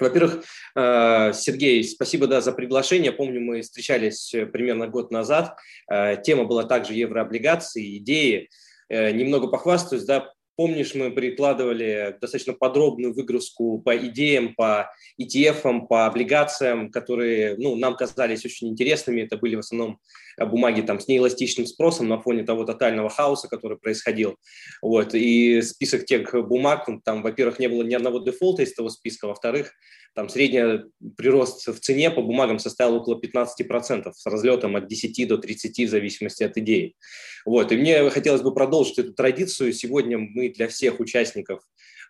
Во-первых, 0.01 0.45
э, 0.75 1.33
Сергей, 1.35 1.85
спасибо 1.85 2.27
да, 2.27 2.41
за 2.41 2.53
приглашение. 2.53 3.13
Помню, 3.13 3.43
мы 3.43 3.61
встречались 3.61 4.33
э, 4.33 4.47
примерно 4.47 4.89
год 4.89 5.11
назад. 5.11 5.59
Э, 5.93 6.17
тема 6.23 6.45
была 6.45 6.65
также 6.65 6.95
еврооблигации, 6.95 7.99
идеи. 7.99 8.49
Немного 8.89 9.49
похвастаюсь, 9.49 10.05
да, 10.05 10.33
Помнишь, 10.59 10.97
мы 10.97 11.13
прикладывали 11.13 12.17
достаточно 12.21 12.53
подробную 12.53 13.15
выгрузку 13.15 13.81
по 13.81 13.97
идеям, 13.97 14.57
по 14.57 14.91
ETF, 15.17 15.87
по 15.87 16.07
облигациям, 16.07 16.91
которые 16.91 17.57
ну, 17.59 17.77
нам 17.77 17.95
казались 17.95 18.45
очень 18.45 18.67
интересными. 18.67 19.21
Это 19.21 19.37
были 19.37 19.55
в 19.55 19.61
основном 19.61 20.01
бумаги 20.47 20.83
там, 20.83 21.01
с 21.01 21.09
неэластичным 21.09 21.67
спросом 21.67 22.09
на 22.09 22.21
фоне 22.21 22.45
того 22.45 22.65
тотального 22.65 23.09
хаоса, 23.09 23.49
который 23.49 23.79
происходил. 23.79 24.37
Вот. 24.83 25.15
И 25.15 25.63
список 25.63 26.05
тех 26.05 26.33
бумаг, 26.47 26.89
там, 27.05 27.23
во-первых, 27.23 27.59
не 27.59 27.69
было 27.69 27.83
ни 27.83 27.95
одного 27.95 28.19
дефолта 28.21 28.63
из 28.63 28.75
того 28.75 28.89
списка, 28.89 29.27
во-вторых, 29.27 29.73
там 30.15 30.29
средний 30.29 30.81
прирост 31.17 31.69
в 31.69 31.79
цене 31.79 32.11
по 32.11 32.23
бумагам 32.23 32.59
составил 32.59 32.97
около 32.97 33.21
15% 33.21 34.13
с 34.13 34.27
разлетом 34.27 34.75
от 34.75 34.89
10 34.89 35.29
до 35.29 35.39
30 35.39 35.87
в 35.87 35.91
зависимости 35.91 36.43
от 36.43 36.57
идеи. 36.57 36.97
Вот. 37.45 37.71
И 37.71 37.77
мне 37.77 38.11
хотелось 38.11 38.43
бы 38.43 38.53
продолжить 38.53 38.99
эту 38.99 39.13
традицию. 39.13 39.73
Сегодня 39.73 40.19
мы 40.19 40.49
для 40.49 40.67
всех 40.67 40.99
участников 40.99 41.61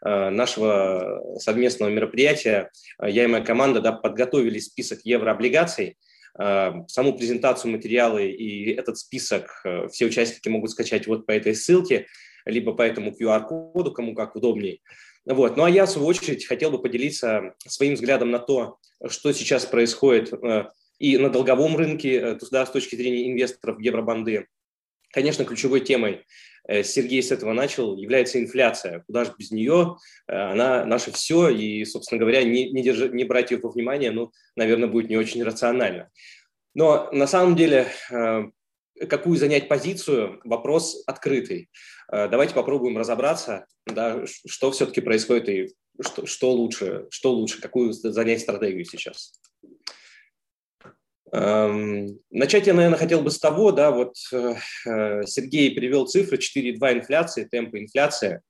э, 0.05 0.31
нашего 0.31 1.23
совместного 1.39 1.91
мероприятия, 1.91 2.71
э, 2.99 3.11
я 3.11 3.25
и 3.25 3.27
моя 3.27 3.45
команда 3.45 3.81
да, 3.81 3.93
подготовили 3.93 4.59
список 4.59 5.01
еврооблигаций, 5.05 5.99
саму 6.37 7.17
презентацию 7.17 7.73
материалы 7.73 8.31
и 8.31 8.73
этот 8.73 8.99
список 8.99 9.65
все 9.91 10.07
участники 10.07 10.49
могут 10.49 10.71
скачать 10.71 11.07
вот 11.07 11.27
по 11.27 11.33
этой 11.33 11.55
ссылке, 11.55 12.07
либо 12.45 12.75
по 12.75 12.83
этому 12.83 13.11
QR-коду, 13.11 13.93
кому 13.93 14.15
как 14.15 14.37
удобнее. 14.37 14.79
Вот. 15.29 15.57
Ну 15.57 15.65
а 15.65 15.71
я, 15.71 15.85
в 15.85 15.91
свою 15.91 16.09
очередь, 16.09 16.47
хотел 16.47 16.71
бы 16.71 16.81
поделиться 16.81 17.55
своим 17.67 17.95
взглядом 17.95 18.31
на 18.31 18.39
то, 18.39 18.79
что 19.07 19.33
сейчас 19.33 19.67
происходит 19.67 20.33
э, 20.33 20.71
и 20.99 21.19
на 21.19 21.29
долговом 21.29 21.77
рынке, 21.77 22.19
э, 22.19 22.39
да, 22.51 22.65
с 22.65 22.71
точки 22.71 22.97
зрения 22.97 23.31
инвесторов 23.31 23.79
евробанды. 23.79 24.47
Конечно, 25.11 25.45
ключевой 25.45 25.81
темой, 25.81 26.13
э, 26.13 26.23
Сергей 26.69 27.23
с 27.23 27.33
этого 27.33 27.53
начал, 27.53 27.97
является 27.97 28.41
инфляция. 28.41 29.03
Куда 29.07 29.25
же 29.25 29.33
без 29.39 29.51
нее? 29.51 29.97
Она 30.27 30.85
наше 30.85 31.11
все, 31.13 31.49
и, 31.49 31.85
собственно 31.85 32.19
говоря, 32.19 32.43
не, 32.45 32.71
не, 32.71 32.83
держи, 32.83 33.09
не 33.09 33.25
брать 33.25 33.51
ее 33.51 33.59
во 33.59 33.71
внимание, 33.71 34.11
ну, 34.11 34.33
наверное, 34.55 34.89
будет 34.89 35.09
не 35.09 35.17
очень 35.17 35.43
рационально. 35.43 36.11
Но 36.75 37.09
на 37.11 37.27
самом 37.27 37.57
деле, 37.57 37.89
какую 39.09 39.37
занять 39.37 39.69
позицию, 39.69 40.41
вопрос 40.45 41.03
открытый. 41.07 41.71
Э, 42.11 42.29
давайте 42.29 42.55
попробуем 42.55 42.99
разобраться, 42.99 43.67
да, 43.87 44.25
что 44.27 44.71
все-таки 44.71 45.01
происходит 45.01 45.49
и 45.49 45.75
что, 46.01 46.27
что 46.27 46.53
лучше, 46.53 47.07
что 47.11 47.33
лучше, 47.33 47.61
какую 47.61 47.93
занять 47.93 48.41
стратегию 48.41 48.85
сейчас. 48.85 49.41
Эм, 51.33 52.19
начать 52.31 52.67
я, 52.67 52.75
наверное, 52.75 52.99
хотел 52.99 53.23
бы 53.23 53.31
с 53.31 53.39
того, 53.39 53.73
да, 53.73 53.91
вот 53.91 54.15
э, 54.33 54.55
э 54.87 55.23
Сергей 55.27 55.75
привел 55.75 56.07
цифры 56.07 56.39
4,2 56.39 56.93
инфляции, 56.93 57.45
темпы 57.45 57.81
инфляции. 57.81 58.41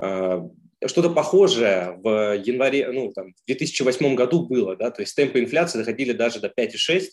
Э, 0.00 0.40
что-то 0.86 1.10
похожее 1.10 1.98
в 2.02 2.34
январе, 2.38 2.90
ну, 2.92 3.12
там, 3.12 3.32
в 3.34 3.46
2008 3.46 4.14
году 4.14 4.46
было, 4.46 4.76
да, 4.76 4.90
то 4.90 5.02
есть 5.02 5.16
темпы 5.16 5.40
инфляции 5.40 5.78
доходили 5.78 6.12
даже 6.12 6.40
до 6.40 6.48
5,6. 6.48 7.08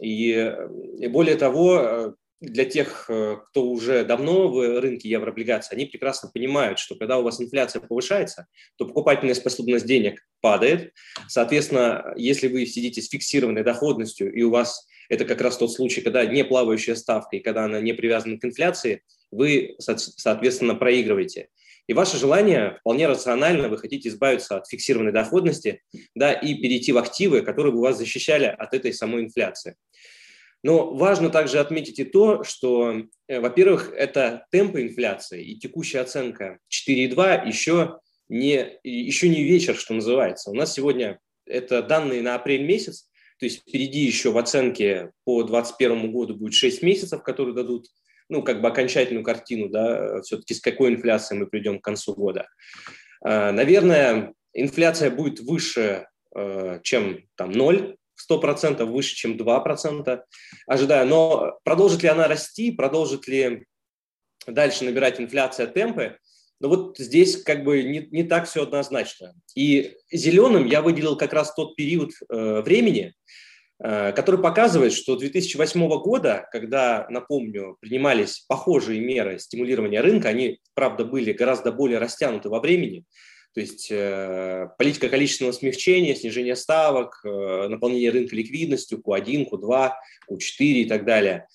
И, 0.00 0.52
и 0.98 1.06
более 1.06 1.36
того, 1.36 1.78
э, 1.78 2.12
для 2.40 2.64
тех, 2.64 3.06
э, 3.08 3.36
кто 3.48 3.66
уже 3.66 4.04
давно 4.04 4.48
в 4.48 4.80
рынке 4.80 5.08
еврооблигаций, 5.08 5.76
они 5.76 5.86
прекрасно 5.86 6.30
понимают, 6.32 6.78
что 6.78 6.94
когда 6.94 7.18
у 7.18 7.22
вас 7.22 7.40
инфляция 7.40 7.80
повышается, 7.80 8.46
то 8.76 8.86
покупательная 8.86 9.34
способность 9.34 9.86
денег 9.86 10.20
падает. 10.40 10.92
Соответственно, 11.28 12.12
если 12.16 12.48
вы 12.48 12.66
сидите 12.66 13.00
с 13.00 13.08
фиксированной 13.08 13.64
доходностью, 13.64 14.32
и 14.32 14.42
у 14.42 14.50
вас 14.50 14.86
это 15.08 15.24
как 15.24 15.40
раз 15.40 15.56
тот 15.56 15.72
случай, 15.72 16.00
когда 16.00 16.24
не 16.24 16.44
плавающая 16.44 16.94
ставка 16.94 17.36
и 17.36 17.40
когда 17.40 17.64
она 17.64 17.80
не 17.80 17.92
привязана 17.92 18.38
к 18.38 18.44
инфляции, 18.44 19.02
вы, 19.30 19.74
соответственно, 19.78 20.74
проигрываете. 20.74 21.48
И 21.86 21.92
ваше 21.92 22.16
желание 22.16 22.78
вполне 22.80 23.06
рационально, 23.06 23.68
вы 23.68 23.76
хотите 23.76 24.08
избавиться 24.08 24.56
от 24.56 24.68
фиксированной 24.68 25.12
доходности 25.12 25.82
да, 26.14 26.32
и 26.32 26.54
перейти 26.54 26.92
в 26.92 26.98
активы, 26.98 27.42
которые 27.42 27.72
бы 27.72 27.80
вас 27.80 27.98
защищали 27.98 28.46
от 28.46 28.72
этой 28.72 28.94
самой 28.94 29.24
инфляции. 29.24 29.76
Но 30.64 30.94
важно 30.94 31.28
также 31.28 31.60
отметить 31.60 31.98
и 31.98 32.04
то, 32.04 32.42
что, 32.42 33.02
э, 33.28 33.38
во-первых, 33.38 33.92
это 33.94 34.46
темпы 34.50 34.80
инфляции 34.80 35.44
и 35.44 35.58
текущая 35.58 36.00
оценка 36.00 36.58
4,2 36.70 37.46
еще 37.46 37.98
не, 38.30 38.78
еще 38.82 39.28
не 39.28 39.44
вечер, 39.44 39.76
что 39.76 39.92
называется. 39.92 40.50
У 40.50 40.54
нас 40.54 40.72
сегодня 40.72 41.20
это 41.44 41.82
данные 41.82 42.22
на 42.22 42.34
апрель 42.34 42.64
месяц, 42.64 43.10
то 43.38 43.44
есть 43.44 43.60
впереди 43.60 44.00
еще 44.00 44.32
в 44.32 44.38
оценке 44.38 45.12
по 45.24 45.42
2021 45.42 46.10
году 46.10 46.34
будет 46.34 46.54
6 46.54 46.82
месяцев, 46.82 47.22
которые 47.22 47.54
дадут 47.54 47.86
ну, 48.30 48.42
как 48.42 48.62
бы 48.62 48.68
окончательную 48.68 49.22
картину, 49.22 49.68
да, 49.68 50.22
все-таки 50.22 50.54
с 50.54 50.60
какой 50.60 50.94
инфляцией 50.94 51.40
мы 51.40 51.46
придем 51.46 51.78
к 51.78 51.84
концу 51.84 52.14
года. 52.14 52.48
А, 53.22 53.52
наверное, 53.52 54.32
инфляция 54.54 55.10
будет 55.10 55.40
выше, 55.40 56.08
э, 56.34 56.80
чем 56.82 57.18
там 57.34 57.52
0, 58.28 58.40
100% 58.40 58.84
выше, 58.84 59.14
чем 59.14 59.36
2%, 59.36 60.20
ожидаю. 60.66 61.06
Но 61.06 61.58
продолжит 61.64 62.02
ли 62.02 62.08
она 62.08 62.28
расти, 62.28 62.70
продолжит 62.72 63.26
ли 63.28 63.64
дальше 64.46 64.84
набирать 64.84 65.20
инфляция 65.20 65.66
темпы, 65.66 66.18
но 66.60 66.68
вот 66.68 66.98
здесь 66.98 67.42
как 67.42 67.64
бы 67.64 67.82
не, 67.82 68.08
не 68.10 68.24
так 68.24 68.46
все 68.48 68.62
однозначно. 68.62 69.34
И 69.54 69.96
зеленым 70.10 70.66
я 70.66 70.82
выделил 70.82 71.16
как 71.16 71.32
раз 71.32 71.54
тот 71.54 71.76
период 71.76 72.12
э, 72.30 72.62
времени, 72.62 73.14
э, 73.82 74.12
который 74.12 74.40
показывает, 74.40 74.92
что 74.92 75.16
2008 75.16 75.88
года, 76.00 76.48
когда, 76.52 77.06
напомню, 77.10 77.76
принимались 77.80 78.44
похожие 78.48 79.00
меры 79.00 79.38
стимулирования 79.38 80.00
рынка, 80.00 80.28
они, 80.28 80.60
правда, 80.74 81.04
были 81.04 81.32
гораздо 81.32 81.72
более 81.72 81.98
растянуты 81.98 82.48
во 82.48 82.60
времени, 82.60 83.04
то 83.54 83.60
есть 83.60 83.88
э, 83.90 84.68
политика 84.78 85.08
количественного 85.08 85.52
смягчения, 85.52 86.14
снижение 86.14 86.56
ставок, 86.56 87.20
э, 87.24 87.68
наполнение 87.68 88.10
рынка 88.10 88.34
ликвидностью, 88.34 88.98
Q1, 88.98 89.48
Q2, 89.48 89.92
Q4 90.30 90.58
и 90.58 90.84
так 90.86 91.04
далее. 91.04 91.46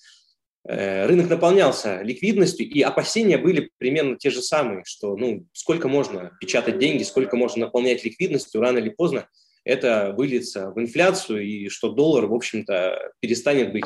Э, 0.66 1.06
рынок 1.06 1.28
наполнялся 1.28 2.00
ликвидностью, 2.02 2.66
и 2.68 2.80
опасения 2.80 3.38
были 3.38 3.70
примерно 3.78 4.16
те 4.16 4.30
же 4.30 4.40
самые, 4.40 4.82
что 4.84 5.16
ну, 5.16 5.46
сколько 5.52 5.88
можно 5.88 6.32
печатать 6.40 6.78
деньги, 6.78 7.02
сколько 7.02 7.36
можно 7.36 7.66
наполнять 7.66 8.04
ликвидностью, 8.04 8.60
рано 8.60 8.78
или 8.78 8.88
поздно 8.88 9.28
это 9.64 10.14
выльется 10.16 10.70
в 10.70 10.80
инфляцию, 10.80 11.42
и 11.42 11.68
что 11.68 11.90
доллар, 11.90 12.26
в 12.26 12.34
общем-то, 12.34 13.12
перестанет 13.20 13.72
быть 13.72 13.84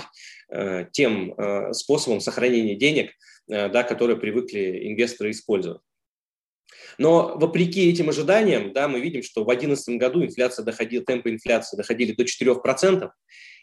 э, 0.51 0.87
тем 0.93 1.35
э, 1.35 1.73
способом 1.73 2.21
сохранения 2.21 2.77
денег, 2.77 3.11
э, 3.51 3.69
да, 3.69 3.83
которые 3.83 4.17
привыкли 4.17 4.89
инвесторы 4.89 5.31
использовать. 5.31 5.81
Но 6.99 7.37
вопреки 7.37 7.91
этим 7.91 8.09
ожиданиям, 8.09 8.73
да, 8.73 8.89
мы 8.89 9.01
видим, 9.01 9.23
что 9.23 9.43
в 9.43 9.47
2011 9.47 9.99
году 9.99 10.25
инфляция 10.25 10.65
доходила, 10.65 11.05
темпы 11.05 11.31
инфляции 11.31 11.77
доходили 11.77 12.13
до 12.13 12.25
4%, 12.25 13.11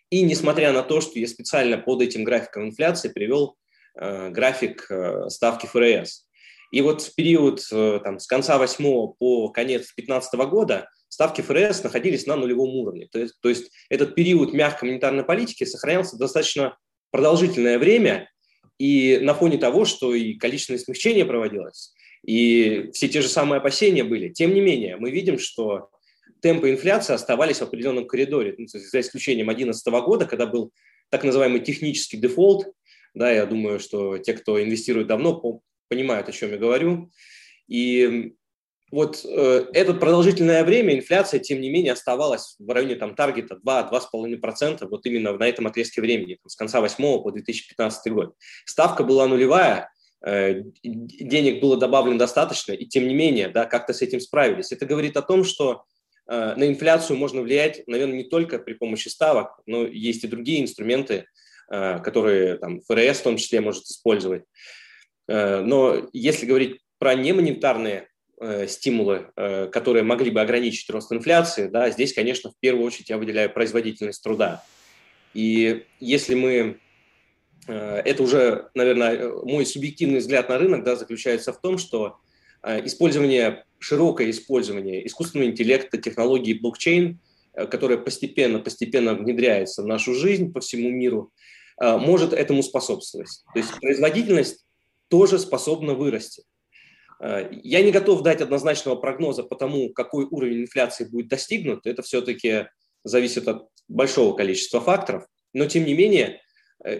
и 0.09 0.21
несмотря 0.23 0.73
на 0.73 0.83
то, 0.83 1.01
что 1.01 1.19
я 1.19 1.27
специально 1.27 1.77
под 1.77 2.01
этим 2.01 2.23
графиком 2.23 2.65
инфляции 2.65 3.09
привел 3.09 3.55
э, 3.99 4.29
график 4.29 4.85
э, 4.89 5.29
ставки 5.29 5.65
ФРС. 5.65 6.27
И 6.71 6.81
вот 6.81 7.01
в 7.01 7.15
период 7.15 7.61
э, 7.71 7.99
там, 8.03 8.19
с 8.19 8.27
конца 8.27 8.57
8 8.57 8.83
по 9.19 9.49
конец 9.49 9.93
2015 9.95 10.33
года 10.49 10.89
ставки 11.07 11.41
ФРС 11.41 11.83
находились 11.83 12.25
на 12.25 12.35
нулевом 12.35 12.75
уровне. 12.75 13.07
То 13.11 13.19
есть, 13.19 13.35
то 13.41 13.49
есть 13.49 13.71
этот 13.89 14.15
период 14.15 14.53
мягкой 14.53 14.89
монетарной 14.89 15.23
политики 15.23 15.65
сохранялся 15.65 16.17
достаточно 16.17 16.77
продолжительное 17.11 17.77
время, 17.77 18.29
и 18.77 19.19
на 19.21 19.33
фоне 19.33 19.57
того, 19.57 19.85
что 19.85 20.15
и 20.15 20.33
количественное 20.33 20.79
смягчение 20.79 21.25
проводилось, 21.25 21.93
и 22.23 22.91
все 22.93 23.07
те 23.07 23.21
же 23.21 23.27
самые 23.27 23.57
опасения 23.57 24.03
были. 24.03 24.29
Тем 24.29 24.53
не 24.53 24.61
менее, 24.61 24.97
мы 24.97 25.11
видим, 25.11 25.39
что 25.39 25.89
темпы 26.41 26.71
инфляции 26.71 27.13
оставались 27.13 27.57
в 27.57 27.63
определенном 27.63 28.07
коридоре, 28.07 28.55
ну, 28.57 28.67
за 28.67 28.99
исключением 28.99 29.47
2011 29.47 29.87
года, 30.05 30.25
когда 30.25 30.45
был 30.45 30.71
так 31.09 31.23
называемый 31.23 31.61
технический 31.61 32.17
дефолт. 32.17 32.67
Да, 33.13 33.31
я 33.31 33.45
думаю, 33.45 33.79
что 33.79 34.17
те, 34.17 34.33
кто 34.33 34.61
инвестирует 34.61 35.07
давно, 35.07 35.61
понимают, 35.89 36.29
о 36.29 36.31
чем 36.31 36.51
я 36.51 36.57
говорю. 36.57 37.11
И 37.67 38.33
вот 38.91 39.25
э, 39.25 39.65
это 39.73 39.93
продолжительное 39.93 40.63
время 40.63 40.95
инфляция, 40.95 41.39
тем 41.39 41.61
не 41.61 41.69
менее, 41.69 41.93
оставалась 41.93 42.55
в 42.59 42.69
районе 42.69 42.95
там, 42.95 43.15
таргета 43.15 43.57
2-2,5%, 43.65 44.87
вот 44.87 45.05
именно 45.05 45.37
на 45.37 45.47
этом 45.47 45.67
отрезке 45.67 46.01
времени, 46.01 46.35
там, 46.35 46.49
с 46.49 46.55
конца 46.55 46.81
8 46.81 47.21
по 47.21 47.31
2015 47.31 48.11
год. 48.11 48.35
Ставка 48.65 49.03
была 49.03 49.27
нулевая, 49.27 49.89
денег 50.23 51.61
было 51.61 51.77
добавлено 51.77 52.19
достаточно, 52.19 52.73
и 52.73 52.85
тем 52.85 53.07
не 53.07 53.15
менее, 53.15 53.49
да, 53.49 53.65
как-то 53.65 53.93
с 53.93 54.01
этим 54.01 54.19
справились. 54.19 54.71
Это 54.71 54.85
говорит 54.85 55.17
о 55.17 55.21
том, 55.21 55.43
что 55.43 55.83
Э, 56.31 56.53
на 56.55 56.67
инфляцию 56.67 57.17
можно 57.17 57.41
влиять, 57.41 57.83
наверное, 57.87 58.17
не 58.17 58.23
только 58.23 58.57
при 58.57 58.73
помощи 58.73 59.09
ставок, 59.09 59.59
но 59.65 59.85
есть 59.85 60.23
и 60.23 60.27
другие 60.27 60.61
инструменты, 60.61 61.25
э, 61.69 61.99
которые 61.99 62.57
там, 62.57 62.81
ФРС 62.81 63.19
в 63.19 63.23
том 63.23 63.37
числе 63.37 63.59
может 63.59 63.83
использовать. 63.83 64.43
Э, 65.27 65.61
но 65.61 66.09
если 66.13 66.45
говорить 66.45 66.79
про 66.97 67.15
немонетарные 67.15 68.07
стимулы, 68.67 69.27
которые 69.35 70.01
могли 70.01 70.31
бы 70.31 70.41
ограничить 70.41 70.89
рост 70.89 71.11
инфляции, 71.11 71.67
да, 71.67 71.91
здесь, 71.91 72.11
конечно, 72.11 72.49
в 72.49 72.55
первую 72.59 72.87
очередь 72.87 73.11
я 73.11 73.19
выделяю 73.19 73.53
производительность 73.53 74.23
труда. 74.23 74.63
И 75.35 75.85
если 75.99 76.33
мы 76.33 76.79
это 77.67 78.23
уже, 78.23 78.69
наверное, 78.73 79.31
мой 79.43 79.65
субъективный 79.65 80.19
взгляд 80.19 80.49
на 80.49 80.57
рынок 80.57 80.83
да, 80.83 80.95
заключается 80.95 81.53
в 81.53 81.61
том, 81.61 81.77
что 81.77 82.17
использование 82.63 83.65
широкое 83.81 84.29
использование 84.29 85.05
искусственного 85.05 85.49
интеллекта, 85.49 85.97
технологии 85.97 86.53
блокчейн, 86.53 87.19
э, 87.53 87.65
которая 87.65 87.97
постепенно-постепенно 87.97 89.15
внедряется 89.15 89.81
в 89.81 89.87
нашу 89.87 90.13
жизнь 90.13 90.53
по 90.53 90.61
всему 90.61 90.89
миру, 90.89 91.33
э, 91.81 91.97
может 91.97 92.31
этому 92.31 92.61
способствовать. 92.61 93.29
То 93.53 93.59
есть 93.59 93.73
производительность 93.81 94.65
тоже 95.09 95.39
способна 95.39 95.95
вырасти. 95.95 96.43
Э, 97.19 97.49
я 97.63 97.81
не 97.81 97.91
готов 97.91 98.21
дать 98.21 98.41
однозначного 98.41 98.95
прогноза 98.95 99.43
по 99.43 99.55
тому, 99.55 99.89
какой 99.89 100.25
уровень 100.25 100.61
инфляции 100.61 101.05
будет 101.05 101.27
достигнут. 101.27 101.87
Это 101.87 102.03
все-таки 102.03 102.67
зависит 103.03 103.47
от 103.47 103.67
большого 103.87 104.35
количества 104.35 104.79
факторов. 104.79 105.25
Но, 105.53 105.65
тем 105.65 105.85
не 105.85 105.95
менее, 105.95 106.39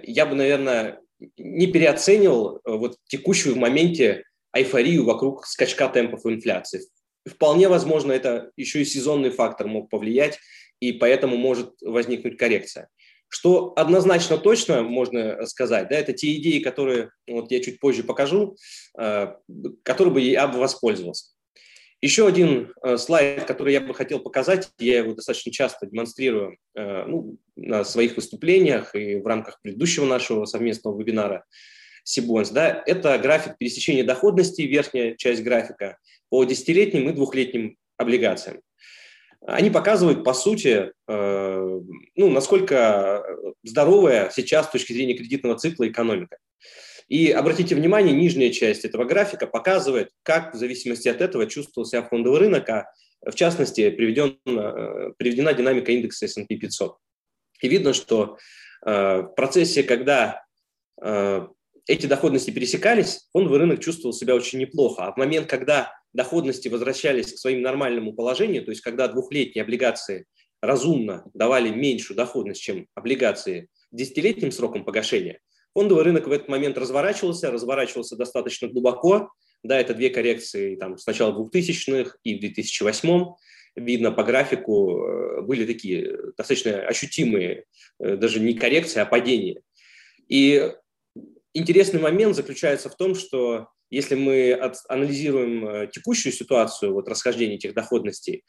я 0.03 0.25
бы, 0.25 0.35
наверное, 0.35 0.99
не 1.37 1.67
переоценивал 1.67 2.61
вот 2.65 2.97
текущую 3.07 3.55
в 3.55 3.57
моменте 3.57 4.23
эйфорию 4.53 5.05
вокруг 5.05 5.45
скачка 5.45 5.87
темпов 5.87 6.25
инфляции. 6.25 6.81
Вполне 7.27 7.67
возможно, 7.67 8.11
это 8.11 8.51
еще 8.55 8.81
и 8.81 8.85
сезонный 8.85 9.29
фактор 9.29 9.67
мог 9.67 9.89
повлиять, 9.89 10.39
и 10.79 10.91
поэтому 10.91 11.37
может 11.37 11.73
возникнуть 11.81 12.37
коррекция. 12.37 12.89
Что 13.29 13.73
однозначно 13.77 14.37
точно 14.37 14.83
можно 14.83 15.45
сказать, 15.45 15.87
да, 15.89 15.95
это 15.95 16.11
те 16.11 16.35
идеи, 16.35 16.59
которые 16.59 17.11
вот 17.27 17.49
я 17.51 17.61
чуть 17.61 17.79
позже 17.79 18.03
покажу, 18.03 18.57
э, 18.99 19.27
которые 19.83 20.13
бы 20.13 20.21
я 20.21 20.47
бы 20.47 20.59
воспользовался. 20.59 21.27
Еще 22.01 22.27
один 22.27 22.73
э, 22.83 22.97
слайд, 22.97 23.45
который 23.45 23.73
я 23.73 23.81
бы 23.81 23.93
хотел 23.93 24.19
показать, 24.19 24.71
я 24.79 24.99
его 24.99 25.13
достаточно 25.13 25.51
часто 25.51 25.85
демонстрирую 25.85 26.57
э, 26.75 27.05
ну, 27.05 27.37
на 27.55 27.83
своих 27.83 28.15
выступлениях 28.15 28.95
и 28.95 29.15
в 29.15 29.27
рамках 29.27 29.61
предыдущего 29.61 30.05
нашего 30.05 30.45
совместного 30.45 30.99
вебинара– 30.99 31.45
Сибонс, 32.03 32.49
да, 32.49 32.83
это 32.85 33.17
график 33.19 33.57
пересечения 33.57 34.03
доходности, 34.03 34.61
верхняя 34.63 35.15
часть 35.15 35.43
графика, 35.43 35.97
по 36.29 36.43
десятилетним 36.43 37.09
и 37.09 37.13
двухлетним 37.13 37.77
облигациям. 37.97 38.61
Они 39.45 39.69
показывают, 39.69 40.23
по 40.23 40.33
сути, 40.33 40.91
э, 41.07 41.79
ну, 42.15 42.29
насколько 42.29 43.25
здоровая 43.63 44.29
сейчас 44.33 44.67
с 44.67 44.71
точки 44.71 44.93
зрения 44.93 45.15
кредитного 45.15 45.57
цикла 45.57 45.87
экономика. 45.87 46.37
И 47.11 47.29
обратите 47.29 47.75
внимание, 47.75 48.15
нижняя 48.15 48.51
часть 48.51 48.85
этого 48.85 49.03
графика 49.03 49.45
показывает, 49.45 50.11
как 50.23 50.53
в 50.53 50.57
зависимости 50.57 51.09
от 51.09 51.19
этого 51.19 51.45
чувствовал 51.45 51.85
себя 51.85 52.03
фондовый 52.03 52.39
рынок, 52.39 52.69
а 52.69 52.85
в 53.29 53.35
частности 53.35 53.89
приведен, 53.89 54.37
э, 54.45 55.11
приведена 55.17 55.53
динамика 55.53 55.91
индекса 55.91 56.27
S&P 56.27 56.55
500. 56.55 56.95
И 57.63 57.67
видно, 57.67 57.91
что 57.91 58.37
э, 58.85 59.23
в 59.23 59.33
процессе, 59.35 59.83
когда 59.83 60.45
э, 61.03 61.47
эти 61.85 62.05
доходности 62.05 62.49
пересекались, 62.49 63.27
фондовый 63.33 63.59
рынок 63.59 63.81
чувствовал 63.81 64.13
себя 64.13 64.33
очень 64.33 64.59
неплохо. 64.59 65.03
А 65.03 65.11
в 65.11 65.17
момент, 65.17 65.47
когда 65.47 65.91
доходности 66.13 66.69
возвращались 66.69 67.33
к 67.33 67.37
своему 67.39 67.63
нормальному 67.63 68.13
положению, 68.13 68.63
то 68.63 68.71
есть 68.71 68.79
когда 68.79 69.09
двухлетние 69.09 69.63
облигации 69.63 70.27
разумно 70.61 71.25
давали 71.33 71.71
меньшую 71.71 72.15
доходность, 72.15 72.61
чем 72.61 72.87
облигации 72.95 73.67
десятилетним 73.91 74.53
сроком 74.53 74.85
погашения, 74.85 75.41
фондовый 75.73 76.03
рынок 76.03 76.27
в 76.27 76.31
этот 76.31 76.47
момент 76.47 76.77
разворачивался, 76.77 77.51
разворачивался 77.51 78.15
достаточно 78.15 78.67
глубоко. 78.67 79.31
Да, 79.63 79.79
это 79.79 79.93
две 79.93 80.09
коррекции 80.09 80.75
там, 80.75 80.97
с 80.97 81.05
начала 81.05 81.31
2000-х 81.37 82.17
и 82.23 82.35
в 82.35 82.39
2008 82.39 83.25
видно 83.75 84.11
по 84.11 84.23
графику, 84.23 85.05
э, 85.05 85.41
были 85.41 85.65
такие 85.65 86.17
достаточно 86.37 86.81
ощутимые, 86.81 87.65
э, 87.99 88.15
даже 88.17 88.39
не 88.39 88.53
коррекции, 88.53 88.99
а 88.99 89.05
падения. 89.05 89.61
И 90.27 90.71
интересный 91.53 91.99
момент 91.99 92.35
заключается 92.35 92.89
в 92.89 92.95
том, 92.95 93.15
что 93.15 93.67
если 93.89 94.15
мы 94.15 94.53
анализируем 94.87 95.67
э, 95.67 95.89
текущую 95.91 96.33
ситуацию, 96.33 96.93
вот 96.93 97.07
расхождения 97.07 97.55
этих 97.55 97.73
доходностей, 97.73 98.43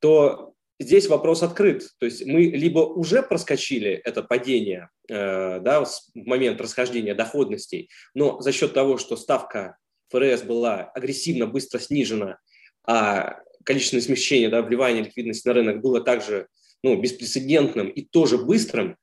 то 0.00 0.54
здесь 0.78 1.08
вопрос 1.08 1.42
открыт. 1.42 1.88
То 1.98 2.06
есть 2.06 2.24
мы 2.26 2.42
либо 2.42 2.80
уже 2.80 3.22
проскочили 3.22 3.90
это 4.04 4.22
падение 4.22 4.90
э, 5.08 5.60
да, 5.60 5.84
в 5.84 5.90
момент 6.14 6.60
расхождения 6.60 7.14
доходностей, 7.14 7.90
но 8.14 8.40
за 8.40 8.52
счет 8.52 8.74
того, 8.74 8.98
что 8.98 9.16
ставка 9.16 9.76
ФРС 10.10 10.42
была 10.42 10.84
агрессивно 10.94 11.46
быстро 11.46 11.78
снижена, 11.78 12.38
а 12.86 13.40
количественное 13.64 14.02
смещение, 14.02 14.48
да, 14.48 14.62
вливание 14.62 15.04
ликвидности 15.04 15.46
на 15.46 15.54
рынок 15.54 15.80
было 15.80 16.00
также 16.00 16.48
ну, 16.82 16.98
беспрецедентным 17.00 17.88
и 17.88 18.02
тоже 18.02 18.38
быстрым, 18.38 18.96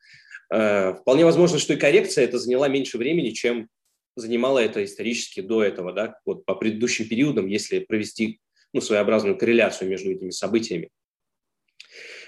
Э, 0.52 0.94
вполне 0.94 1.26
возможно, 1.26 1.60
что 1.60 1.74
и 1.74 1.78
коррекция 1.78 2.24
это 2.24 2.38
заняла 2.38 2.68
меньше 2.68 2.98
времени, 2.98 3.32
чем 3.32 3.70
занимала 4.16 4.60
это 4.60 4.84
исторически 4.84 5.42
до 5.42 5.64
этого, 5.64 5.92
да, 5.92 6.18
вот 6.26 6.46
по 6.46 6.56
предыдущим 6.56 7.08
периодам, 7.08 7.48
если 7.48 7.80
провести 7.80 8.40
ну, 8.74 8.82
своеобразную 8.82 9.38
корреляцию 9.38 9.90
между 9.90 10.12
этими 10.12 10.30
событиями. 10.30 10.90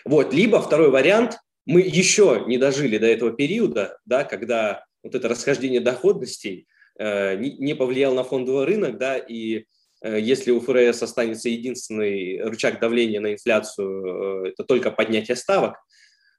Вот, 0.08 0.34
либо 0.34 0.62
второй 0.62 0.90
вариант, 0.90 1.38
мы 1.66 1.82
еще 1.82 2.44
не 2.48 2.58
дожили 2.58 2.98
до 2.98 3.08
этого 3.08 3.32
периода, 3.32 3.98
да, 4.06 4.24
когда 4.24 4.86
вот 5.04 5.16
это 5.16 5.28
расхождение 5.28 5.82
доходностей 5.82 6.68
э, 6.98 7.36
не, 7.38 7.58
не 7.58 7.76
повлияло 7.76 8.16
на 8.16 8.24
фондовый 8.24 8.66
рынок, 8.66 8.98
да, 8.98 9.18
и 9.18 9.66
э, 10.02 10.20
если 10.20 10.52
у 10.52 10.60
ФРС 10.60 11.04
останется 11.04 11.50
единственный 11.50 12.42
рычаг 12.42 12.80
давления 12.80 13.20
на 13.20 13.34
инфляцию, 13.34 14.46
э, 14.46 14.50
это 14.50 14.64
только 14.64 14.92
поднятие 14.92 15.36
ставок, 15.36 15.76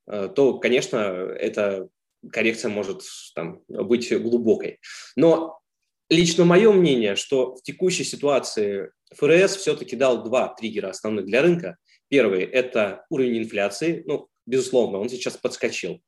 Э, 0.09 0.29
то, 0.35 0.59
конечно, 0.59 0.97
эта 0.97 1.89
коррекция 2.33 2.71
может 2.71 3.03
там, 3.35 3.61
быть 3.69 4.11
глубокой. 4.21 4.81
Но 5.16 5.61
лично 6.09 6.45
мое 6.45 6.73
мнение, 6.73 7.14
что 7.14 7.55
в 7.57 7.62
текущей 7.62 8.05
ситуации 8.05 8.91
ФРС 9.14 9.57
все-таки 9.57 9.97
дал 9.97 10.25
два 10.25 10.49
триггера 10.49 10.89
основных 10.89 11.27
для 11.27 11.43
рынка. 11.43 11.77
Первый– 12.09 12.42
это 12.44 13.04
уровень 13.11 13.38
инфляции, 13.38 14.02
ну, 14.06 14.28
безусловно, 14.46 14.98
он 14.98 15.09
сейчас 15.09 15.36
подскочил. 15.36 16.00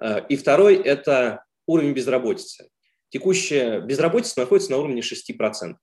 Э, 0.00 0.20
и 0.28 0.36
второй– 0.36 0.76
это 0.84 1.44
уровень 1.66 1.92
безработицы. 1.92 2.70
текущая 3.10 3.80
безработица 3.80 4.40
находится 4.40 4.70
на 4.70 4.78
уровне 4.78 5.02
6%. 5.02 5.74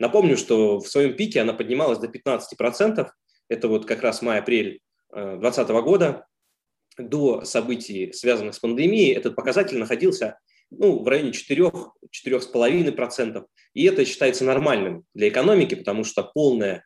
Напомню, 0.00 0.36
что 0.36 0.80
в 0.80 0.88
своем 0.88 1.14
пике 1.16 1.40
она 1.40 1.52
поднималась 1.52 1.98
до 1.98 2.08
15%. 2.08 3.08
Это 3.48 3.68
вот 3.68 3.86
как 3.86 4.02
раз 4.02 4.22
май-апрель 4.22 4.80
2020 5.12 5.68
года. 5.84 6.26
До 6.96 7.44
событий, 7.44 8.12
связанных 8.12 8.54
с 8.54 8.60
пандемией, 8.60 9.14
этот 9.14 9.36
показатель 9.36 9.78
находился 9.78 10.38
ну, 10.70 11.02
в 11.02 11.08
районе 11.08 11.30
4-4,5%. 11.30 13.46
И 13.74 13.84
это 13.84 14.04
считается 14.04 14.44
нормальным 14.44 15.04
для 15.14 15.28
экономики, 15.28 15.74
потому 15.74 16.04
что 16.04 16.22
полное 16.22 16.84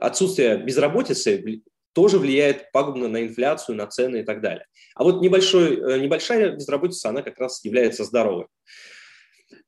отсутствие 0.00 0.58
безработицы 0.58 1.62
тоже 1.92 2.18
влияет 2.18 2.70
пагубно 2.72 3.08
на 3.08 3.22
инфляцию, 3.22 3.76
на 3.76 3.86
цены 3.86 4.18
и 4.18 4.22
так 4.22 4.42
далее. 4.42 4.66
А 4.94 5.02
вот 5.02 5.22
небольшой, 5.22 5.76
э, 5.76 5.98
небольшая 5.98 6.52
безработица, 6.52 7.08
она 7.08 7.22
как 7.22 7.38
раз 7.38 7.64
является 7.64 8.04
здоровой. 8.04 8.46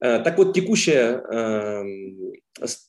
Э, 0.00 0.18
так 0.20 0.36
вот, 0.36 0.54
текущий 0.54 0.92
эм, 0.92 2.32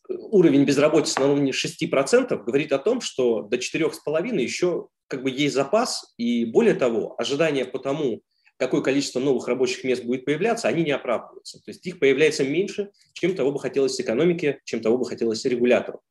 уровень 0.10 0.66
безработицы 0.66 1.20
на 1.22 1.32
уровне 1.32 1.52
6% 1.52 2.44
говорит 2.44 2.74
о 2.74 2.80
том, 2.80 3.00
что 3.00 3.44
до 3.44 3.58
4,5% 3.58 4.42
еще 4.42 4.90
как 5.08 5.24
бы 5.24 5.32
есть 5.32 5.56
запас, 5.56 6.14
и 6.18 6.46
более 6.46 6.76
того, 6.76 7.16
ожидания 7.18 7.66
по 7.66 7.80
тому, 7.80 8.22
какое 8.58 8.82
количество 8.82 9.20
новых 9.20 9.48
рабочих 9.48 9.84
мест 9.84 10.04
будет 10.04 10.26
появляться, 10.26 10.68
они 10.68 10.84
не 10.84 10.92
оправдываются. 10.92 11.60
То 11.60 11.72
есть 11.72 11.86
их 11.88 11.98
появляется 11.98 12.44
меньше, 12.44 12.92
чем 13.14 13.34
того 13.36 13.54
бы 13.54 13.60
хотелось 13.60 14.00
экономике, 14.00 14.60
чем 14.66 14.82
того 14.82 14.98
бы 14.98 15.06
хотелось 15.06 15.46
регулятору. 15.46 16.02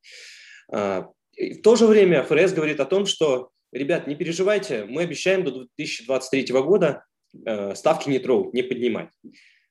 А, 0.70 1.10
в 1.36 1.60
то 1.62 1.76
же 1.76 1.86
время 1.86 2.22
ФРС 2.22 2.52
говорит 2.52 2.80
о 2.80 2.84
том, 2.84 3.06
что, 3.06 3.50
ребят, 3.72 4.06
не 4.06 4.16
переживайте, 4.16 4.84
мы 4.84 5.02
обещаем 5.02 5.44
до 5.44 5.52
2023 5.52 6.52
года 6.60 7.04
э, 7.46 7.74
ставки 7.74 8.08
не 8.08 8.18
трогать, 8.18 8.54
не 8.54 8.62
поднимать. 8.62 9.10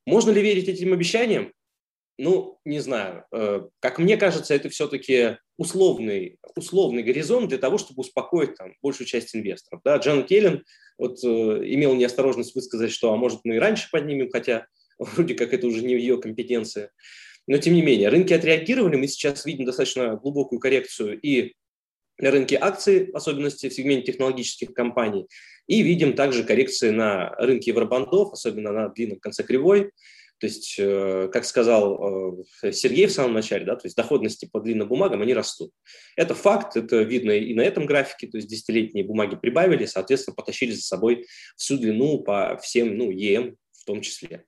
Можно 0.06 0.32
ли 0.32 0.42
верить 0.42 0.70
этим 0.70 0.94
обещаниям? 0.94 1.52
Ну, 2.18 2.60
не 2.66 2.80
знаю. 2.80 3.26
Э, 3.32 3.68
как 3.80 4.00
мне 4.00 4.18
кажется, 4.18 4.56
это 4.56 4.70
все-таки 4.70 5.38
условный, 5.58 6.40
условный 6.56 7.04
горизонт 7.04 7.50
для 7.50 7.58
того, 7.58 7.78
чтобы 7.78 8.02
успокоить 8.02 8.56
там, 8.56 8.74
большую 8.82 9.08
часть 9.08 9.36
инвесторов. 9.36 9.82
Да, 9.84 9.98
Джанет 9.98 10.32
Йеллен 10.32 10.64
вот, 10.98 11.24
э, 11.24 11.28
имел 11.28 11.94
неосторожность 11.96 12.56
высказать, 12.56 12.92
что 12.92 13.14
а 13.14 13.18
может 13.18 13.42
мы 13.44 13.56
и 13.56 13.60
раньше 13.60 13.90
поднимем, 13.92 14.30
хотя 14.32 14.68
вроде 15.00 15.36
как 15.36 15.54
это 15.54 15.68
уже 15.68 15.84
не 15.84 15.96
в 15.96 16.00
ее 16.00 16.20
компетенции. 16.20 16.90
Но 17.48 17.58
тем 17.58 17.74
не 17.74 17.82
менее, 17.82 18.10
рынки 18.10 18.34
отреагировали, 18.34 18.98
мы 18.98 19.08
сейчас 19.08 19.46
видим 19.46 19.66
достаточно 19.66 20.16
глубокую 20.16 20.60
коррекцию 20.60 21.20
и 21.20 21.54
на 22.20 22.32
рынке 22.32 22.58
акций, 22.60 23.12
в 23.12 23.16
особенности 23.16 23.70
в 23.70 23.74
сегменте 23.74 24.12
технологических 24.12 24.74
компаний, 24.74 25.28
и 25.68 25.82
видим 25.82 26.14
также 26.14 26.44
коррекции 26.44 26.90
на 26.90 27.30
рынке 27.38 27.72
евробандов, 27.72 28.34
особенно 28.34 28.72
на 28.72 28.90
длинном 28.90 29.20
конце 29.20 29.44
кривой. 29.44 29.92
То 30.40 30.46
есть, 30.46 30.76
э, 30.78 31.30
как 31.34 31.46
сказал 31.46 32.44
э, 32.62 32.72
Сергей 32.72 33.08
в 33.08 33.12
самом 33.12 33.34
начале, 33.34 33.66
да, 33.66 33.76
то 33.76 33.86
есть 33.86 33.98
доходности 33.98 34.48
по 34.52 34.60
длинным 34.60 34.88
бумагам, 34.88 35.24
они 35.24 35.34
растут. 35.34 35.72
Это 36.16 36.36
факт, 36.36 36.78
это 36.78 37.02
видно 37.02 37.32
и 37.32 37.56
на 37.56 37.62
этом 37.62 37.88
графике, 37.88 38.28
то 38.28 38.38
есть 38.38 38.48
десятилетние 38.48 39.04
бумаги 39.04 39.36
прибавили, 39.36 39.86
соответственно, 39.86 40.36
потащили 40.36 40.72
за 40.72 40.82
собой 40.82 41.26
всю 41.56 41.78
длину 41.78 42.20
по 42.20 42.56
всем, 42.62 42.98
ну, 42.98 43.10
ЕМ 43.10 43.56
в 43.72 43.86
том 43.86 44.02
числе. 44.02 44.46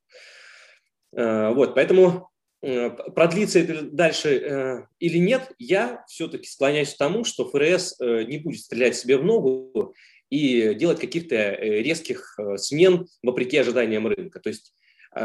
Э, 1.16 1.54
вот, 1.54 1.74
поэтому 1.74 2.30
продлится 2.62 3.60
это 3.60 3.84
дальше 3.84 4.88
или 5.00 5.18
нет, 5.18 5.52
я 5.60 6.04
все-таки 6.08 6.48
склоняюсь 6.48 6.94
к 6.94 6.98
тому, 6.98 7.24
что 7.24 7.50
ФРС 7.50 7.98
не 8.00 8.38
будет 8.38 8.62
стрелять 8.62 8.98
себе 8.98 9.18
в 9.18 9.24
ногу 9.24 9.94
и 10.30 10.74
делать 10.74 11.00
каких-то 11.00 11.54
резких 11.54 12.38
смен 12.58 13.08
вопреки 13.24 13.58
ожиданиям 13.58 14.08
рынка. 14.08 14.40
То 14.40 14.50
есть 14.50 14.74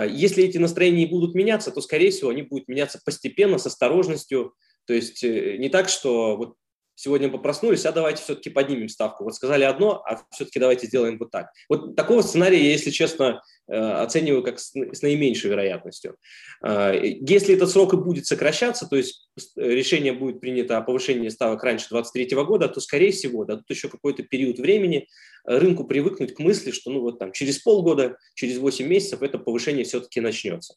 если 0.09 0.45
эти 0.45 0.59
настроения 0.59 1.07
будут 1.07 1.35
меняться, 1.35 1.71
то, 1.71 1.81
скорее 1.81 2.11
всего, 2.11 2.31
они 2.31 2.43
будут 2.43 2.69
меняться 2.69 3.01
постепенно, 3.05 3.59
с 3.59 3.67
осторожностью. 3.67 4.55
То 4.87 4.95
есть 4.95 5.23
э, 5.23 5.57
не 5.59 5.69
так, 5.69 5.89
что 5.89 6.37
вот 6.37 6.57
сегодня 6.95 7.29
мы 7.29 7.41
проснулись, 7.41 7.87
а 7.87 7.93
давайте 7.93 8.23
все-таки 8.23 8.51
поднимем 8.51 8.89
ставку. 8.89 9.25
Вот 9.25 9.35
сказали 9.35 9.65
одно, 9.65 10.03
а 10.07 10.23
все-таки 10.31 10.59
давайте 10.59 10.87
сделаем 10.87 11.19
вот 11.19 11.31
так. 11.31 11.51
Вот 11.69 11.97
такого 11.97 12.23
сценария 12.23 12.63
я, 12.63 12.71
если 12.71 12.91
честно, 12.91 13.43
э, 13.69 13.77
оцениваю 13.77 14.43
как 14.43 14.59
с 14.59 14.75
наименьшей 14.75 15.51
вероятностью. 15.51 16.17
А, 16.63 16.93
если 16.93 17.55
этот 17.55 17.71
срок 17.71 17.95
и 17.95 17.97
будет 17.97 18.27
сокращаться, 18.27 18.87
то 18.87 18.97
есть 18.97 19.29
решение 19.57 20.13
будет 20.13 20.41
принято 20.41 20.77
о 20.77 20.83
повышении 20.83 21.29
ставок 21.29 21.63
раньше 21.65 21.89
2023 21.89 22.45
года, 22.45 22.69
то, 22.69 22.81
скорее 22.81 23.13
всего, 23.13 23.45
дадут 23.45 23.69
еще 23.69 23.89
какой-то 23.89 24.23
период 24.23 24.59
времени 24.59 25.09
рынку 25.45 25.85
привыкнуть 25.85 26.35
к 26.35 26.39
мысли, 26.39 26.71
что 26.71 26.91
ну 26.91 27.01
вот 27.01 27.19
там 27.19 27.33
через 27.33 27.59
полгода, 27.59 28.17
через 28.35 28.59
8 28.59 28.87
месяцев 28.87 29.23
это 29.23 29.39
повышение 29.39 29.85
все-таки 29.85 30.21
начнется. 30.21 30.75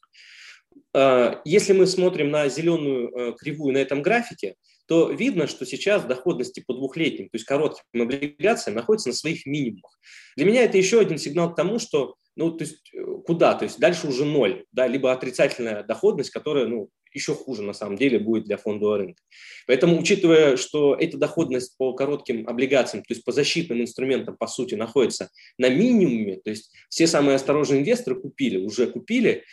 Если 1.44 1.72
мы 1.72 1.86
смотрим 1.86 2.30
на 2.30 2.48
зеленую 2.48 3.08
э, 3.08 3.32
кривую 3.36 3.72
на 3.74 3.78
этом 3.78 4.02
графике, 4.02 4.54
то 4.88 5.10
видно, 5.10 5.46
что 5.46 5.66
сейчас 5.66 6.04
доходности 6.04 6.64
по 6.66 6.72
двухлетним, 6.72 7.28
то 7.28 7.36
есть 7.36 7.44
коротким 7.44 7.82
облигациям 8.02 8.74
находятся 8.74 9.10
на 9.10 9.14
своих 9.14 9.44
минимумах. 9.44 9.98
Для 10.36 10.46
меня 10.46 10.64
это 10.64 10.78
еще 10.78 10.98
один 10.98 11.18
сигнал 11.18 11.52
к 11.52 11.56
тому, 11.56 11.78
что 11.78 12.16
ну, 12.38 12.52
то 12.52 12.64
есть 12.64 12.88
э, 12.94 13.04
куда? 13.26 13.54
То 13.54 13.64
есть 13.64 13.80
дальше 13.80 14.06
уже 14.06 14.24
ноль, 14.24 14.64
да, 14.70 14.86
либо 14.86 15.12
отрицательная 15.12 15.82
доходность, 15.82 16.30
которая, 16.30 16.66
ну, 16.68 16.88
еще 17.12 17.34
хуже 17.34 17.62
на 17.62 17.72
самом 17.72 17.96
деле 17.96 18.20
будет 18.20 18.44
для 18.44 18.56
фондового 18.56 18.98
рынка. 18.98 19.20
Поэтому, 19.66 19.98
учитывая, 19.98 20.56
что 20.56 20.94
эта 20.94 21.18
доходность 21.18 21.76
по 21.76 21.94
коротким 21.94 22.48
облигациям, 22.48 23.02
то 23.02 23.12
есть 23.12 23.24
по 23.24 23.32
защитным 23.32 23.80
инструментам, 23.80 24.36
по 24.36 24.46
сути, 24.46 24.76
находится 24.76 25.30
на 25.58 25.68
минимуме, 25.68 26.36
то 26.36 26.50
есть 26.50 26.72
все 26.88 27.08
самые 27.08 27.34
осторожные 27.34 27.80
инвесторы 27.80 28.20
купили, 28.20 28.58
уже 28.58 28.86
купили, 28.86 29.44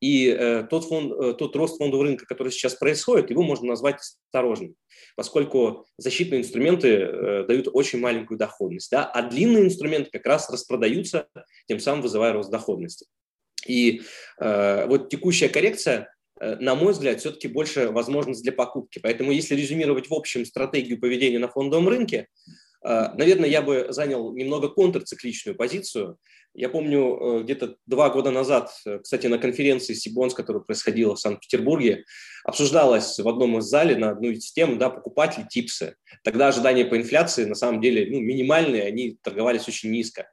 и 0.00 0.28
э, 0.28 0.66
тот, 0.68 0.84
фонд, 0.84 1.12
э, 1.12 1.34
тот 1.34 1.54
рост 1.56 1.76
фондового 1.78 2.06
рынка, 2.06 2.24
который 2.26 2.50
сейчас 2.50 2.74
происходит, 2.74 3.30
его 3.30 3.42
можно 3.42 3.66
назвать 3.66 3.96
осторожным, 3.96 4.74
поскольку 5.14 5.86
защитные 5.98 6.40
инструменты 6.40 6.88
э, 6.88 7.44
дают 7.46 7.68
очень 7.72 8.00
маленькую 8.00 8.38
доходность, 8.38 8.90
да, 8.90 9.04
а 9.04 9.22
длинные 9.22 9.64
инструменты 9.64 10.10
как 10.10 10.24
раз 10.26 10.48
распродаются, 10.50 11.28
тем 11.68 11.80
самым 11.80 12.02
вызывая 12.02 12.32
рост 12.32 12.50
доходности. 12.50 13.06
И 13.66 14.00
э, 14.40 14.86
вот 14.86 15.10
текущая 15.10 15.50
коррекция, 15.50 16.12
на 16.40 16.74
мой 16.74 16.94
взгляд, 16.94 17.20
все-таки 17.20 17.48
больше 17.48 17.90
возможность 17.90 18.42
для 18.42 18.52
покупки. 18.52 18.98
Поэтому 18.98 19.30
если 19.30 19.54
резюмировать 19.54 20.08
в 20.08 20.14
общем 20.14 20.46
стратегию 20.46 20.98
поведения 20.98 21.38
на 21.38 21.48
фондовом 21.48 21.86
рынке, 21.86 22.28
наверное, 22.82 23.50
я 23.50 23.60
бы 23.60 23.88
занял 23.90 24.32
немного 24.32 24.70
контрцикличную 24.70 25.54
позицию– 25.54 26.16
я 26.54 26.68
помню, 26.68 27.38
э, 27.40 27.42
где-то 27.44 27.76
два 27.86 28.10
года 28.10 28.30
назад, 28.30 28.72
э, 28.84 28.98
кстати, 28.98 29.26
на 29.28 29.38
конференции 29.38 29.94
Сибонс, 29.94 30.34
которая 30.34 30.62
происходила 30.62 31.14
в 31.14 31.20
Санкт-Петербурге, 31.20 32.04
обсуждалось 32.44 33.18
в 33.18 33.28
одном 33.28 33.58
из 33.58 33.64
залей 33.64 33.96
на 33.96 34.10
одну 34.10 34.30
из 34.30 34.52
тем, 34.52 34.78
да, 34.78 34.90
покупатели 34.90 35.46
типсы. 35.48 35.94
Тогда 36.24 36.48
ожидания 36.48 36.84
по 36.84 36.96
инфляции 36.96 37.44
на 37.44 37.54
самом 37.54 37.80
деле 37.80 38.06
ну, 38.10 38.20
минимальные, 38.20 38.82
они 38.82 39.18
торговались 39.22 39.68
очень 39.68 39.90
низко. 39.90 40.28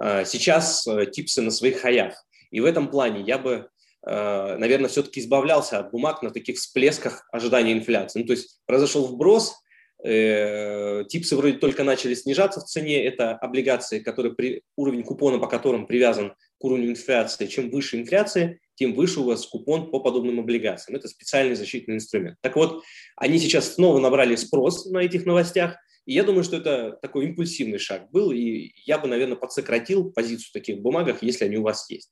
А, 0.00 0.24
сейчас 0.24 0.86
э, 0.86 1.06
типсы 1.06 1.42
на 1.42 1.50
своих 1.50 1.80
хаях. 1.80 2.24
И 2.50 2.60
в 2.60 2.64
этом 2.64 2.90
плане 2.90 3.22
я 3.22 3.38
бы 3.38 3.68
наверное, 4.00 4.88
все-таки 4.88 5.20
избавлялся 5.20 5.80
от 5.80 5.90
бумаг 5.90 6.22
на 6.22 6.30
таких 6.30 6.56
всплесках 6.56 7.28
ожидания 7.32 7.72
инфляции. 7.72 8.20
Ну, 8.20 8.26
то 8.26 8.32
есть 8.32 8.60
произошел 8.64 9.06
вброс, 9.06 9.56
типсы 10.02 11.36
вроде 11.36 11.58
только 11.58 11.82
начали 11.84 12.14
снижаться 12.14 12.60
в 12.60 12.64
цене. 12.64 13.04
Это 13.04 13.32
облигации, 13.32 13.98
которые 13.98 14.34
при, 14.34 14.62
уровень 14.76 15.02
купона 15.02 15.38
по 15.38 15.48
которым 15.48 15.86
привязан 15.86 16.34
к 16.58 16.64
уровню 16.64 16.90
инфляции. 16.90 17.46
Чем 17.46 17.70
выше 17.70 18.00
инфляция, 18.00 18.60
тем 18.74 18.94
выше 18.94 19.20
у 19.20 19.24
вас 19.24 19.46
купон 19.46 19.90
по 19.90 20.00
подобным 20.00 20.38
облигациям. 20.38 20.96
Это 20.96 21.08
специальный 21.08 21.56
защитный 21.56 21.96
инструмент. 21.96 22.36
Так 22.42 22.54
вот, 22.54 22.84
они 23.16 23.38
сейчас 23.38 23.74
снова 23.74 23.98
набрали 23.98 24.36
спрос 24.36 24.86
на 24.86 24.98
этих 24.98 25.26
новостях. 25.26 25.76
И 26.06 26.14
я 26.14 26.22
думаю, 26.22 26.44
что 26.44 26.56
это 26.56 26.96
такой 27.02 27.26
импульсивный 27.26 27.78
шаг 27.78 28.10
был, 28.10 28.32
и 28.32 28.72
я 28.86 28.98
бы, 28.98 29.08
наверное, 29.08 29.36
подсократил 29.36 30.10
позицию 30.10 30.48
в 30.48 30.52
таких 30.52 30.78
бумагах, 30.78 31.22
если 31.22 31.44
они 31.44 31.58
у 31.58 31.62
вас 31.62 31.90
есть. 31.90 32.10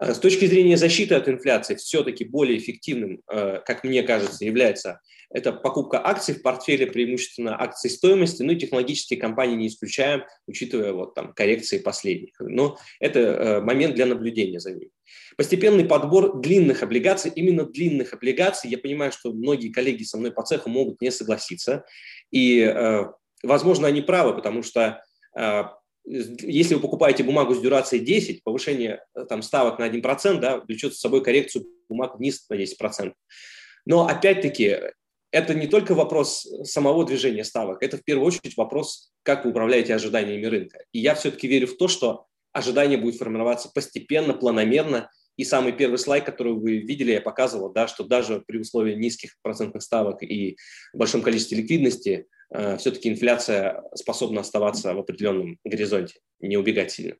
А 0.00 0.14
с 0.14 0.18
точки 0.20 0.46
зрения 0.46 0.76
защиты 0.76 1.14
от 1.14 1.28
инфляции, 1.28 1.74
все-таки 1.74 2.24
более 2.24 2.58
эффективным, 2.58 3.20
э, 3.30 3.60
как 3.64 3.82
мне 3.82 4.02
кажется, 4.02 4.44
является 4.44 5.00
это 5.30 5.52
покупка 5.52 6.00
акций 6.06 6.34
в 6.34 6.42
портфеле, 6.42 6.86
преимущественно 6.86 7.60
акций 7.60 7.90
стоимости, 7.90 8.42
ну 8.42 8.52
и 8.52 8.56
технологические 8.56 9.20
компании 9.20 9.56
не 9.56 9.68
исключаем, 9.68 10.22
учитывая 10.46 10.92
вот 10.92 11.14
там 11.14 11.34
коррекции 11.34 11.78
последних. 11.78 12.34
Но 12.38 12.78
это 12.98 13.18
э, 13.18 13.60
момент 13.60 13.94
для 13.94 14.06
наблюдения 14.06 14.60
за 14.60 14.72
ним. 14.72 14.88
Постепенный 15.36 15.84
подбор 15.84 16.40
длинных 16.40 16.82
облигаций, 16.82 17.30
именно 17.34 17.64
длинных 17.64 18.14
облигаций, 18.14 18.70
я 18.70 18.78
понимаю, 18.78 19.12
что 19.12 19.32
многие 19.32 19.70
коллеги 19.70 20.04
со 20.04 20.16
мной 20.16 20.32
по 20.32 20.42
цеху 20.42 20.70
могут 20.70 21.00
не 21.02 21.10
согласиться, 21.10 21.84
и, 22.30 22.60
э, 22.60 23.04
возможно, 23.42 23.88
они 23.88 24.00
правы, 24.00 24.34
потому 24.34 24.62
что 24.62 25.02
э, 25.36 25.62
если 26.08 26.74
вы 26.74 26.80
покупаете 26.80 27.22
бумагу 27.22 27.54
с 27.54 27.60
дюрацией 27.60 28.04
10, 28.04 28.42
повышение 28.42 29.04
там, 29.28 29.42
ставок 29.42 29.78
на 29.78 29.88
1% 29.88 30.38
да, 30.38 30.58
влечет 30.58 30.94
с 30.94 31.00
собой 31.00 31.22
коррекцию 31.22 31.66
бумаг 31.88 32.18
вниз 32.18 32.46
на 32.48 32.54
10%. 32.54 33.12
Но 33.84 34.06
опять-таки 34.06 34.76
это 35.30 35.54
не 35.54 35.66
только 35.66 35.94
вопрос 35.94 36.46
самого 36.64 37.04
движения 37.04 37.44
ставок, 37.44 37.82
это 37.82 37.98
в 37.98 38.04
первую 38.04 38.26
очередь 38.26 38.56
вопрос, 38.56 39.12
как 39.22 39.44
вы 39.44 39.50
управляете 39.50 39.94
ожиданиями 39.94 40.46
рынка. 40.46 40.78
И 40.92 41.00
я 41.00 41.14
все-таки 41.14 41.46
верю 41.46 41.66
в 41.66 41.76
то, 41.76 41.88
что 41.88 42.26
ожидание 42.52 42.98
будет 42.98 43.16
формироваться 43.16 43.70
постепенно, 43.72 44.32
планомерно, 44.32 45.10
И 45.38 45.44
самый 45.44 45.72
первый 45.72 45.98
слайд, 45.98 46.24
который 46.24 46.52
вы 46.52 46.78
видели, 46.78 47.12
я 47.12 47.20
показывал, 47.20 47.72
да, 47.72 47.86
что 47.86 48.02
даже 48.02 48.42
при 48.44 48.58
условии 48.58 48.94
низких 48.94 49.36
процентных 49.40 49.84
ставок 49.84 50.22
и 50.24 50.56
большом 50.92 51.22
количестве 51.22 51.58
ликвидности 51.58 52.26
э, 52.50 52.76
все-таки 52.76 53.08
инфляция 53.08 53.84
способна 53.94 54.40
оставаться 54.40 54.92
в 54.94 54.98
определенном 54.98 55.56
горизонте, 55.62 56.18
не 56.40 56.56
убегать 56.56 56.90
сильно. 56.90 57.14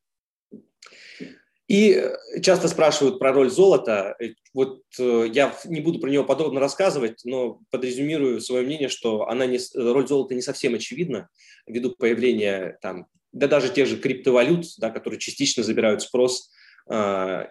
И 1.68 2.02
часто 2.42 2.66
спрашивают 2.66 3.20
про 3.20 3.32
роль 3.32 3.50
золота. 3.50 4.16
Э, 4.18 4.30
вот 4.52 4.82
э, 4.98 5.28
я 5.32 5.56
не 5.66 5.80
буду 5.80 6.00
про 6.00 6.10
него 6.10 6.24
подробно 6.24 6.58
рассказывать, 6.58 7.20
но 7.24 7.60
подрезюмирую 7.70 8.40
свое 8.40 8.66
мнение, 8.66 8.88
что 8.88 9.28
она 9.28 9.46
не, 9.46 9.60
роль 9.76 10.08
золота 10.08 10.34
не 10.34 10.42
совсем 10.42 10.74
очевидна 10.74 11.28
ввиду 11.68 11.92
появления 11.92 12.78
там, 12.82 13.06
да 13.30 13.46
даже 13.46 13.72
тех 13.72 13.86
же 13.86 13.96
криптовалют, 13.96 14.66
да, 14.78 14.90
которые 14.90 15.20
частично 15.20 15.62
забирают 15.62 16.02
спрос 16.02 16.50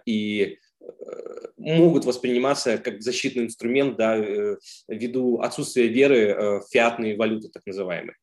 и 0.06 0.58
э, 0.80 0.86
могут 1.56 2.04
восприниматься 2.04 2.78
как 2.78 3.02
защитный 3.02 3.44
инструмент 3.44 3.96
да, 3.96 4.16
э, 4.16 4.56
ввиду 4.88 5.40
отсутствия 5.40 5.88
веры 5.88 6.18
э, 6.18 6.60
в 6.60 6.64
фиатные 6.70 7.16
валюты, 7.16 7.48
так 7.48 7.64
называемые. 7.66 8.16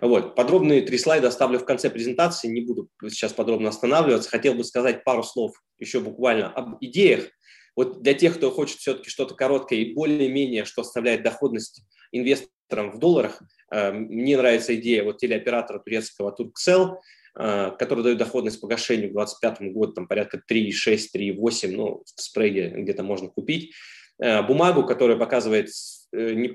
Вот. 0.00 0.34
Подробные 0.34 0.82
три 0.82 0.98
слайда 0.98 1.28
оставлю 1.28 1.58
в 1.58 1.64
конце 1.64 1.90
презентации, 1.90 2.48
не 2.48 2.60
буду 2.60 2.88
сейчас 3.08 3.32
подробно 3.32 3.70
останавливаться. 3.70 4.28
Хотел 4.28 4.54
бы 4.54 4.64
сказать 4.64 5.04
пару 5.04 5.22
слов 5.22 5.54
еще 5.78 6.00
буквально 6.00 6.48
об 6.48 6.76
идеях. 6.80 7.28
Вот 7.76 8.02
для 8.02 8.14
тех, 8.14 8.36
кто 8.36 8.50
хочет 8.50 8.78
все-таки 8.78 9.10
что-то 9.10 9.34
короткое 9.34 9.80
и 9.80 9.94
более-менее, 9.94 10.64
что 10.64 10.82
оставляет 10.82 11.22
доходность 11.22 11.82
инвесторам 12.12 12.92
в 12.92 12.98
долларах, 12.98 13.42
мне 13.72 14.36
нравится 14.36 14.76
идея 14.76 15.02
вот 15.02 15.18
телеоператора 15.18 15.80
турецкого 15.80 16.36
Turkcell, 16.38 16.98
Э, 17.36 17.72
который 17.76 18.04
дает 18.04 18.18
доходность 18.18 18.60
погашению 18.60 19.10
к 19.10 19.14
2025 19.14 19.72
году 19.72 19.92
там, 19.92 20.06
порядка 20.06 20.40
3,6, 20.48 21.08
3,8, 21.16 21.70
ну, 21.72 22.04
в 22.04 22.22
спреде 22.22 22.68
где-то 22.68 23.02
можно 23.02 23.28
купить. 23.28 23.74
Э, 24.22 24.42
бумагу, 24.42 24.86
которая 24.86 25.16
показывает 25.16 25.68
э, 26.12 26.48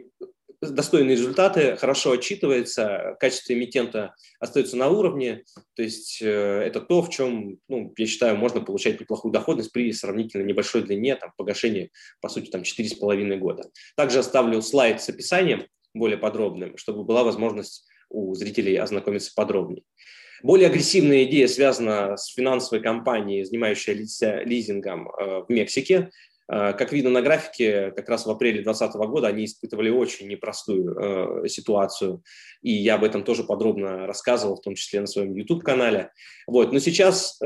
достойные 0.61 1.17
результаты, 1.17 1.75
хорошо 1.75 2.13
отчитывается, 2.13 3.17
качество 3.19 3.51
эмитента 3.51 4.15
остается 4.39 4.77
на 4.77 4.87
уровне, 4.87 5.43
то 5.75 5.83
есть 5.83 6.21
это 6.21 6.81
то, 6.81 7.01
в 7.01 7.09
чем, 7.09 7.59
ну, 7.69 7.93
я 7.97 8.05
считаю, 8.05 8.37
можно 8.37 8.61
получать 8.61 8.99
неплохую 8.99 9.33
доходность 9.33 9.71
при 9.73 9.91
сравнительно 9.91 10.43
небольшой 10.43 10.83
длине, 10.83 11.15
там, 11.15 11.31
погашения, 11.37 11.89
по 12.21 12.29
сути, 12.29 12.49
там, 12.49 12.61
4,5 12.61 13.37
года. 13.37 13.69
Также 13.95 14.19
оставлю 14.19 14.61
слайд 14.61 15.01
с 15.01 15.07
описанием 15.09 15.65
более 15.93 16.17
подробным, 16.17 16.77
чтобы 16.77 17.03
была 17.03 17.23
возможность 17.23 17.85
у 18.09 18.33
зрителей 18.35 18.75
ознакомиться 18.75 19.31
подробнее. 19.33 19.83
Более 20.41 20.69
агрессивная 20.69 21.25
идея 21.25 21.47
связана 21.47 22.15
с 22.15 22.27
финансовой 22.27 22.81
компанией, 22.81 23.43
занимающейся 23.43 24.41
лизингом 24.43 25.09
э, 25.09 25.41
в 25.41 25.49
Мексике. 25.49 26.11
Э, 26.47 26.73
как 26.73 26.93
видно 26.93 27.09
на 27.09 27.21
графике, 27.21 27.91
как 27.91 28.07
раз 28.07 28.25
в 28.25 28.29
апреле 28.29 28.61
2020 28.61 28.95
года 29.09 29.27
они 29.27 29.45
испытывали 29.45 29.89
очень 29.89 30.29
непростую 30.29 31.43
э, 31.43 31.47
ситуацию, 31.49 32.23
и 32.61 32.71
я 32.71 32.95
об 32.95 33.03
этом 33.03 33.23
тоже 33.23 33.43
подробно 33.43 34.07
рассказывал, 34.07 34.55
в 34.55 34.61
том 34.61 34.75
числе 34.75 35.01
на 35.01 35.07
своем 35.07 35.35
YouTube-канале. 35.35 36.11
Вот. 36.47 36.71
Но 36.71 36.79
сейчас 36.79 37.39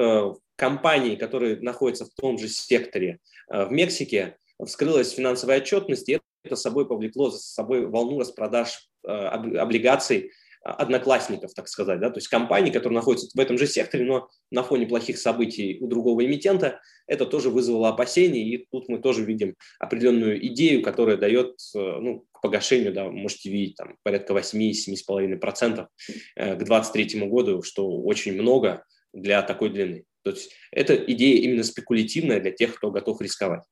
компании, 0.56 1.16
которые 1.16 1.60
находятся 1.62 2.06
в 2.06 2.14
том 2.14 2.38
же 2.38 2.48
секторе 2.48 3.20
в 3.48 3.72
Мексике, 3.72 4.38
вскрылась 4.64 5.12
финансовая 5.14 5.58
отчетность, 5.58 6.10
и 6.10 6.20
это 6.44 6.56
собой 6.56 6.88
повлекло 6.88 7.32
за 7.32 7.40
собой 7.40 7.88
волну 7.88 8.20
распродаж 8.20 8.88
облигаций 9.04 10.32
одноклассников, 10.64 11.54
так 11.54 11.68
сказать, 11.68 12.00
да, 12.00 12.10
то 12.10 12.18
есть 12.18 12.30
компаний, 12.30 12.72
которые 12.72 12.96
находятся 12.96 13.28
в 13.34 13.40
этом 13.40 13.58
же 13.58 13.68
секторе, 13.68 14.06
но 14.06 14.30
на 14.50 14.64
фоне 14.64 14.88
плохих 14.88 15.18
событий 15.18 15.78
у 15.82 15.88
другого 15.88 16.26
эмитента, 16.26 16.80
это 17.06 17.26
тоже 17.26 17.50
вызвало 17.50 17.90
опасения, 17.90 18.42
и 18.42 18.66
тут 18.72 18.88
мы 18.88 19.00
тоже 19.00 19.26
видим 19.26 19.56
определенную 19.80 20.46
идею, 20.48 20.82
которая 20.82 21.18
дает, 21.18 21.60
э, 21.76 21.80
ну, 21.80 22.26
к 22.32 22.42
погашению, 22.42 22.94
да, 22.94 23.10
можете 23.10 23.50
видеть, 23.50 23.76
там, 23.76 23.98
порядка 24.04 24.34
8-7,5% 24.34 25.88
э, 26.36 26.56
к 26.56 26.64
2023 26.64 27.28
году, 27.28 27.62
что 27.62 28.02
очень 28.02 28.34
много 28.34 28.86
для 29.12 29.42
такой 29.42 29.70
длины. 29.70 30.06
То 30.24 30.32
есть 30.32 30.52
это 30.72 30.96
идея 30.96 31.42
именно 31.42 31.64
спекулятивная 31.64 32.40
для 32.40 32.52
тех, 32.52 32.76
кто 32.76 32.90
готов 32.90 33.20
рисковать. 33.22 33.64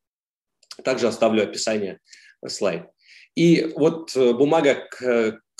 Также 0.83 1.07
оставлю 1.07 1.43
описание 1.43 1.99
слайд. 2.45 2.83
И 3.35 3.71
вот 3.75 4.13
э, 4.17 4.33
бумага 4.33 4.89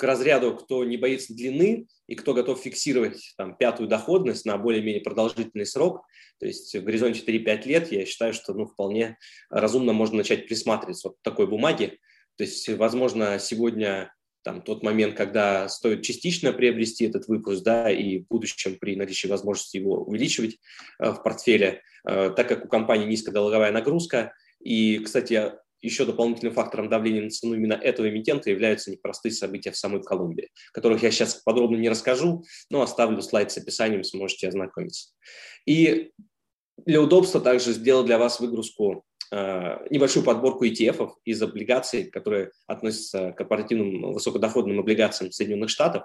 к, 0.02 0.04
разряду, 0.04 0.56
кто 0.56 0.84
не 0.84 0.96
боится 0.96 1.32
длины 1.32 1.86
и 2.08 2.16
кто 2.16 2.34
готов 2.34 2.60
фиксировать 2.60 3.34
там, 3.36 3.56
пятую 3.56 3.88
доходность 3.88 4.44
на 4.44 4.58
более-менее 4.58 5.00
продолжительный 5.00 5.64
срок, 5.64 6.04
то 6.40 6.46
есть 6.46 6.74
в 6.74 6.82
горизонте 6.82 7.22
3-5 7.24 7.68
лет, 7.68 7.92
я 7.92 8.04
считаю, 8.04 8.32
что 8.34 8.52
ну, 8.52 8.66
вполне 8.66 9.16
разумно 9.48 9.92
можно 9.92 10.18
начать 10.18 10.48
присматриваться 10.48 11.08
вот 11.08 11.18
к 11.18 11.22
такой 11.22 11.46
бумаге. 11.46 11.98
То 12.36 12.44
есть, 12.44 12.68
возможно, 12.70 13.38
сегодня 13.38 14.12
там, 14.42 14.60
тот 14.62 14.82
момент, 14.82 15.16
когда 15.16 15.68
стоит 15.68 16.02
частично 16.02 16.52
приобрести 16.52 17.04
этот 17.04 17.28
выпуск, 17.28 17.62
да, 17.62 17.88
и 17.88 18.18
в 18.18 18.26
будущем 18.26 18.76
при 18.80 18.96
наличии 18.96 19.28
возможности 19.28 19.76
его 19.76 20.02
увеличивать 20.02 20.58
э, 20.98 21.10
в 21.10 21.22
портфеле, 21.22 21.82
э, 22.08 22.32
так 22.34 22.48
как 22.48 22.64
у 22.64 22.68
компании 22.68 23.06
низкая 23.06 23.32
долговая 23.32 23.70
нагрузка. 23.70 24.32
И, 24.60 24.98
кстати, 24.98 25.52
еще 25.82 26.06
дополнительным 26.06 26.54
фактором 26.54 26.88
давления 26.88 27.22
на 27.22 27.30
цену 27.30 27.54
именно 27.54 27.74
этого 27.74 28.08
эмитента 28.08 28.50
являются 28.50 28.90
непростые 28.90 29.32
события 29.32 29.72
в 29.72 29.76
самой 29.76 30.02
Колумбии, 30.02 30.50
которых 30.72 31.02
я 31.02 31.10
сейчас 31.10 31.34
подробно 31.34 31.76
не 31.76 31.88
расскажу, 31.88 32.44
но 32.70 32.82
оставлю 32.82 33.20
слайд 33.20 33.50
с 33.50 33.58
описанием, 33.58 34.04
сможете 34.04 34.48
ознакомиться. 34.48 35.10
И 35.66 36.10
для 36.78 37.00
удобства 37.00 37.40
также 37.40 37.72
сделал 37.72 38.04
для 38.04 38.18
вас 38.18 38.40
выгрузку 38.40 39.04
э, 39.30 39.86
небольшую 39.90 40.24
подборку 40.24 40.64
ETF 40.64 41.12
из 41.24 41.42
облигаций, 41.42 42.04
которые 42.04 42.52
относятся 42.66 43.32
к 43.32 43.38
корпоративным 43.38 44.12
высокодоходным 44.12 44.80
облигациям 44.80 45.32
Соединенных 45.32 45.70
Штатов. 45.70 46.04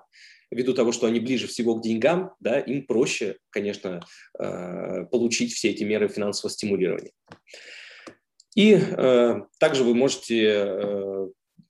Ввиду 0.49 0.73
того, 0.73 0.91
что 0.91 1.07
они 1.07 1.19
ближе 1.19 1.47
всего 1.47 1.75
к 1.75 1.83
деньгам, 1.83 2.33
да, 2.39 2.59
им 2.59 2.85
проще, 2.85 3.37
конечно, 3.49 4.01
э, 4.39 5.05
получить 5.11 5.53
все 5.53 5.69
эти 5.69 5.83
меры 5.83 6.07
финансового 6.07 6.53
стимулирования. 6.53 7.11
И 8.57 8.73
э, 8.73 9.41
также 9.59 9.83
вы 9.83 9.93
можете 9.93 10.45
э, 10.47 11.27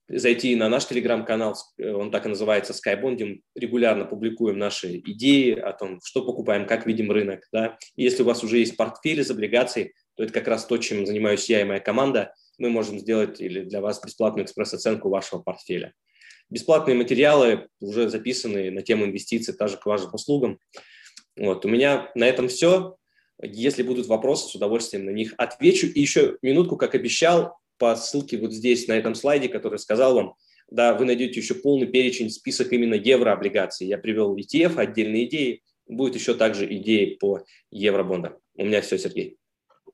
зайти 0.07 0.55
на 0.55 0.69
наш 0.69 0.85
телеграм-канал, 0.85 1.57
он 1.77 2.11
так 2.11 2.25
и 2.25 2.29
называется 2.29 2.71
Skybond, 2.71 3.41
регулярно 3.55 4.05
публикуем 4.05 4.57
наши 4.57 4.99
идеи 4.99 5.51
о 5.51 5.73
том, 5.73 5.99
что 6.01 6.23
покупаем, 6.23 6.65
как 6.65 6.85
видим 6.85 7.11
рынок. 7.11 7.41
Да? 7.51 7.77
И 7.97 8.03
если 8.03 8.23
у 8.23 8.25
вас 8.25 8.41
уже 8.41 8.59
есть 8.59 8.77
портфель 8.77 9.19
из 9.19 9.29
облигаций, 9.29 9.95
то 10.15 10.23
это 10.23 10.31
как 10.31 10.47
раз 10.47 10.65
то, 10.65 10.77
чем 10.77 11.05
занимаюсь 11.05 11.49
я 11.49 11.59
и 11.59 11.65
моя 11.65 11.81
команда. 11.81 12.33
Мы 12.57 12.69
можем 12.69 12.99
сделать 12.99 13.41
или 13.41 13.65
для 13.65 13.81
вас 13.81 14.01
бесплатную 14.01 14.45
экспресс-оценку 14.45 15.09
вашего 15.09 15.41
портфеля. 15.41 15.93
Бесплатные 16.49 16.95
материалы 16.95 17.67
уже 17.81 18.07
записаны 18.07 18.71
на 18.71 18.81
тему 18.81 19.03
инвестиций, 19.03 19.53
также 19.53 19.75
к 19.75 19.85
вашим 19.85 20.13
услугам. 20.13 20.57
Вот, 21.35 21.65
у 21.65 21.67
меня 21.67 22.09
на 22.15 22.23
этом 22.23 22.47
все. 22.47 22.95
Если 23.41 23.83
будут 23.83 24.07
вопросы, 24.07 24.49
с 24.49 24.55
удовольствием 24.55 25.05
на 25.05 25.11
них 25.11 25.33
отвечу. 25.37 25.87
И 25.87 25.99
еще 25.99 26.37
минутку, 26.41 26.77
как 26.77 26.95
обещал, 26.95 27.57
по 27.77 27.95
ссылке 27.95 28.37
вот 28.37 28.51
здесь, 28.51 28.87
на 28.87 28.93
этом 28.93 29.13
слайде, 29.13 29.47
который 29.49 29.77
сказал 29.77 30.15
вам, 30.15 30.35
да, 30.69 30.93
вы 30.93 31.05
найдете 31.05 31.39
еще 31.39 31.55
полный 31.55 31.87
перечень, 31.87 32.29
список 32.29 32.73
именно 32.73 32.95
еврооблигаций. 32.95 33.87
Я 33.87 33.97
привел 33.97 34.35
ETF, 34.35 34.77
отдельные 34.77 35.25
идеи. 35.25 35.61
Будет 35.87 36.15
еще 36.15 36.33
также 36.33 36.65
идеи 36.75 37.15
по 37.15 37.43
евробондам. 37.71 38.37
У 38.55 38.65
меня 38.65 38.81
все, 38.81 38.97
Сергей. 38.97 39.37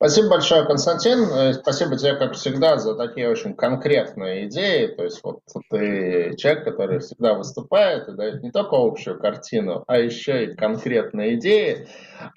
Спасибо 0.04 0.32
большое, 0.32 0.66
Константин. 0.66 1.30
Э, 1.30 1.54
спасибо 1.54 1.96
тебе, 1.96 2.18
как 2.18 2.34
всегда, 2.34 2.78
за 2.78 2.94
такие 2.94 3.30
очень 3.30 3.54
конкретные 3.54 4.48
идеи. 4.48 4.88
То 4.88 5.06
есть 5.06 5.24
вот 5.24 5.40
ты 5.70 6.36
человек, 6.36 6.66
который 6.66 7.00
всегда 7.00 7.36
выступает 7.36 8.10
и 8.10 8.12
дает 8.12 8.44
не 8.44 8.52
только 8.52 8.76
общую 8.76 9.18
картину, 9.18 9.86
а 9.88 9.98
еще 9.98 10.44
и 10.44 10.56
конкретные 10.56 11.36
идеи. 11.36 11.88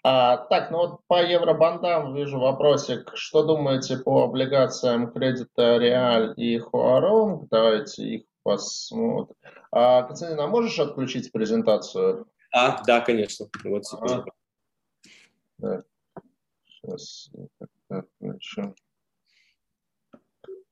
А, 0.05 0.37
так, 0.37 0.71
ну 0.71 0.79
вот 0.79 1.01
по 1.09 1.21
евробандам 1.21 2.15
вижу 2.15 2.39
вопросик. 2.39 3.11
Что 3.15 3.43
думаете 3.43 3.97
по 3.97 4.23
облигациям 4.23 5.11
кредита 5.11 5.79
Реаль 5.79 6.35
и 6.37 6.61
Хуарон? 6.61 7.49
Давайте 7.51 8.05
их 8.05 8.23
посмотрим. 8.45 9.35
А, 9.73 10.05
Константин, 10.05 10.39
а 10.39 10.47
можешь 10.47 10.79
отключить 10.79 11.33
презентацию? 11.33 12.29
А, 12.55 12.81
да, 12.87 13.01
конечно. 13.01 13.47
Вот, 13.65 13.83
ага. 14.01 14.25
да. 15.59 15.83
Сейчас 16.87 17.31
отключу. 17.89 18.75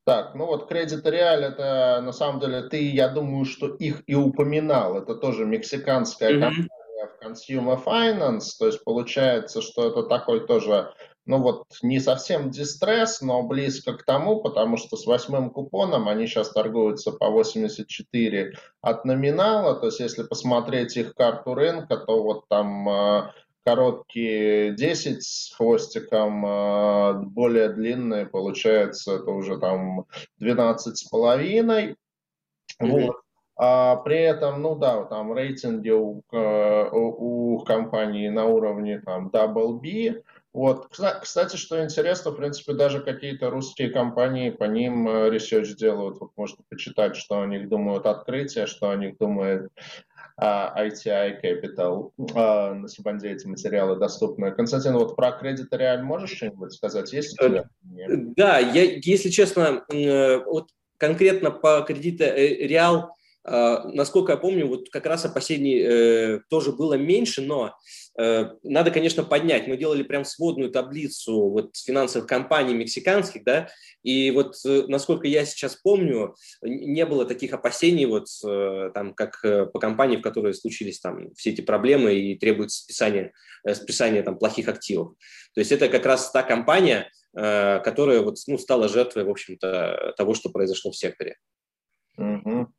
Так, 0.05 0.35
ну 0.35 0.47
вот 0.47 0.71
Credit 0.71 1.03
Real, 1.03 1.41
это 1.41 2.01
на 2.03 2.13
самом 2.13 2.39
деле 2.39 2.63
ты, 2.65 2.91
я 2.91 3.09
думаю, 3.09 3.47
что 3.47 3.69
их 3.69 4.03
и 4.07 4.15
упоминал. 4.15 4.99
Это 4.99 5.15
тоже 5.15 5.47
мексиканская 5.47 6.31
mm-hmm. 6.31 6.41
компания 6.41 7.09
в 7.09 7.25
Consumer 7.25 7.83
Finance. 7.83 8.51
То 8.59 8.67
есть 8.67 8.85
получается, 8.85 9.63
что 9.63 9.89
это 9.89 10.03
такой 10.03 10.47
тоже, 10.47 10.93
ну 11.25 11.41
вот 11.41 11.65
не 11.81 12.01
совсем 12.01 12.51
дистресс, 12.51 13.23
но 13.23 13.43
близко 13.45 13.95
к 13.95 14.05
тому, 14.05 14.43
потому 14.43 14.77
что 14.77 14.99
с 14.99 15.07
восьмым 15.07 15.49
купоном 15.49 16.07
они 16.07 16.27
сейчас 16.27 16.51
торгуются 16.51 17.11
по 17.11 17.31
84 17.31 18.53
от 18.83 19.05
номинала. 19.07 19.75
То 19.81 19.87
есть 19.87 20.01
если 20.01 20.23
посмотреть 20.23 20.99
их 20.99 21.15
карту 21.15 21.55
рынка, 21.55 21.97
то 21.97 22.23
вот 22.23 22.47
там 22.49 23.33
короткие 23.65 24.75
10 24.75 25.23
с 25.23 25.55
хвостиком, 25.55 26.45
а 26.47 27.13
более 27.15 27.71
длинные, 27.71 28.27
получается, 28.27 29.17
это 29.17 29.31
уже 29.31 29.59
там 29.59 30.07
12 30.39 30.97
с 30.97 31.05
половиной. 31.05 31.97
Mm-hmm. 32.81 33.07
Вот. 33.07 33.17
А 33.57 33.97
при 33.97 34.19
этом, 34.19 34.63
ну 34.63 34.75
да, 34.75 35.05
там 35.05 35.33
рейтинги 35.33 35.91
у, 35.91 36.23
у, 36.33 37.55
у 37.55 37.65
компании 37.65 38.29
на 38.29 38.47
уровне 38.47 39.01
там 39.01 39.29
Double 39.29 39.79
B. 39.81 40.23
Вот, 40.53 40.89
кстати, 40.89 41.57
что 41.57 41.83
интересно, 41.83 42.31
в 42.31 42.37
принципе, 42.37 42.75
даже 42.75 43.01
какие-то 43.01 43.51
русские 43.51 43.91
компании 43.91 44.51
по 44.51 44.65
ним 44.65 45.09
research 45.09 45.75
делают. 45.75 46.19
Вот 46.21 46.31
можно 46.37 46.65
почитать, 46.69 47.17
что 47.17 47.41
о 47.41 47.47
них 47.47 47.69
думают 47.69 48.07
открытие, 48.07 48.67
что 48.67 48.91
о 48.91 48.97
них 48.97 49.19
думает 49.19 49.71
ITI 50.41 51.41
Capital. 51.43 52.13
Uh, 52.19 52.75
на 52.75 52.89
Сибанде 52.89 53.31
эти 53.31 53.47
материалы 53.47 53.97
доступны. 53.97 54.51
Константин, 54.51 54.95
вот 54.95 55.15
про 55.15 55.33
кредит 55.33 55.69
реаль 55.73 56.03
можешь 56.03 56.37
что-нибудь 56.37 56.73
сказать? 56.73 57.13
Есть 57.13 57.41
у 57.41 57.49
тебя? 57.49 57.69
Да, 58.37 58.59
я, 58.59 58.83
если 58.83 59.31
честно, 59.31 59.85
вот 60.47 60.71
конкретно 60.99 61.51
по 61.51 61.83
кредиту 61.83 62.25
э, 62.25 62.67
реал 62.67 62.97
а, 62.97 63.15
насколько 63.45 64.33
я 64.33 64.39
помню, 64.39 64.67
вот 64.67 64.89
как 64.91 65.05
раз 65.07 65.25
опасений 65.25 65.83
э, 65.83 66.41
тоже 66.49 66.73
было 66.73 66.95
меньше, 66.95 67.43
но 67.43 67.77
э, 68.19 68.51
надо, 68.63 68.91
конечно, 68.91 69.23
поднять. 69.23 69.67
Мы 69.67 69.77
делали 69.77 70.03
прям 70.03 70.25
сводную 70.25 70.71
таблицу 70.71 71.51
вот 71.51 71.77
финансовых 71.77 72.27
компаний 72.27 72.75
мексиканских, 72.75 73.45
да, 73.45 73.69
и 74.03 74.31
вот 74.31 74.55
э, 74.65 74.85
насколько 74.89 75.27
я 75.27 75.45
сейчас 75.45 75.77
помню, 75.77 76.35
не 76.63 77.05
было 77.05 77.27
таких 77.27 77.53
опасений 77.53 78.07
вот 78.07 78.29
э, 78.47 78.91
там, 78.95 79.13
как 79.13 79.45
э, 79.45 79.67
по 79.67 79.79
компании, 79.79 80.17
в 80.17 80.23
которой 80.23 80.55
случились 80.55 81.01
там 81.01 81.35
все 81.35 81.51
эти 81.51 81.61
проблемы 81.61 82.15
и 82.15 82.39
требуется 82.39 82.83
списание, 82.83 83.33
э, 83.65 83.75
списание 83.75 84.23
там 84.23 84.39
плохих 84.39 84.69
активов. 84.69 85.15
То 85.55 85.61
есть 85.61 85.71
это 85.71 85.89
как 85.89 86.07
раз 86.07 86.31
та 86.31 86.43
компания, 86.43 87.11
э, 87.37 87.81
которая 87.81 88.21
вот, 88.23 88.39
ну, 88.47 88.57
стала 88.57 88.89
жертвой, 88.89 89.25
в 89.25 89.31
общем-то, 89.31 90.15
того, 90.17 90.35
что 90.35 90.49
произошло 90.49 90.91
в 90.91 90.97
секторе. 90.97 91.37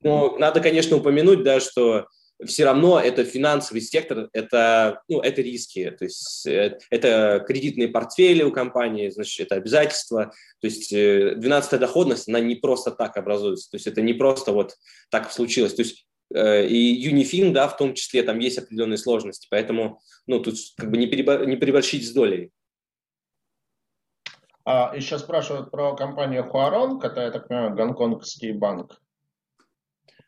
Но 0.05 0.37
надо, 0.37 0.61
конечно, 0.61 0.97
упомянуть, 0.97 1.43
да, 1.43 1.59
что 1.59 2.07
все 2.45 2.65
равно 2.65 2.99
это 2.99 3.23
финансовый 3.23 3.79
сектор, 3.79 4.29
это, 4.33 5.01
ну, 5.07 5.19
это 5.21 5.41
риски, 5.41 5.89
то 5.89 6.05
есть 6.05 6.45
э, 6.45 6.77
это 6.89 7.43
кредитные 7.47 7.87
портфели 7.87 8.43
у 8.43 8.51
компании, 8.51 9.09
значит, 9.09 9.47
это 9.47 9.55
обязательства, 9.55 10.31
то 10.59 10.67
есть 10.67 10.93
12-я 10.93 11.77
э, 11.77 11.79
доходность, 11.79 12.27
она 12.27 12.39
не 12.39 12.55
просто 12.55 12.91
так 12.91 13.17
образуется, 13.17 13.71
то 13.71 13.77
есть 13.77 13.87
это 13.87 14.01
не 14.01 14.13
просто 14.13 14.51
вот 14.51 14.75
так 15.09 15.31
случилось, 15.31 15.73
то 15.73 15.81
есть 15.81 16.05
э, 16.33 16.67
и 16.67 16.77
Юнифин, 16.77 17.53
да, 17.53 17.67
в 17.67 17.77
том 17.77 17.93
числе, 17.93 18.21
там 18.21 18.37
есть 18.39 18.57
определенные 18.57 18.97
сложности, 18.97 19.47
поэтому, 19.49 20.01
ну, 20.27 20.39
тут 20.39 20.55
как 20.77 20.91
бы 20.91 20.97
не, 20.97 21.07
перебор, 21.07 21.47
не 21.47 21.55
переборщить 21.55 22.05
с 22.05 22.11
долей. 22.11 22.51
А, 24.65 24.93
еще 24.95 25.17
спрашивают 25.19 25.71
про 25.71 25.95
компанию 25.95 26.43
Хуарон, 26.43 26.99
это, 27.01 27.21
я 27.21 27.31
так 27.31 27.47
понимаю, 27.47 27.75
гонконгский 27.75 28.51
банк. 28.51 28.99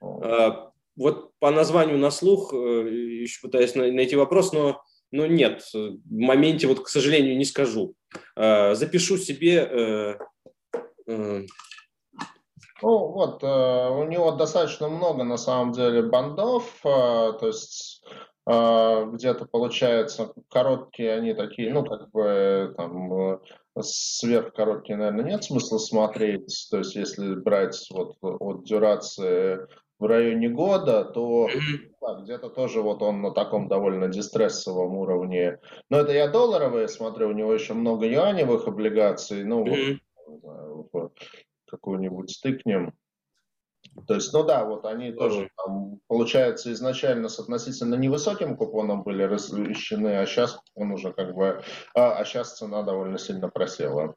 А, 0.02 0.72
вот 0.95 1.32
по 1.39 1.52
названию 1.52 1.98
на 1.98 2.12
слух 2.12 2.54
э, 2.54 2.58
еще 2.58 3.41
пытаюсь 3.41 3.76
найти 3.76 4.16
вопрос, 4.16 4.52
но, 4.52 4.82
но 5.12 5.28
нет, 5.28 5.64
в 5.74 6.00
моменте 6.10 6.68
вот, 6.68 6.82
к 6.82 6.88
сожалению, 6.88 7.38
не 7.38 7.45
скажу. 7.45 7.93
А, 8.36 8.76
запишу 8.76 9.18
себе... 9.18 9.58
Э, 9.58 10.18
э, 11.08 11.41
ну 12.84 13.08
вот, 13.08 13.41
у 13.41 14.04
него 14.04 14.34
достаточно 14.34 14.88
много 14.88 15.24
на 15.24 15.38
самом 15.38 15.72
деле 15.72 16.04
бандов, 16.04 16.80
то 16.84 17.39
есть 17.41 18.06
где-то 18.45 19.45
получается 19.52 20.32
короткие 20.48 21.14
они 21.16 21.34
такие, 21.34 21.74
ну 21.74 21.84
как 21.84 22.12
бы 22.12 22.76
там 22.78 23.39
сверхкороткие, 23.82 24.98
наверное, 24.98 25.26
нет 25.26 25.43
смысла 25.43 25.78
смотреть. 25.78 26.68
То 26.70 26.80
есть, 26.80 26.95
если 26.95 27.36
брать 27.36 27.88
вот 27.91 28.18
от 28.22 28.64
дюрации 28.66 29.60
в 30.00 30.06
районе 30.06 30.50
года, 30.50 31.04
то 31.04 31.50
да, 32.02 32.22
где-то 32.22 32.50
тоже 32.50 32.82
вот 32.82 33.02
он 33.02 33.22
на 33.22 33.32
таком 33.32 33.68
довольно 33.68 34.08
дистрессовом 34.08 34.95
уровне. 34.95 35.60
Но 35.89 36.00
это 36.00 36.12
я 36.14 36.28
долларовые 36.28 36.88
смотрю, 36.88 37.30
у 37.30 37.34
него 37.34 37.54
еще 37.54 37.74
много 37.74 38.06
юаневых 38.06 38.68
облигаций, 38.68 39.43
ну 39.43 39.66
вот, 40.91 41.14
какую-нибудь 41.66 42.30
стыкнем. 42.32 42.93
То 44.06 44.16
есть, 44.16 44.32
ну 44.34 44.43
да, 44.43 44.64
вот 44.64 44.86
они 44.86 45.12
тоже, 45.12 45.50
там, 45.58 46.00
получается, 46.08 46.72
изначально 46.74 47.30
с 47.30 47.39
относительно 47.39 47.95
невысоким 47.95 48.56
купоном 48.56 49.04
были 49.04 49.24
размещены, 49.24 50.20
а 50.20 50.26
сейчас 50.26 50.60
он 50.76 50.91
уже 50.91 51.14
как 51.14 51.34
бы, 51.34 51.64
а, 51.95 52.14
а 52.14 52.26
сейчас 52.26 52.58
цена 52.58 52.84
довольно 52.84 53.18
сильно 53.18 53.50
просела. 53.50 54.14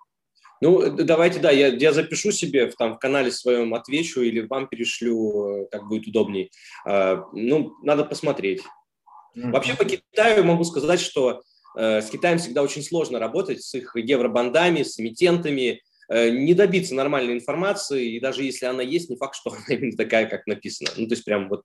Ну, 0.60 0.90
давайте, 0.90 1.40
да, 1.40 1.50
я, 1.50 1.68
я 1.68 1.92
запишу 1.92 2.32
себе 2.32 2.70
в, 2.70 2.76
там, 2.76 2.94
в 2.94 2.98
канале 2.98 3.30
своем, 3.30 3.74
отвечу 3.74 4.20
или 4.20 4.40
вам 4.40 4.68
перешлю, 4.68 5.68
как 5.70 5.88
будет 5.88 6.06
удобней. 6.06 6.50
А, 6.86 7.24
ну, 7.32 7.74
надо 7.82 8.04
посмотреть. 8.04 8.62
Mm-hmm. 9.36 9.50
Вообще 9.50 9.74
по 9.74 9.84
Китаю 9.84 10.44
могу 10.44 10.64
сказать, 10.64 11.00
что 11.00 11.42
э, 11.76 12.02
с 12.02 12.10
Китаем 12.10 12.38
всегда 12.38 12.62
очень 12.62 12.82
сложно 12.82 13.18
работать, 13.18 13.62
с 13.62 13.74
их 13.74 13.94
евробандами, 13.94 14.82
с 14.82 14.98
эмитентами, 14.98 15.80
Э, 15.80 15.89
не 16.10 16.54
добиться 16.54 16.94
нормальной 16.94 17.34
информации, 17.34 18.16
и 18.16 18.20
даже 18.20 18.42
если 18.42 18.66
она 18.66 18.82
есть, 18.82 19.10
не 19.10 19.16
факт, 19.16 19.36
что 19.36 19.50
она 19.68 19.76
именно 19.76 19.96
такая, 19.96 20.26
как 20.26 20.46
написано. 20.46 20.90
Ну, 20.96 21.06
то 21.06 21.14
есть 21.14 21.24
прям 21.24 21.48
вот 21.48 21.62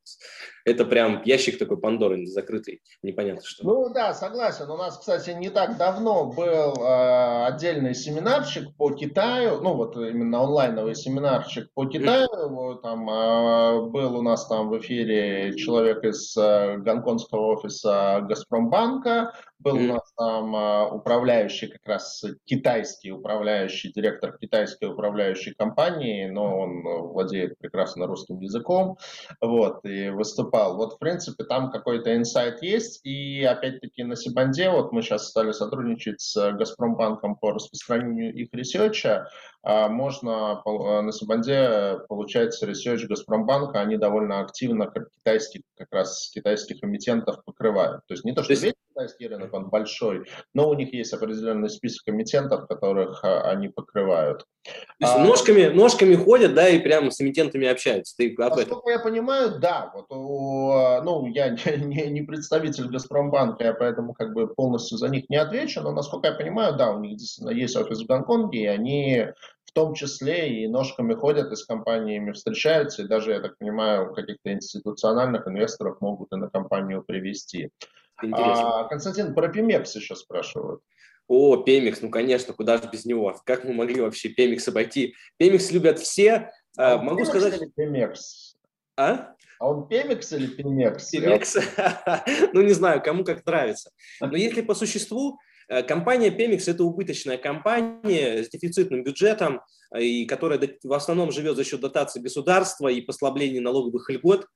это 0.65 0.83
прям 0.85 1.21
ящик 1.23 1.59
такой 1.59 1.77
Пандоры 1.77 2.25
закрытый, 2.25 2.81
непонятно 3.03 3.43
что. 3.45 3.63
Ну 3.63 3.93
да, 3.93 4.13
согласен. 4.13 4.69
У 4.69 4.77
нас, 4.77 4.97
кстати, 4.97 5.29
не 5.31 5.49
так 5.49 5.77
давно 5.77 6.31
был 6.31 6.73
э, 6.73 7.45
отдельный 7.45 7.93
семинарчик 7.93 8.75
по 8.75 8.91
Китаю, 8.91 9.61
ну 9.61 9.75
вот 9.75 9.95
именно 9.95 10.41
онлайновый 10.41 10.95
семинарчик 10.95 11.69
по 11.73 11.85
Китаю. 11.85 12.27
Mm-hmm. 12.27 12.81
Там 12.81 13.09
э, 13.09 13.89
был 13.89 14.17
у 14.17 14.21
нас 14.21 14.47
там 14.47 14.69
в 14.69 14.79
эфире 14.79 15.55
человек 15.55 16.03
из 16.03 16.35
э, 16.35 16.77
гонконгского 16.77 17.57
офиса 17.57 18.25
Газпромбанка, 18.27 19.33
был 19.59 19.77
mm-hmm. 19.77 19.89
у 19.89 19.93
нас 19.93 20.13
там 20.17 20.55
э, 20.55 20.89
управляющий, 20.91 21.67
как 21.67 21.85
раз 21.85 22.23
китайский 22.45 23.11
управляющий, 23.11 23.91
директор 23.91 24.34
китайской 24.39 24.85
управляющей 24.85 25.53
компании, 25.53 26.27
но 26.27 26.59
он 26.59 26.85
э, 26.85 26.99
владеет 27.01 27.57
прекрасно 27.57 28.07
русским 28.07 28.39
языком, 28.39 28.97
вот, 29.41 29.85
и 29.85 30.09
выступал. 30.09 30.77
Вот, 30.77 30.93
в 30.93 30.99
принципе, 30.99 31.43
там 31.43 31.71
какой-то 31.71 32.15
инсайт 32.15 32.61
есть, 32.61 33.05
и 33.05 33.43
опять-таки 33.43 34.03
на 34.03 34.15
Cbonds, 34.15 34.69
вот 34.69 34.91
мы 34.91 35.01
сейчас 35.01 35.29
стали 35.29 35.51
сотрудничать 35.51 36.21
с 36.21 36.51
Газпромбанком 36.53 37.35
по 37.35 37.51
распространению 37.51 38.33
их 38.33 38.49
research 38.53 39.12
а, 39.12 39.27
а 39.63 39.89
можно 39.89 40.61
э, 40.65 41.01
на 41.01 41.11
Cbonds 41.11 41.99
получать 42.07 42.61
research 42.61 43.05
Газпромбанка, 43.05 43.81
они 43.81 43.97
довольно 43.97 44.41
активно 44.41 44.91
китайских, 44.91 45.61
как 45.75 45.91
раз 45.91 46.29
китайских 46.33 46.83
эмитентов 46.83 47.43
покрывают. 47.43 48.01
То 48.07 48.13
есть 48.13 48.25
не 48.25 48.33
то, 48.33 48.43
что 48.43 48.53
весь 48.53 48.75
китайский 48.95 49.27
рынок, 49.27 49.53
он 49.53 49.69
большой, 49.69 50.23
но 50.53 50.69
у 50.69 50.73
них 50.73 50.93
есть 50.93 51.13
определенный 51.13 51.69
список 51.69 52.07
эмитентов, 52.07 52.67
которых 52.67 53.23
а, 53.23 53.49
они 53.49 53.67
покрывают. 53.67 54.45
То 54.63 54.71
есть 54.99 55.15
а, 55.15 55.19
ножками, 55.19 55.65
ножками 55.67 56.15
ходят, 56.15 56.53
да, 56.53 56.69
и 56.69 56.79
прямо 56.79 57.11
с 57.11 57.21
эмитентами 57.21 57.67
общаются. 57.67 58.15
Ты 58.17 58.33
об 58.39 58.57
этом? 58.57 58.81
я 58.87 58.99
понимаю, 58.99 59.59
да. 59.59 59.91
Вот, 59.93 60.05
у, 60.09 61.01
ну, 61.03 61.27
я 61.27 61.49
не, 61.77 62.07
не 62.07 62.21
представитель 62.21 62.89
Газпромбанка, 62.89 63.65
я 63.65 63.73
поэтому 63.73 64.13
как 64.13 64.33
бы 64.33 64.47
полностью 64.47 64.97
за 64.97 65.09
них 65.09 65.29
не 65.29 65.37
отвечу, 65.37 65.81
но 65.81 65.91
насколько 65.91 66.27
я 66.27 66.33
понимаю, 66.33 66.75
да, 66.77 66.91
у 66.91 66.99
них 66.99 67.17
действительно 67.17 67.51
есть 67.51 67.75
офис 67.75 68.01
в 68.01 68.07
Гонконге, 68.07 68.63
и 68.63 68.67
они 68.67 69.27
в 69.65 69.71
том 69.73 69.93
числе 69.93 70.63
и 70.63 70.67
ножками 70.67 71.13
ходят, 71.15 71.51
и 71.51 71.55
с 71.55 71.65
компаниями 71.65 72.31
встречаются, 72.31 73.01
и 73.01 73.07
даже, 73.07 73.31
я 73.31 73.41
так 73.41 73.57
понимаю, 73.57 74.13
каких-то 74.13 74.53
институциональных 74.53 75.47
инвесторов 75.47 75.99
могут 75.99 76.31
и 76.31 76.37
на 76.37 76.49
компанию 76.49 77.03
привести. 77.03 77.71
А, 78.17 78.85
Константин, 78.85 79.33
про 79.33 79.49
Пимекс 79.49 79.95
еще 79.95 80.15
спрашивают. 80.15 80.81
О, 81.27 81.57
Пемикс, 81.57 82.01
ну, 82.01 82.09
конечно, 82.09 82.53
куда 82.53 82.77
же 82.77 82.87
без 82.91 83.05
него? 83.05 83.35
Как 83.45 83.63
мы 83.63 83.73
могли 83.73 84.01
вообще 84.01 84.29
Пемикс 84.29 84.67
обойти? 84.67 85.15
Пемикс 85.37 85.71
любят 85.71 85.99
все. 85.99 86.51
А, 86.77 86.93
а 86.93 86.97
Могу 86.97 87.17
Пемикс 87.17 87.29
сказать... 87.29 87.61
Или 87.61 87.69
Пемекс? 87.75 88.55
А? 88.95 89.33
А 89.59 89.69
он 89.69 89.87
Пемикс 89.87 90.31
или 90.33 90.47
Пемекс? 90.47 91.09
Пемекс? 91.09 91.57
ну, 92.53 92.61
не 92.61 92.73
знаю, 92.73 93.01
кому 93.01 93.23
как 93.23 93.45
нравится. 93.45 93.91
Но 94.21 94.35
если 94.35 94.61
по 94.61 94.75
существу, 94.75 95.39
э, 95.67 95.81
компания 95.81 96.29
Pemex– 96.29 96.63
это 96.67 96.83
убыточная 96.83 97.37
компания 97.37 98.43
с 98.43 98.49
дефицитным 98.49 99.03
бюджетом, 99.03 99.61
и 99.99 100.25
которая 100.25 100.59
в 100.83 100.93
основном 100.93 101.31
живет 101.31 101.55
за 101.55 101.63
счет 101.63 101.81
дотации 101.81 102.19
государства 102.19 102.87
и 102.87 103.01
послаблений 103.01 103.59
налоговых 103.59 104.09
льгот. 104.09 104.47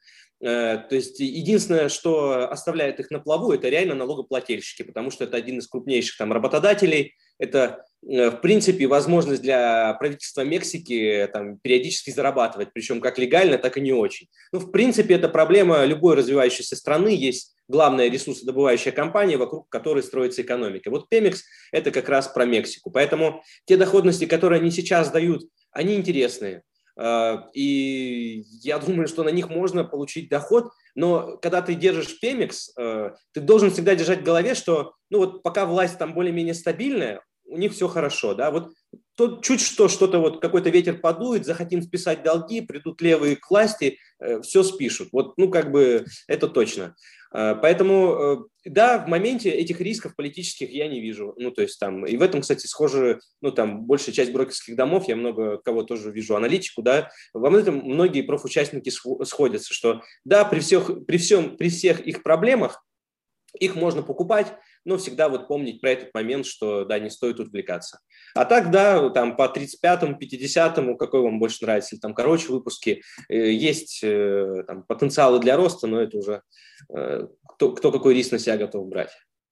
Э, 0.42 0.78
то 0.78 0.96
есть 0.96 1.20
единственное, 1.20 1.90
что 1.90 2.50
оставляет 2.50 3.00
их 3.00 3.12
на 3.12 3.20
плаву, 3.20 3.52
это 3.52 3.70
реально 3.70 3.96
налогоплательщики, 3.96 4.84
потому 4.84 5.12
что 5.12 5.24
это 5.26 5.38
один 5.38 5.60
из 5.60 5.68
крупнейших 5.68 6.18
там 6.18 6.32
работодателей, 6.32 7.16
это 7.38 7.86
Э, 8.08 8.30
в 8.30 8.42
принципе, 8.42 8.88
возможность 8.88 9.42
для 9.42 9.94
правительства 9.96 10.42
Мексики 10.42 11.28
там, 11.34 11.58
периодически 11.58 12.12
зарабатывать, 12.12 12.70
причем 12.74 13.02
как 13.02 13.18
легально, 13.18 13.58
так 13.58 13.78
и 13.78 13.82
не 13.82 13.92
очень. 13.92 14.28
Ну, 14.52 14.60
в 14.60 14.72
принципе, 14.72 15.16
это 15.16 15.30
проблема 15.30 15.84
любой 15.86 16.16
развивающейся 16.16 16.76
страны. 16.76 17.10
Есть 17.10 17.56
главная 17.68 18.10
ресурсодобывающая 18.10 18.92
компания, 18.92 19.38
вокруг 19.38 19.70
которой 19.70 20.02
строится 20.02 20.42
экономика. 20.42 20.90
Вот 20.90 21.10
Пемекс– 21.10 21.44
это 21.72 21.92
как 21.92 22.10
раз 22.10 22.28
про 22.28 22.46
Мексику. 22.46 22.90
Поэтому 22.90 23.44
те 23.66 23.78
доходности, 23.78 24.26
которые 24.26 24.60
они 24.60 24.72
сейчас 24.72 25.12
дают, 25.12 25.29
они 25.72 25.96
интересные. 25.96 26.64
Э, 26.98 27.38
и 27.54 28.44
я 28.62 28.80
думаю, 28.80 29.08
что 29.08 29.24
на 29.24 29.30
них 29.30 29.50
можно 29.50 29.84
получить 29.84 30.30
доход, 30.30 30.72
но 30.96 31.38
когда 31.38 31.62
ты 31.62 31.76
держишь 31.76 32.20
Пемекс, 32.20 32.72
э, 32.78 33.12
ты 33.32 33.42
должен 33.42 33.72
всегда 33.72 33.96
держать 33.96 34.22
в 34.22 34.26
голове, 34.26 34.56
что 34.56 34.94
ну 35.10 35.20
вот 35.20 35.44
пока 35.44 35.66
власть 35.66 35.98
там 35.98 36.14
более-менее 36.14 36.54
стабильная, 36.54 37.24
у 37.46 37.58
них 37.58 37.74
все 37.74 37.88
хорошо, 37.88 38.36
да, 38.36 38.52
вот 38.52 38.72
то 39.16 39.42
чуть 39.42 39.60
что, 39.60 39.88
что-то 39.88 40.20
вот 40.20 40.42
какой-то 40.42 40.70
ветер 40.70 40.98
подует, 40.98 41.46
захотим 41.46 41.82
списать 41.82 42.24
долги, 42.24 42.62
придут 42.62 43.02
левые 43.02 43.36
к 43.36 43.50
власти, 43.50 43.98
э, 44.20 44.42
все 44.42 44.64
спишут. 44.64 45.10
Вот, 45.12 45.38
ну, 45.38 45.50
как 45.50 45.72
бы 45.72 46.06
это 46.28 46.48
точно. 46.48 46.96
Э, 47.34 47.56
поэтому, 47.62 48.48
э, 48.66 48.70
да, 48.70 49.00
в 49.00 49.08
моменте 49.08 49.50
этих 49.50 49.82
рисков 49.82 50.16
политических 50.16 50.72
я 50.72 50.88
не 50.88 51.00
вижу. 51.00 51.34
Ну, 51.38 51.52
то 51.52 51.62
есть 51.62 51.80
там, 51.80 52.06
и 52.06 52.18
в 52.18 52.22
этом, 52.22 52.42
кстати, 52.42 52.66
схоже, 52.66 53.20
ну, 53.42 53.52
там, 53.52 53.86
большая 53.86 54.14
часть 54.14 54.32
брокерских 54.32 54.76
домов, 54.76 55.08
я 55.08 55.16
много 55.16 55.58
кого 55.58 55.84
тоже 55.84 56.12
вижу, 56.12 56.36
аналитику, 56.36 56.82
да, 56.82 57.12
во 57.34 57.56
этом 57.56 57.78
многие 57.78 58.22
профучастники 58.22 58.90
сходятся, 58.90 59.74
что, 59.74 60.02
да, 60.26 60.46
при 60.46 60.60
всех, 60.60 61.06
при 61.06 61.18
всем, 61.18 61.58
при 61.58 61.70
всех 61.70 62.00
их 62.02 62.24
проблемах, 62.24 62.84
их 63.60 63.76
можно 63.76 64.04
покупать, 64.04 64.54
но 64.86 64.98
всегда 64.98 65.30
вот 65.30 65.48
помнить 65.48 65.82
про 65.82 65.92
этот 65.92 66.14
момент, 66.14 66.46
что, 66.46 66.86
да, 66.86 67.00
не 67.00 67.10
стоит 67.10 67.40
увлекаться. 67.40 68.00
А 68.36 68.46
так, 68.46 68.72
да, 68.72 69.10
там 69.10 69.36
по 69.36 69.44
35-му, 69.44 70.18
50-му, 70.18 70.98
какой 70.98 71.22
вам 71.22 71.40
больше 71.40 71.64
нравится, 71.64 71.96
или 71.96 72.00
там 72.00 72.14
короче 72.14 72.50
выпуски, 72.50 73.02
э, 73.30 73.52
есть 73.52 74.00
э, 74.04 74.64
там, 74.68 74.84
потенциалы 74.84 75.40
для 75.40 75.58
роста, 75.58 75.88
но 75.88 76.02
это 76.02 76.18
уже 76.18 76.42
э, 76.96 77.28
кто, 77.48 77.74
кто 77.74 77.92
какой 77.92 78.14
риск 78.14 78.32
на 78.32 78.40
себя 78.40 78.58
готов 78.58 78.88
брать. 78.88 79.12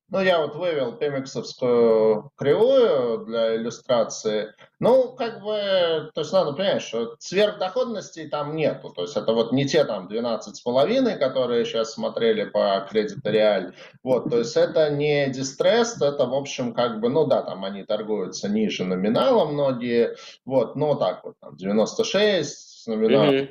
Ну, 0.09 0.21
я 0.21 0.39
вот 0.41 0.55
вывел 0.55 0.93
пемиксовскую 0.93 2.31
кривую 2.38 3.25
для 3.25 3.57
иллюстрации. 3.57 4.53
Ну, 4.79 5.11
как 5.13 5.41
бы, 5.41 6.11
то 6.13 6.21
есть 6.21 6.31
надо 6.31 6.53
понять, 6.53 6.81
что 6.81 7.17
сверхдоходностей 7.19 8.29
там 8.29 8.55
нету. 8.55 8.89
То 8.89 9.01
есть 9.01 9.17
это 9.17 9.34
вот 9.34 9.51
не 9.51 9.65
те 9.67 9.84
там 9.84 10.07
12,5, 10.07 11.17
которые 11.17 11.65
сейчас 11.65 11.91
смотрели 11.91 12.45
по 12.45 12.88
кредиту 12.89 13.29
реаль. 13.29 13.73
Вот, 14.01 14.29
то 14.29 14.38
есть 14.39 14.55
это 14.55 14.89
не 14.89 15.27
дистресс, 15.29 16.01
это, 16.01 16.25
в 16.25 16.34
общем, 16.34 16.73
как 16.73 17.01
бы, 17.01 17.09
ну 17.09 17.25
да, 17.25 17.41
там 17.41 17.65
они 17.65 17.84
торгуются 17.84 18.47
ниже 18.47 18.85
номинала 18.85 19.45
многие. 19.45 20.15
Вот, 20.45 20.77
но 20.77 20.95
так 20.95 21.25
вот, 21.25 21.35
там 21.41 21.57
96 21.57 22.84
с 22.84 22.88
номиналом. 22.88 23.35
Mm-hmm 23.35 23.47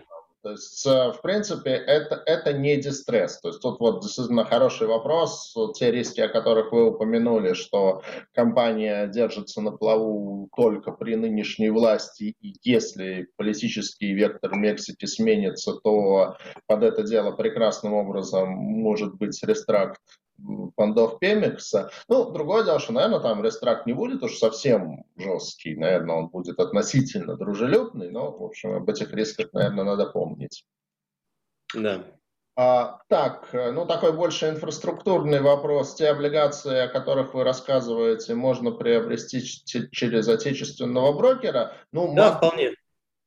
то 0.46 0.52
есть, 0.52 0.86
э, 0.86 1.10
в 1.10 1.22
принципе, 1.22 1.70
это, 1.72 2.22
это 2.24 2.52
не 2.52 2.76
дистресс. 2.76 3.40
То 3.40 3.48
есть 3.48 3.60
тут 3.60 3.80
вот 3.80 4.00
действительно 4.00 4.44
хороший 4.44 4.86
вопрос. 4.86 5.52
Те 5.74 5.90
риски, 5.90 6.20
о 6.20 6.28
которых 6.28 6.70
вы 6.70 6.88
упомянули, 6.90 7.52
что 7.54 8.02
компания 8.32 9.08
держится 9.08 9.60
на 9.60 9.72
плаву 9.72 10.48
только 10.56 10.92
при 10.92 11.16
нынешней 11.16 11.70
власти, 11.70 12.36
и 12.40 12.54
если 12.62 13.26
политический 13.34 14.12
вектор 14.12 14.54
Мексики 14.54 15.06
сменится, 15.06 15.72
то 15.82 16.36
под 16.68 16.84
это 16.84 17.02
дело 17.02 17.32
прекрасным 17.32 17.94
образом 17.94 18.50
может 18.50 19.16
быть 19.16 19.42
рестракт 19.42 20.00
фондов 20.76 21.18
Пемикса. 21.18 21.90
Ну, 22.08 22.30
другое 22.30 22.64
дело, 22.64 22.78
что, 22.78 22.92
наверное, 22.92 23.20
там 23.20 23.42
рестракт 23.42 23.86
не 23.86 23.92
будет 23.92 24.22
уж 24.22 24.36
совсем 24.36 25.04
жесткий. 25.16 25.76
Наверное, 25.76 26.16
он 26.16 26.28
будет 26.28 26.58
относительно 26.58 27.36
дружелюбный, 27.36 28.10
но, 28.10 28.30
в 28.30 28.42
общем, 28.42 28.74
об 28.74 28.88
этих 28.88 29.12
рисках, 29.12 29.52
наверное, 29.52 29.84
надо 29.84 30.06
помнить. 30.06 30.64
Да. 31.74 32.04
А, 32.58 33.00
так, 33.08 33.50
ну 33.52 33.84
такой 33.84 34.12
больше 34.12 34.48
инфраструктурный 34.48 35.42
вопрос. 35.42 35.94
Те 35.94 36.08
облигации, 36.08 36.78
о 36.78 36.88
которых 36.88 37.34
вы 37.34 37.44
рассказываете, 37.44 38.34
можно 38.34 38.70
приобрести 38.70 39.42
через 39.42 40.26
отечественного 40.26 41.12
брокера? 41.12 41.74
Ну, 41.92 42.14
да, 42.14 42.30
мат... 42.30 42.36
вполне 42.38 42.72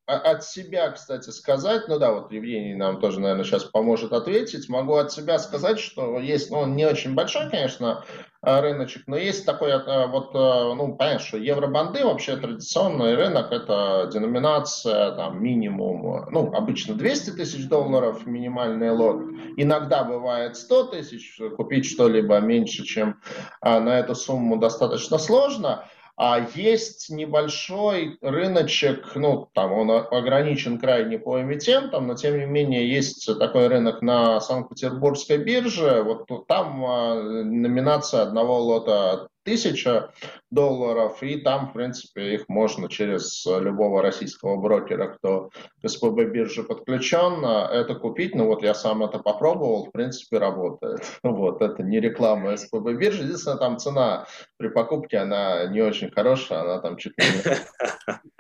от 0.10 0.44
себя, 0.44 0.90
кстати, 0.92 1.30
сказать, 1.30 1.88
ну 1.88 2.00
да, 2.00 2.12
вот 2.12 2.32
Евгений 2.32 2.74
нам 2.74 3.00
тоже, 3.00 3.20
наверное, 3.20 3.44
сейчас 3.44 3.64
поможет 3.64 4.12
ответить. 4.12 4.68
Могу 4.68 4.96
от 4.96 5.12
себя 5.12 5.38
сказать, 5.38 5.80
что 5.80 6.20
есть, 6.20 6.50
ну, 6.50 6.60
он 6.60 6.76
не 6.76 6.86
очень 6.86 7.14
большой, 7.14 7.50
конечно, 7.50 8.04
э, 8.42 8.60
рыночек, 8.62 9.04
но 9.06 9.16
есть 9.18 9.46
такой, 9.46 9.70
э, 9.72 10.08
вот, 10.08 10.34
ну, 10.34 10.96
понятно, 10.96 11.20
что 11.20 11.38
евробанды 11.38 12.04
вообще 12.04 12.38
традиционный 12.38 13.16
рынок, 13.16 13.52
это 13.52 14.10
деноминация, 14.12 15.12
там, 15.12 15.42
минимум, 15.44 16.26
ну, 16.32 16.52
обычно 16.54 16.96
200 16.96 17.32
тысяч 17.32 17.68
долларов 17.68 18.26
минимальный 18.26 18.92
лот, 18.92 19.22
иногда 19.58 20.04
бывает 20.04 20.56
100 20.56 20.84
тысяч, 20.86 21.40
купить 21.56 21.86
что-либо 21.86 22.40
меньше, 22.40 22.84
чем 22.84 23.22
на 23.62 24.00
эту 24.00 24.16
сумму 24.16 24.58
достаточно 24.58 25.18
сложно, 25.18 25.86
а 26.22 26.46
есть 26.54 27.10
небольшой 27.10 28.18
рыночек, 28.20 29.16
ну, 29.16 29.48
там 29.54 29.72
он 29.72 29.90
ограничен 29.90 30.78
крайне 30.78 31.18
по 31.18 31.40
эмитентам, 31.40 32.08
но 32.08 32.16
тем 32.16 32.38
не 32.38 32.46
менее 32.46 32.92
есть 32.92 33.26
такой 33.40 33.68
рынок 33.68 34.02
на 34.02 34.42
Санкт-Петербургской 34.42 35.38
бирже. 35.38 36.04
Вот 36.04 36.46
там 36.46 36.84
а, 36.84 37.16
номинация 37.16 38.24
одного 38.24 38.60
лота 38.60 39.30
тысяча 39.50 40.12
долларов, 40.52 41.24
и 41.24 41.38
там, 41.38 41.70
в 41.70 41.74
принципе, 41.74 42.36
их 42.36 42.48
можно 42.48 42.88
через 42.88 43.46
любого 43.48 44.04
российского 44.04 44.58
брокера, 44.58 45.08
кто 45.08 45.50
к 45.82 45.90
СПБ 45.90 46.26
бирже 46.32 46.64
подключен, 46.64 47.44
это 47.44 47.96
купить. 47.96 48.36
Ну 48.36 48.46
вот 48.46 48.62
я 48.62 48.76
сам 48.76 49.04
это 49.04 49.18
попробовал, 49.18 49.86
в 49.86 49.92
принципе, 49.92 50.38
работает. 50.38 51.02
Вот, 51.24 51.62
это 51.62 51.84
не 51.84 52.00
реклама 52.00 52.58
СПБ 52.58 52.94
биржи. 52.94 53.24
Единственное, 53.24 53.58
там 53.58 53.78
цена 53.78 54.26
при 54.58 54.68
покупке, 54.68 55.18
она 55.18 55.66
не 55.68 55.82
очень 55.82 56.12
хорошая, 56.12 56.62
она 56.62 56.80
там 56.80 56.98
чуть 56.98 57.14
ли. 57.18 57.26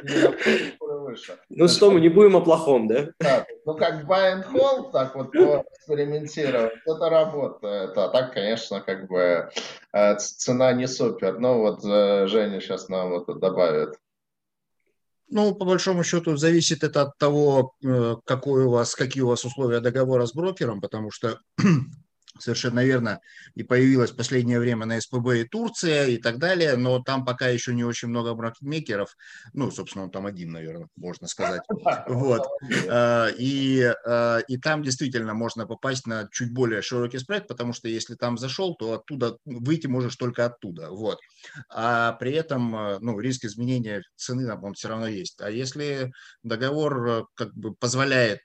Ну 1.49 1.67
что, 1.67 1.91
мы 1.91 1.99
не 1.99 2.09
будем 2.09 2.37
о 2.37 2.41
плохом, 2.41 2.87
да? 2.87 3.07
Ну 3.65 3.75
как 3.75 4.05
buy 4.05 4.35
and 4.35 4.45
hold, 4.51 4.91
так 4.91 5.15
вот 5.15 5.35
экспериментировать, 5.35 6.73
это 6.85 7.09
работает. 7.09 7.97
А 7.97 8.09
так, 8.09 8.33
конечно, 8.33 8.81
как 8.81 9.07
бы 9.07 9.49
цена 10.17 10.73
не 10.73 10.87
супер. 10.87 11.39
Но 11.39 11.59
вот 11.59 11.83
э, 11.83 12.27
Женя 12.27 12.59
сейчас 12.61 12.89
нам 12.89 13.09
вот 13.09 13.39
добавит. 13.39 13.95
Ну, 15.31 15.53
по 15.53 15.65
большому 15.65 16.03
счету, 16.03 16.37
зависит 16.37 16.83
это 16.83 17.03
от 17.03 17.17
того, 17.17 17.73
э, 17.83 18.15
какой 18.25 18.65
у 18.65 18.71
вас, 18.71 18.95
какие 18.95 19.21
у 19.21 19.27
вас 19.27 19.45
условия 19.45 19.79
договора 19.79 20.25
с 20.25 20.33
брокером, 20.33 20.81
потому 20.81 21.11
что 21.11 21.39
совершенно 22.37 22.83
верно, 22.83 23.19
и 23.55 23.63
появилась 23.63 24.11
в 24.11 24.15
последнее 24.15 24.59
время 24.59 24.85
на 24.85 24.99
СПБ 24.99 25.39
и 25.39 25.43
Турция 25.45 26.07
и 26.07 26.17
так 26.17 26.37
далее, 26.37 26.75
но 26.75 26.99
там 26.99 27.25
пока 27.25 27.47
еще 27.47 27.73
не 27.73 27.83
очень 27.83 28.09
много 28.09 28.35
маркетмейкеров, 28.35 29.15
ну, 29.53 29.71
собственно, 29.71 30.05
он 30.05 30.11
там 30.11 30.25
один, 30.25 30.51
наверное, 30.51 30.87
можно 30.95 31.27
сказать. 31.27 31.61
Вот. 32.07 32.47
А, 32.89 33.27
и, 33.37 33.93
а, 34.05 34.39
и 34.47 34.57
там 34.57 34.83
действительно 34.83 35.33
можно 35.33 35.65
попасть 35.65 36.05
на 36.07 36.27
чуть 36.31 36.53
более 36.53 36.81
широкий 36.81 37.19
спред, 37.19 37.47
потому 37.47 37.73
что 37.73 37.87
если 37.87 38.15
там 38.15 38.37
зашел, 38.37 38.75
то 38.75 38.93
оттуда 38.93 39.37
выйти 39.45 39.87
можешь 39.87 40.15
только 40.15 40.45
оттуда. 40.45 40.89
Вот. 40.89 41.19
А 41.69 42.13
при 42.13 42.33
этом 42.33 42.75
а, 42.75 42.99
ну, 42.99 43.19
риск 43.19 43.45
изменения 43.45 44.03
цены 44.15 44.49
он 44.61 44.73
все 44.73 44.89
равно 44.89 45.07
есть. 45.07 45.39
А 45.41 45.49
если 45.49 46.11
договор 46.43 47.27
как 47.35 47.53
бы 47.53 47.73
позволяет 47.73 48.41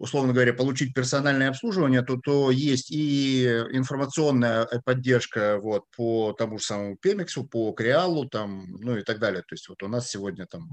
условно 0.00 0.32
говоря, 0.32 0.54
получить 0.54 0.94
персональное 0.94 1.50
обслуживание, 1.50 2.00
то, 2.00 2.16
то 2.16 2.50
есть 2.50 2.90
и 2.90 3.44
информационная 3.44 4.66
поддержка 4.82 5.58
вот, 5.60 5.84
по 5.94 6.32
тому 6.32 6.58
же 6.58 6.64
самому 6.64 6.96
Пемексу, 6.96 7.44
по 7.44 7.70
Креалу, 7.72 8.26
там, 8.26 8.66
ну 8.80 8.96
и 8.96 9.02
так 9.02 9.18
далее. 9.18 9.42
То 9.42 9.54
есть 9.54 9.68
вот 9.68 9.82
у 9.82 9.88
нас 9.88 10.08
сегодня 10.08 10.46
там 10.46 10.70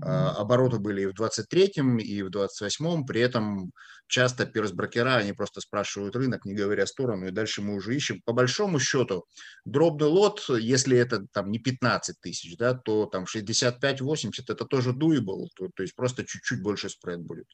а, 0.00 0.30
обороты 0.36 0.78
были 0.78 1.02
и 1.02 1.06
в 1.06 1.12
23-м, 1.12 1.98
и 1.98 2.22
в 2.22 2.28
28-м, 2.30 3.04
при 3.04 3.20
этом 3.20 3.72
часто 4.06 4.46
перс-брокера, 4.46 5.16
они 5.16 5.32
просто 5.32 5.60
спрашивают 5.60 6.14
рынок, 6.14 6.44
не 6.44 6.54
говоря 6.54 6.86
сторону, 6.86 7.26
и 7.26 7.32
дальше 7.32 7.62
мы 7.62 7.74
уже 7.74 7.96
ищем. 7.96 8.22
По 8.24 8.32
большому 8.32 8.78
счету, 8.78 9.26
дробный 9.64 10.06
лот, 10.06 10.44
если 10.48 10.96
это 10.96 11.26
там 11.32 11.50
не 11.50 11.58
15 11.58 12.20
тысяч, 12.20 12.56
да, 12.56 12.74
то 12.74 13.06
там 13.06 13.24
65-80 13.24 14.30
это 14.46 14.64
тоже 14.64 14.92
doable, 14.92 15.48
то, 15.56 15.68
то 15.74 15.82
есть 15.82 15.96
просто 15.96 16.24
чуть-чуть 16.24 16.62
больше 16.62 16.88
спред 16.88 17.22
будет. 17.22 17.46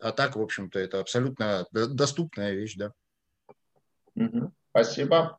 А 0.00 0.12
так, 0.12 0.36
в 0.36 0.40
общем-то, 0.40 0.78
это 0.78 1.00
абсолютно 1.00 1.66
доступная 1.72 2.52
вещь, 2.52 2.76
да. 2.76 2.92
Спасибо. 4.70 5.38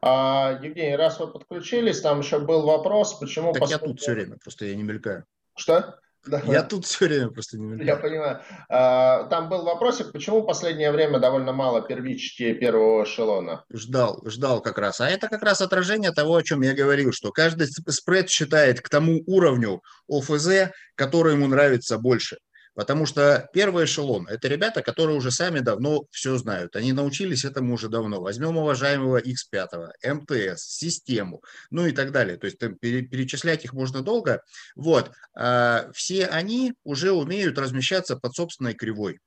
А, 0.00 0.58
Евгений, 0.62 0.96
раз 0.96 1.18
вы 1.20 1.28
подключились, 1.28 2.00
там 2.00 2.20
еще 2.20 2.38
был 2.38 2.62
вопрос, 2.62 3.14
почему... 3.18 3.52
Так 3.52 3.68
я 3.68 3.78
тут 3.78 4.00
все 4.00 4.12
время, 4.12 4.38
просто 4.42 4.64
я 4.64 4.74
не 4.74 4.82
мелькаю. 4.82 5.24
Что? 5.56 5.98
Да. 6.26 6.42
Я 6.46 6.62
тут 6.62 6.84
все 6.84 7.06
время 7.06 7.30
просто 7.30 7.58
не 7.58 7.84
Я 7.84 7.96
понимаю. 7.96 8.40
А, 8.68 9.24
там 9.24 9.48
был 9.48 9.64
вопросик, 9.64 10.12
почему 10.12 10.40
в 10.40 10.46
последнее 10.46 10.90
время 10.90 11.18
довольно 11.18 11.52
мало 11.52 11.80
первички 11.80 12.52
первого 12.54 13.04
эшелона? 13.04 13.64
Ждал, 13.72 14.22
ждал 14.26 14.60
как 14.60 14.78
раз. 14.78 15.00
А 15.00 15.08
это 15.08 15.28
как 15.28 15.42
раз 15.42 15.60
отражение 15.60 16.12
того, 16.12 16.36
о 16.36 16.42
чем 16.42 16.62
я 16.62 16.74
говорил, 16.74 17.12
что 17.12 17.30
каждый 17.30 17.66
спред 17.66 18.28
считает 18.28 18.80
к 18.80 18.88
тому 18.88 19.22
уровню 19.26 19.82
ОФЗ, 20.08 20.70
который 20.96 21.34
ему 21.34 21.46
нравится 21.46 21.98
больше. 21.98 22.38
Потому 22.78 23.06
что 23.06 23.50
первый 23.52 23.86
эшелон– 23.86 24.28
это 24.30 24.46
ребята, 24.46 24.82
которые 24.82 25.16
уже 25.16 25.32
сами 25.32 25.58
давно 25.58 26.06
все 26.12 26.36
знают. 26.36 26.76
Они 26.76 26.92
научились 26.92 27.44
этому 27.44 27.74
уже 27.74 27.88
давно. 27.88 28.20
Возьмем 28.20 28.56
уважаемого 28.56 29.20
X5, 29.20 30.14
МТС, 30.14 30.62
систему, 30.62 31.42
ну 31.72 31.86
и 31.86 31.90
так 31.90 32.12
далее. 32.12 32.36
То 32.36 32.44
есть 32.44 32.56
перечислять 32.56 33.64
их 33.64 33.72
можно 33.72 34.02
долго. 34.02 34.44
Вот. 34.76 35.10
А 35.36 35.90
все 35.92 36.26
они 36.26 36.74
уже 36.84 37.10
умеют 37.10 37.58
размещаться 37.58 38.14
под 38.14 38.36
собственной 38.36 38.74
кривой. 38.74 39.18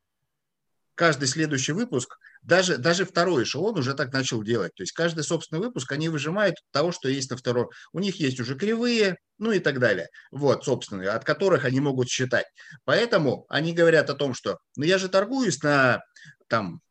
Каждый 0.95 1.27
следующий 1.27 1.73
выпуск– 1.73 2.19
даже, 2.41 2.77
даже 2.77 3.05
второй 3.05 3.43
эшелон 3.43 3.77
уже 3.77 3.93
так 3.93 4.11
начал 4.13 4.43
делать. 4.43 4.73
То 4.75 4.83
есть 4.83 4.93
каждый 4.93 5.23
собственный 5.23 5.61
выпуск 5.61 5.91
они 5.91 6.09
выжимают 6.09 6.55
того, 6.71 6.91
что 6.91 7.09
есть 7.09 7.29
на 7.29 7.37
втором. 7.37 7.69
У 7.93 7.99
них 7.99 8.15
есть 8.15 8.39
уже 8.39 8.55
кривые, 8.55 9.17
ну 9.37 9.51
и 9.51 9.59
так 9.59 9.79
далее. 9.79 10.07
Вот, 10.31 10.65
собственные, 10.65 11.09
от 11.09 11.23
которых 11.23 11.65
они 11.65 11.79
могут 11.79 12.09
считать. 12.09 12.45
Поэтому 12.83 13.45
они 13.49 13.73
говорят 13.73 14.09
о 14.09 14.15
том, 14.15 14.33
что 14.33 14.57
ну 14.75 14.85
я 14.85 14.97
же 14.97 15.09
торгуюсь 15.09 15.61
на 15.61 16.01
там 16.47 16.81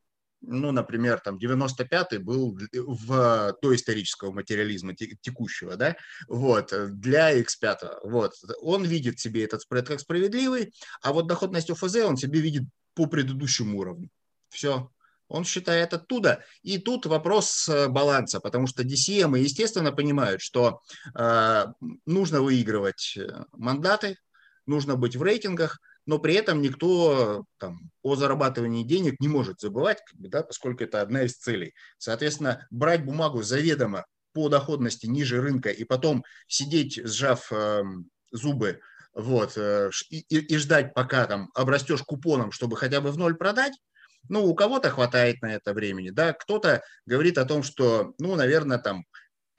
ну, 0.43 0.73
например, 0.73 1.21
там 1.21 1.37
95-й 1.37 2.19
был 2.19 2.59
в 2.73 3.55
до 3.61 3.75
исторического 3.75 4.33
материализма 4.33 4.95
текущего, 4.95 5.77
да, 5.77 5.97
вот, 6.29 6.73
для 6.99 7.39
X5, 7.39 7.99
вот, 8.05 8.33
он 8.63 8.85
видит 8.85 9.21
себе 9.21 9.45
этот 9.45 9.61
спред 9.63 9.87
как 9.87 10.01
справедливый, 10.01 10.73
а 11.03 11.13
вот 11.13 11.27
доходность 11.27 11.71
ОФЗ 11.71 11.97
он 11.97 12.17
себе 12.17 12.41
видит 12.41 12.63
по 12.95 13.07
предыдущему 13.07 13.79
уровню. 13.79 14.09
Все, 14.49 14.91
он 15.31 15.45
считает 15.45 15.95
оттуда. 15.95 16.45
И 16.63 16.79
тут 16.79 17.07
вопрос 17.07 17.69
э, 17.69 17.89
баланса, 17.89 18.41
потому 18.41 18.67
что 18.67 18.83
DCM, 18.83 19.39
естественно, 19.39 19.93
понимают, 19.93 20.43
что 20.43 20.81
э, 21.15 21.67
нужно 22.05 22.43
выигрывать 22.43 23.17
э, 23.17 23.45
мандаты, 23.53 24.17
нужно 24.67 24.97
быть 24.97 25.17
в 25.17 25.23
рейтингах, 25.23 25.79
но 26.05 26.19
при 26.19 26.35
этом 26.35 26.61
никто 26.61 27.45
там, 27.59 27.91
о 28.03 28.17
зарабатывании 28.17 28.85
денег 28.85 29.21
не 29.21 29.29
может 29.29 29.61
забывать, 29.61 29.99
да, 30.15 30.43
поскольку 30.43 30.83
это 30.83 31.01
одна 31.01 31.23
из 31.23 31.37
целей. 31.37 31.75
Соответственно, 31.99 32.67
брать 32.71 33.05
бумагу 33.05 33.43
заведомо 33.43 34.05
по 34.33 34.49
доходности 34.49 35.07
ниже 35.07 35.41
рынка 35.41 35.71
и 35.71 35.85
потом 35.85 36.25
сидеть, 36.49 37.01
сжав 37.05 37.53
э, 37.53 37.83
зубы, 38.33 38.81
вот, 39.15 39.57
э, 39.57 39.91
и, 40.11 40.19
и 40.39 40.57
ждать, 40.57 40.93
пока 40.95 41.27
там 41.27 41.51
обрастешь 41.55 42.03
купоном, 42.03 42.51
чтобы 42.51 42.77
хотя 42.77 43.01
бы 43.01 43.13
в 43.13 43.19
ноль 43.19 43.37
продать, 43.37 43.75
ну, 44.29 44.45
у 44.47 44.55
кого-то 44.55 44.91
хватает 44.91 45.43
на 45.43 45.55
это 45.55 45.73
времени, 45.73 46.11
да, 46.11 46.33
кто-то 46.33 46.83
говорит 47.07 47.39
о 47.39 47.45
том, 47.45 47.63
что, 47.63 48.15
ну, 48.19 48.35
наверное, 48.37 48.79
там 48.79 49.05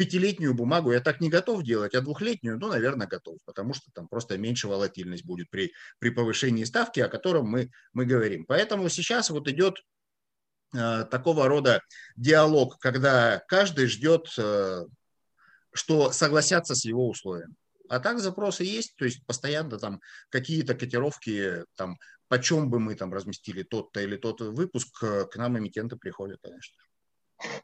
пятилетнюю 0.02 0.56
бумагу 0.56 0.92
я 0.92 1.00
так 1.00 1.22
не 1.22 1.30
готов 1.30 1.64
делать, 1.64 1.94
а 1.94 2.02
двухлетнюю, 2.02 2.58
ну, 2.58 2.70
наверное, 2.70 3.08
готов, 3.08 3.38
потому 3.46 3.74
что 3.74 3.92
там 3.94 4.08
просто 4.08 4.38
меньше 4.38 4.68
волатильность 4.68 5.26
будет 5.26 5.50
при, 5.50 5.74
при 6.00 6.10
повышении 6.10 6.64
ставки, 6.64 7.00
о 7.00 7.08
котором 7.08 7.48
мы, 7.48 7.70
мы 7.94 8.06
говорим. 8.06 8.46
Поэтому 8.48 8.90
сейчас 8.90 9.30
вот 9.30 9.48
идет 9.48 9.76
э, 10.76 11.06
такого 11.06 11.48
рода 11.48 11.82
диалог, 12.16 12.80
когда 12.80 13.44
каждый 13.48 13.86
ждет, 13.86 14.28
э, 14.40 14.86
что 15.72 16.12
согласятся 16.12 16.74
с 16.74 16.84
его 16.84 17.08
условиями. 17.08 17.54
А 17.92 18.00
так 18.00 18.20
запросы 18.20 18.64
есть, 18.64 18.96
то 18.96 19.04
есть 19.04 19.26
постоянно 19.26 19.78
там 19.78 20.00
какие-то 20.30 20.76
котировки 20.76 21.66
там 21.76 21.98
почем 22.30 22.70
бы 22.70 22.80
мы 22.80 22.96
там 22.96 23.14
разместили 23.14 23.64
тот-то 23.64 24.00
или 24.00 24.16
тот 24.16 24.40
выпуск, 24.40 24.98
к 25.02 25.36
нам 25.36 25.60
эмитенты 25.60 25.98
приходят, 25.98 26.40
конечно. 26.42 26.78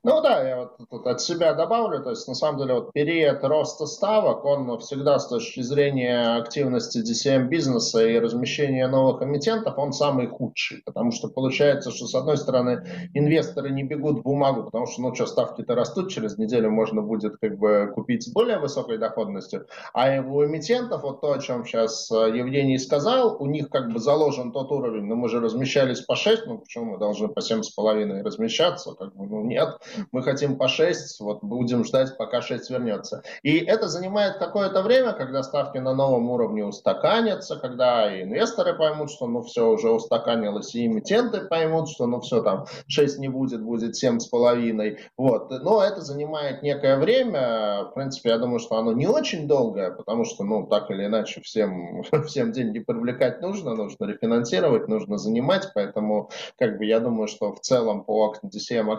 Ну 0.04 0.22
да, 0.22 0.48
я 0.48 0.58
вот 0.58 0.78
тут 0.90 1.08
от 1.08 1.22
себя 1.22 1.54
добавлю, 1.54 2.04
то 2.04 2.12
есть 2.12 2.28
на 2.28 2.34
самом 2.34 2.60
деле 2.60 2.74
вот 2.76 2.94
период 2.94 3.44
роста 3.44 3.86
ставок, 3.86 4.46
он 4.46 4.78
всегда 4.80 5.20
с 5.20 5.28
точки 5.28 5.62
зрения 5.62 6.38
активности 6.38 7.00
DCM 7.00 7.48
бизнеса 7.48 8.06
и 8.06 8.20
размещения 8.20 8.88
новых 8.88 9.22
эмитентов, 9.22 9.78
он 9.78 9.94
самый 9.94 10.28
худший, 10.28 10.82
потому 10.86 11.12
что 11.12 11.28
получается, 11.28 11.92
что 11.92 12.08
с 12.08 12.16
одной 12.16 12.38
стороны 12.38 13.10
инвесторы 13.14 13.70
не 13.70 13.84
бегут 13.84 14.20
в 14.20 14.24
бумагу, 14.24 14.64
потому 14.64 14.88
что, 14.88 15.02
ну 15.02 15.14
что, 15.14 15.26
ставки-то 15.26 15.76
растут, 15.76 16.12
через 16.12 16.38
неделю 16.38 16.72
можно 16.72 17.02
будет 17.02 17.38
как 17.38 17.58
бы 17.58 17.92
купить 17.94 18.24
с 18.24 18.32
более 18.32 18.60
высокой 18.60 18.98
доходностью, 18.98 19.68
а 19.94 20.08
у 20.22 20.46
эмитентов, 20.46 21.04
вот 21.04 21.22
то, 21.22 21.34
о 21.34 21.40
чем 21.40 21.66
сейчас 21.66 22.12
э, 22.12 22.36
Евгений 22.36 22.78
сказал, 22.78 23.42
у 23.42 23.46
них 23.46 23.70
как 23.70 23.92
бы 23.92 24.00
заложен 24.00 24.52
тот 24.52 24.72
уровень, 24.72 25.06
ну 25.06 25.16
мы 25.16 25.30
же 25.30 25.40
размещались 25.40 26.02
по 26.02 26.16
6, 26.16 26.48
ну 26.48 26.60
почему 26.60 26.94
мы 26.94 26.98
должны 26.98 27.28
по 27.28 27.40
7,5 27.40 28.24
размещаться, 28.24 28.94
как 28.94 29.16
бы, 29.16 29.28
ну 29.28 29.44
нет, 29.44 29.67
нет, 29.68 30.08
мы 30.12 30.24
хотим 30.24 30.58
по 30.58 30.68
6, 30.68 31.20
вот 31.22 31.44
будем 31.44 31.84
ждать, 31.84 32.18
пока 32.18 32.42
6 32.42 32.70
вернется. 32.70 33.24
И 33.44 33.58
это 33.58 33.88
занимает 33.88 34.38
какое-то 34.38 34.82
время, 34.82 35.14
когда 35.14 35.44
ставки 35.44 35.78
на 35.78 35.94
новом 35.94 36.30
уровне 36.30 36.66
устаканятся, 36.66 37.58
когда 37.58 38.22
инвесторы 38.22 38.74
поймут, 38.74 39.12
что 39.12 39.28
ну 39.28 39.42
все 39.42 39.68
уже 39.68 39.90
устаканилось, 39.90 40.76
и 40.76 40.86
эмитенты 40.86 41.42
поймут, 41.42 41.90
что 41.90 42.08
ну 42.08 42.22
все 42.22 42.42
там 42.42 42.66
6 42.88 43.20
не 43.20 43.30
будет, 43.30 43.62
будет 43.62 44.02
7,5. 44.02 44.98
Вот. 45.18 45.50
Но 45.64 45.84
это 45.84 46.02
занимает 46.02 46.64
некое 46.64 46.98
время. 46.98 47.86
В 47.86 47.94
принципе, 47.94 48.30
я 48.30 48.38
думаю, 48.38 48.60
что 48.60 48.78
оно 48.78 48.94
не 48.94 49.08
очень 49.08 49.48
долгое, 49.48 49.92
потому 49.92 50.26
что, 50.26 50.44
ну, 50.44 50.66
так 50.68 50.90
или 50.92 51.06
иначе, 51.06 51.42
всем, 51.42 52.04
всем 52.28 52.52
деньги 52.52 52.80
привлекать 52.80 53.42
нужно, 53.42 53.76
нужно 53.76 54.06
рефинансировать, 54.06 54.88
нужно 54.88 55.18
занимать, 55.18 55.70
поэтому, 55.74 56.30
как 56.58 56.78
бы, 56.78 56.86
я 56.86 57.00
думаю, 57.00 57.28
что 57.28 57.54
в 57.54 57.60
целом 57.60 58.04
по 58.04 58.34
DCM 58.44 58.92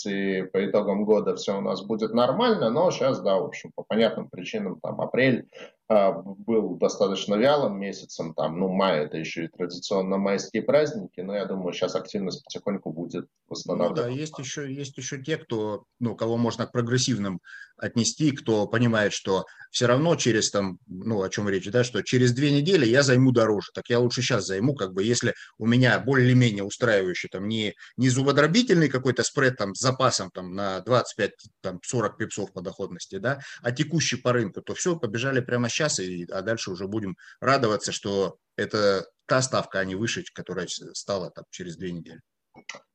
активности 0.00 0.08
и 0.08 0.42
по 0.42 0.64
итогам 0.64 1.04
года 1.04 1.36
все 1.36 1.58
у 1.58 1.60
нас 1.60 1.82
будет 1.82 2.12
нормально, 2.12 2.70
но 2.70 2.90
сейчас, 2.90 3.20
да, 3.20 3.36
в 3.36 3.44
общем, 3.44 3.72
по 3.74 3.82
понятным 3.82 4.28
причинам, 4.28 4.80
там, 4.80 5.00
апрель 5.00 5.48
был 5.90 6.76
достаточно 6.76 7.34
вялым 7.34 7.80
месяцем, 7.80 8.32
там, 8.34 8.60
ну, 8.60 8.68
май 8.68 9.06
это 9.06 9.16
еще 9.16 9.46
и 9.46 9.48
традиционно 9.48 10.18
майские 10.18 10.62
праздники, 10.62 11.20
но 11.20 11.34
я 11.34 11.46
думаю, 11.46 11.72
сейчас 11.72 11.96
активность 11.96 12.44
потихоньку 12.44 12.92
будет 12.92 13.26
восстанавливаться. 13.48 14.04
Ну, 14.04 14.14
да, 14.14 14.20
есть 14.20 14.38
еще, 14.38 14.72
есть 14.72 14.96
еще 14.96 15.20
те, 15.20 15.36
кто, 15.36 15.84
ну, 15.98 16.14
кого 16.14 16.36
можно 16.36 16.66
к 16.66 16.72
прогрессивным 16.72 17.40
отнести, 17.76 18.30
кто 18.30 18.68
понимает, 18.68 19.12
что 19.12 19.46
все 19.72 19.86
равно 19.86 20.14
через 20.14 20.50
там, 20.50 20.78
ну, 20.86 21.22
о 21.22 21.28
чем 21.28 21.48
речь, 21.48 21.68
да, 21.70 21.82
что 21.82 22.02
через 22.02 22.32
две 22.32 22.52
недели 22.52 22.86
я 22.86 23.02
займу 23.02 23.32
дороже, 23.32 23.70
так 23.74 23.88
я 23.88 23.98
лучше 23.98 24.22
сейчас 24.22 24.46
займу, 24.46 24.74
как 24.74 24.92
бы, 24.92 25.02
если 25.02 25.34
у 25.58 25.66
меня 25.66 25.98
более-менее 25.98 26.62
устраивающий, 26.62 27.28
там, 27.30 27.48
не, 27.48 27.74
не 27.96 28.10
зубодробительный 28.10 28.88
какой-то 28.88 29.24
спред, 29.24 29.56
там, 29.56 29.74
с 29.74 29.80
запасом, 29.80 30.30
там, 30.30 30.54
на 30.54 30.84
25-40 30.86 32.16
пипсов 32.16 32.52
по 32.52 32.60
доходности, 32.60 33.18
да, 33.18 33.40
а 33.62 33.72
текущий 33.72 34.16
по 34.16 34.32
рынку, 34.32 34.60
то 34.60 34.74
все, 34.74 34.96
побежали 34.96 35.40
прямо 35.40 35.68
сейчас 35.68 35.79
сейчас, 35.80 35.98
и, 35.98 36.26
а 36.30 36.42
дальше 36.42 36.70
уже 36.70 36.86
будем 36.86 37.16
радоваться, 37.40 37.92
что 37.92 38.36
это 38.56 39.06
та 39.26 39.42
ставка, 39.42 39.80
а 39.80 39.84
не 39.84 39.94
выше, 39.94 40.24
которая 40.34 40.66
стала 40.68 41.30
там, 41.30 41.44
через 41.50 41.76
две 41.76 41.92
недели. 41.92 42.20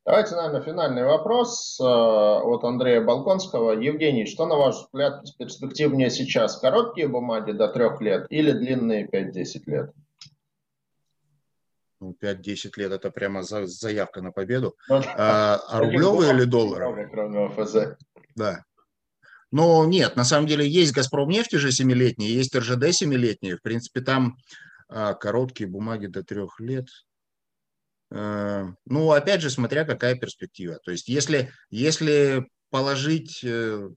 Давайте, 0.05 0.35
наверное, 0.35 0.61
финальный 0.61 1.03
вопрос 1.03 1.79
э, 1.79 1.83
от 1.83 2.63
Андрея 2.63 3.01
Балконского. 3.01 3.71
Евгений, 3.71 4.27
что, 4.27 4.45
на 4.45 4.55
ваш 4.55 4.75
взгляд, 4.75 5.23
перспективнее 5.39 6.11
сейчас? 6.11 6.59
Короткие 6.59 7.07
бумаги 7.07 7.53
до 7.53 7.69
трех 7.69 8.01
лет 8.01 8.27
или 8.29 8.51
длинные 8.51 9.07
5-10 9.07 9.61
лет? 9.65 9.91
Ну, 11.99 12.15
5-10 12.21 12.71
лет– 12.77 12.91
это 12.91 13.09
прямо 13.09 13.41
заявка 13.41 14.21
на 14.21 14.31
победу. 14.31 14.75
Ну, 14.89 15.01
а, 15.17 15.55
а 15.67 15.79
рублевые 15.79 16.33
или 16.33 16.43
доллары? 16.43 16.85
Да. 18.35 18.63
Но 19.51 19.85
нет, 19.85 20.15
на 20.15 20.23
самом 20.23 20.47
деле 20.47 20.67
есть 20.67 20.93
«Газпром» 20.93 21.29
нефти 21.29 21.55
же 21.55 21.71
семилетние, 21.71 22.33
есть 22.33 22.55
РЖД 22.55 22.91
семилетние. 22.91 23.57
В 23.57 23.61
принципе, 23.61 24.01
там 24.01 24.37
а, 24.87 25.13
короткие 25.13 25.69
бумаги 25.69 26.07
до 26.07 26.23
трех 26.23 26.59
лет. 26.59 26.87
А, 28.11 28.65
ну, 28.85 29.11
опять 29.11 29.41
же, 29.41 29.49
смотря 29.49 29.85
какая 29.85 30.15
перспектива. 30.15 30.79
То 30.83 30.91
есть, 30.91 31.07
если, 31.07 31.51
если 31.69 32.47
положить 32.69 33.43
э, 33.43 33.89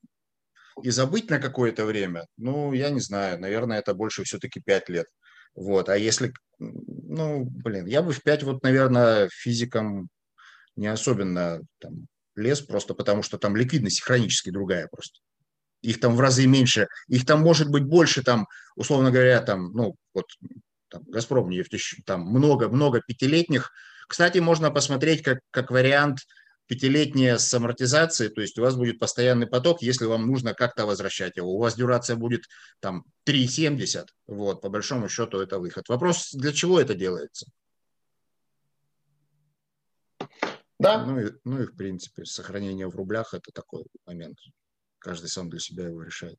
и 0.83 0.91
забыть 0.91 1.31
на 1.31 1.39
какое-то 1.39 1.85
время, 1.85 2.27
ну, 2.37 2.73
я 2.73 2.91
не 2.91 3.01
знаю, 3.01 3.41
наверное, 3.41 3.79
это 3.79 3.95
больше 3.95 4.25
все-таки 4.25 4.61
пять 4.61 4.89
лет. 4.89 5.07
Вот, 5.55 5.89
а 5.89 5.99
если, 5.99 6.33
ну, 6.59 7.45
блин, 7.45 7.87
я 7.87 8.03
бы 8.03 8.13
в 8.13 8.23
пять 8.23 8.45
вот, 8.45 8.63
наверное, 8.63 9.29
физикам 9.33 10.09
не 10.77 10.87
особенно 10.87 11.61
там 11.79 12.07
лез, 12.37 12.61
просто 12.61 12.95
потому 12.95 13.23
что 13.23 13.39
там 13.39 13.57
ликвидность 13.57 14.03
хронически 14.03 14.51
другая 14.51 14.87
просто 14.87 15.19
их 15.83 16.01
там 16.01 16.17
в 16.17 16.21
разы 16.21 16.47
меньше, 16.47 16.89
их 17.09 17.25
там 17.27 17.41
может 17.41 17.71
быть 17.71 17.85
больше, 17.85 18.23
там, 18.23 18.47
условно 18.77 19.11
говоря, 19.11 19.41
там, 19.41 19.73
ну, 19.73 19.97
вот, 20.15 20.27
там, 20.89 21.03
Газпром 21.05 21.49
нефть, 21.51 22.03
там 22.05 22.23
много-много 22.23 23.01
пятилетних. 23.01 23.71
Кстати, 24.09 24.39
можно 24.39 24.71
посмотреть 24.71 25.23
как, 25.23 25.41
как 25.51 25.71
вариант 25.71 26.21
пятилетняя 26.67 27.39
с 27.39 27.53
амортизацией, 27.55 28.31
то 28.31 28.43
есть 28.43 28.59
у 28.59 28.63
вас 28.63 28.77
будет 28.77 28.99
постоянный 28.99 29.47
поток, 29.47 29.81
если 29.81 30.05
вам 30.05 30.27
нужно 30.27 30.53
как-то 30.55 30.85
возвращать 30.85 31.37
его. 31.37 31.55
У 31.55 31.59
вас 31.59 31.75
дюрация 31.77 32.17
будет 32.17 32.45
там 32.81 33.05
3,70, 33.27 34.07
вот, 34.27 34.61
по 34.61 34.69
большому 34.69 35.09
счету 35.09 35.41
это 35.41 35.59
выход. 35.59 35.89
Вопрос, 35.89 36.33
для 36.33 36.53
чего 36.53 36.79
это 36.79 36.95
делается? 36.95 37.47
Да. 40.79 41.05
Ну 41.05 41.19
и, 41.21 41.33
ну 41.45 41.63
и 41.63 41.67
в 41.67 41.75
принципе, 41.75 42.25
сохранение 42.25 42.87
в 42.87 42.95
рублях– 42.95 43.31
это 43.35 43.51
такой 43.53 43.85
момент. 44.07 44.39
Каждый 44.99 45.29
сам 45.29 45.49
для 45.49 45.61
себя 45.61 45.85
его 45.85 46.03
решает. 46.03 46.39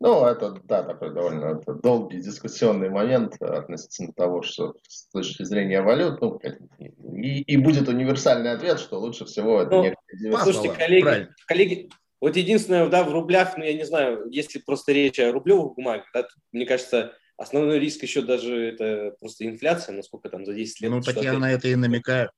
Ну, 0.00 0.26
это, 0.26 0.60
да, 0.64 0.82
такой 0.82 1.14
довольно 1.14 1.58
это 1.58 1.74
долгий 1.74 2.20
дискуссионный 2.20 2.90
момент 2.90 3.40
относительно 3.40 4.12
того, 4.12 4.42
что 4.42 4.74
с 4.86 5.08
точки 5.08 5.44
зрения 5.44 5.80
валют, 5.80 6.20
ну, 6.20 6.38
и, 6.78 7.40
и 7.40 7.56
будет 7.56 7.88
универсальный 7.88 8.52
ответ, 8.52 8.78
что 8.78 9.00
лучше 9.00 9.24
всего 9.24 9.62
это 9.62 9.70
ну, 9.70 9.82
некое... 9.82 10.42
Слушайте, 10.42 10.72
коллеги, 10.72 11.28
коллеги, 11.46 11.90
вот 12.20 12.36
единственное, 12.36 12.88
да, 12.88 13.02
в 13.02 13.12
рублях, 13.12 13.56
ну, 13.56 13.64
я 13.64 13.74
не 13.74 13.84
знаю, 13.84 14.28
если 14.30 14.58
просто 14.58 14.92
речь 14.92 15.18
о 15.18 15.32
рублевых 15.32 15.74
бумагах, 15.74 16.06
да, 16.12 16.26
мне 16.52 16.66
кажется, 16.66 17.14
основной 17.36 17.78
риск 17.78 18.02
еще 18.02 18.22
даже 18.22 18.56
это 18.68 19.16
просто 19.18 19.46
инфляция, 19.46 19.94
насколько 19.94 20.28
там 20.28 20.44
за 20.46 20.54
10 20.54 20.80
лет. 20.82 20.90
Ну, 20.90 21.00
так 21.00 21.16
я 21.16 21.32
на 21.32 21.50
это 21.50 21.68
и 21.68 21.74
намекаю. 21.74 22.30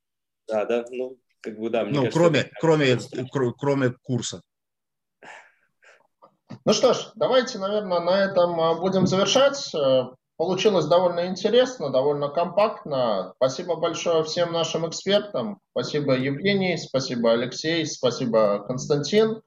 Да, 0.49 0.65
да, 0.65 0.85
ну, 0.91 1.19
как 1.41 1.59
бы, 1.59 1.69
да. 1.71 1.85
Мне 1.85 2.01
ну, 2.01 2.11
кажется, 2.11 2.51
кроме, 2.61 2.87
это, 2.87 3.05
кроме, 3.11 3.29
кроме, 3.31 3.53
кроме 3.59 3.91
курса. 4.03 4.43
Ну 6.67 6.73
что 6.73 6.95
ж, 6.95 7.11
давайте, 7.15 7.59
наверное, 7.59 8.01
на 8.01 8.25
этом 8.25 8.59
а, 8.59 8.75
будем 8.75 9.07
завершать. 9.07 9.75
Э, 9.75 10.05
получилось 10.39 10.87
довольно 10.87 11.27
интересно, 11.27 11.91
довольно 11.91 12.29
компактно. 12.31 13.35
Спасибо 13.37 13.77
большое 13.77 14.25
всем 14.25 14.51
нашим 14.51 14.89
экспертам. 14.89 15.59
Спасибо 15.73 16.15
Евгений, 16.15 16.79
спасибо 16.79 17.33
Алексей, 17.33 17.85
спасибо 17.85 18.65
Константин. 18.67 19.43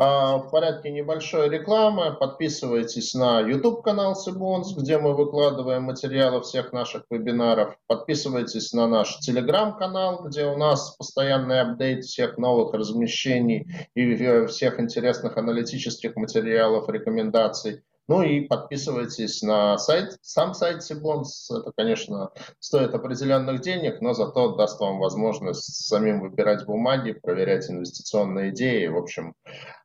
А, 0.00 0.36
в 0.36 0.50
порядке 0.50 0.90
небольшой 0.90 1.48
рекламы 1.48 2.14
подписывайтесь 2.14 3.14
на 3.14 3.40
YouTube-канал 3.40 4.14
Сибонс, 4.14 4.72
где 4.76 4.96
мы 4.96 5.12
выкладываем 5.12 5.82
материалы 5.82 6.40
всех 6.40 6.72
наших 6.72 7.02
вебинаров. 7.10 7.76
Подписывайтесь 7.88 8.72
на 8.72 8.86
наш 8.86 9.18
Telegram-канал, 9.28 10.22
где 10.22 10.46
у 10.46 10.56
нас 10.56 10.94
постоянный 10.96 11.62
апдейт 11.62 12.04
всех 12.04 12.38
новых 12.38 12.74
размещений 12.74 13.66
и 13.96 14.14
э, 14.14 14.46
всех 14.46 14.78
интересных 14.78 15.36
аналитических 15.36 16.14
материалов, 16.14 16.88
рекомендаций. 16.88 17.82
Ну 18.08 18.22
и 18.22 18.40
подписывайтесь 18.40 19.42
на 19.42 19.76
сайт, 19.76 20.16
сам 20.22 20.54
сайт 20.54 20.82
Сибонс. 20.82 21.50
Это, 21.50 21.72
конечно, 21.76 22.30
стоит 22.58 22.94
определенных 22.94 23.60
денег, 23.60 24.00
но 24.00 24.14
зато 24.14 24.56
даст 24.56 24.80
вам 24.80 24.98
возможность 24.98 25.86
самим 25.86 26.20
выбирать 26.22 26.64
бумаги, 26.64 27.12
проверять 27.12 27.70
инвестиционные 27.70 28.50
идеи, 28.50 28.86
в 28.86 28.96
общем, 28.96 29.34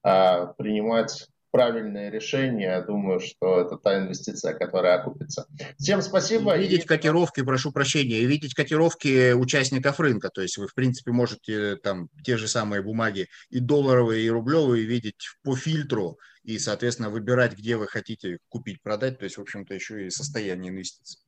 а, 0.04 0.48
принимать 0.58 1.28
правильное 1.54 2.10
решение. 2.10 2.70
Я 2.70 2.82
думаю, 2.82 3.20
что 3.20 3.62
это 3.62 3.78
та 3.78 4.00
инвестиция, 4.00 4.56
которая 4.56 5.00
окупится. 5.00 5.46
Всем 5.78 6.02
спасибо. 6.02 6.58
И 6.58 6.64
видеть 6.64 6.86
и... 6.86 6.88
котировки, 6.88 7.44
прошу 7.44 7.72
прощения, 7.72 8.18
и 8.18 8.26
видеть 8.26 8.56
котировки 8.56 9.34
участников 9.34 10.00
рынка. 10.00 10.30
То 10.34 10.42
есть 10.42 10.58
вы, 10.58 10.68
в 10.68 10.74
принципе, 10.74 11.12
можете 11.12 11.76
там 11.76 12.10
те 12.24 12.38
же 12.38 12.48
самые 12.48 12.82
бумаги 12.82 13.28
и 13.52 13.60
долларовые, 13.60 14.26
и 14.26 14.30
рублевые 14.32 14.86
видеть 14.86 15.28
по 15.44 15.56
фильтру 15.56 16.18
и, 16.42 16.58
соответственно, 16.58 17.12
выбирать, 17.12 17.54
где 17.56 17.78
вы 17.78 17.86
хотите 17.86 18.40
купить, 18.50 18.82
продать, 18.82 19.20
то 19.20 19.26
есть, 19.26 19.38
в 19.38 19.42
общем-то, 19.42 19.76
еще 19.76 20.08
и 20.08 20.10
состояние 20.10 20.72
инвестиций. 20.72 21.22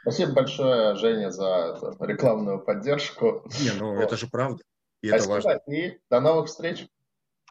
Спасибо 0.00 0.32
большое, 0.32 0.96
Женя, 0.96 1.30
за 1.30 1.78
рекламную 2.00 2.60
поддержку. 2.60 3.44
Не, 3.60 3.72
ну 3.78 3.94
вот. 3.94 4.02
это 4.02 4.16
же 4.16 4.26
правда. 4.26 4.62
И 5.02 5.08
спасибо, 5.08 5.36
это 5.36 5.48
важно. 5.48 5.72
и 5.72 5.98
до 6.08 6.20
новых 6.20 6.46
встреч. 6.46 6.88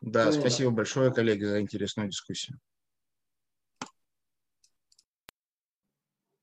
Да, 0.01 0.31
спасибо 0.31 0.71
большое, 0.71 1.11
коллеги, 1.11 1.43
за 1.43 1.59
интересную 1.59 2.07
дискуссию. 2.09 2.59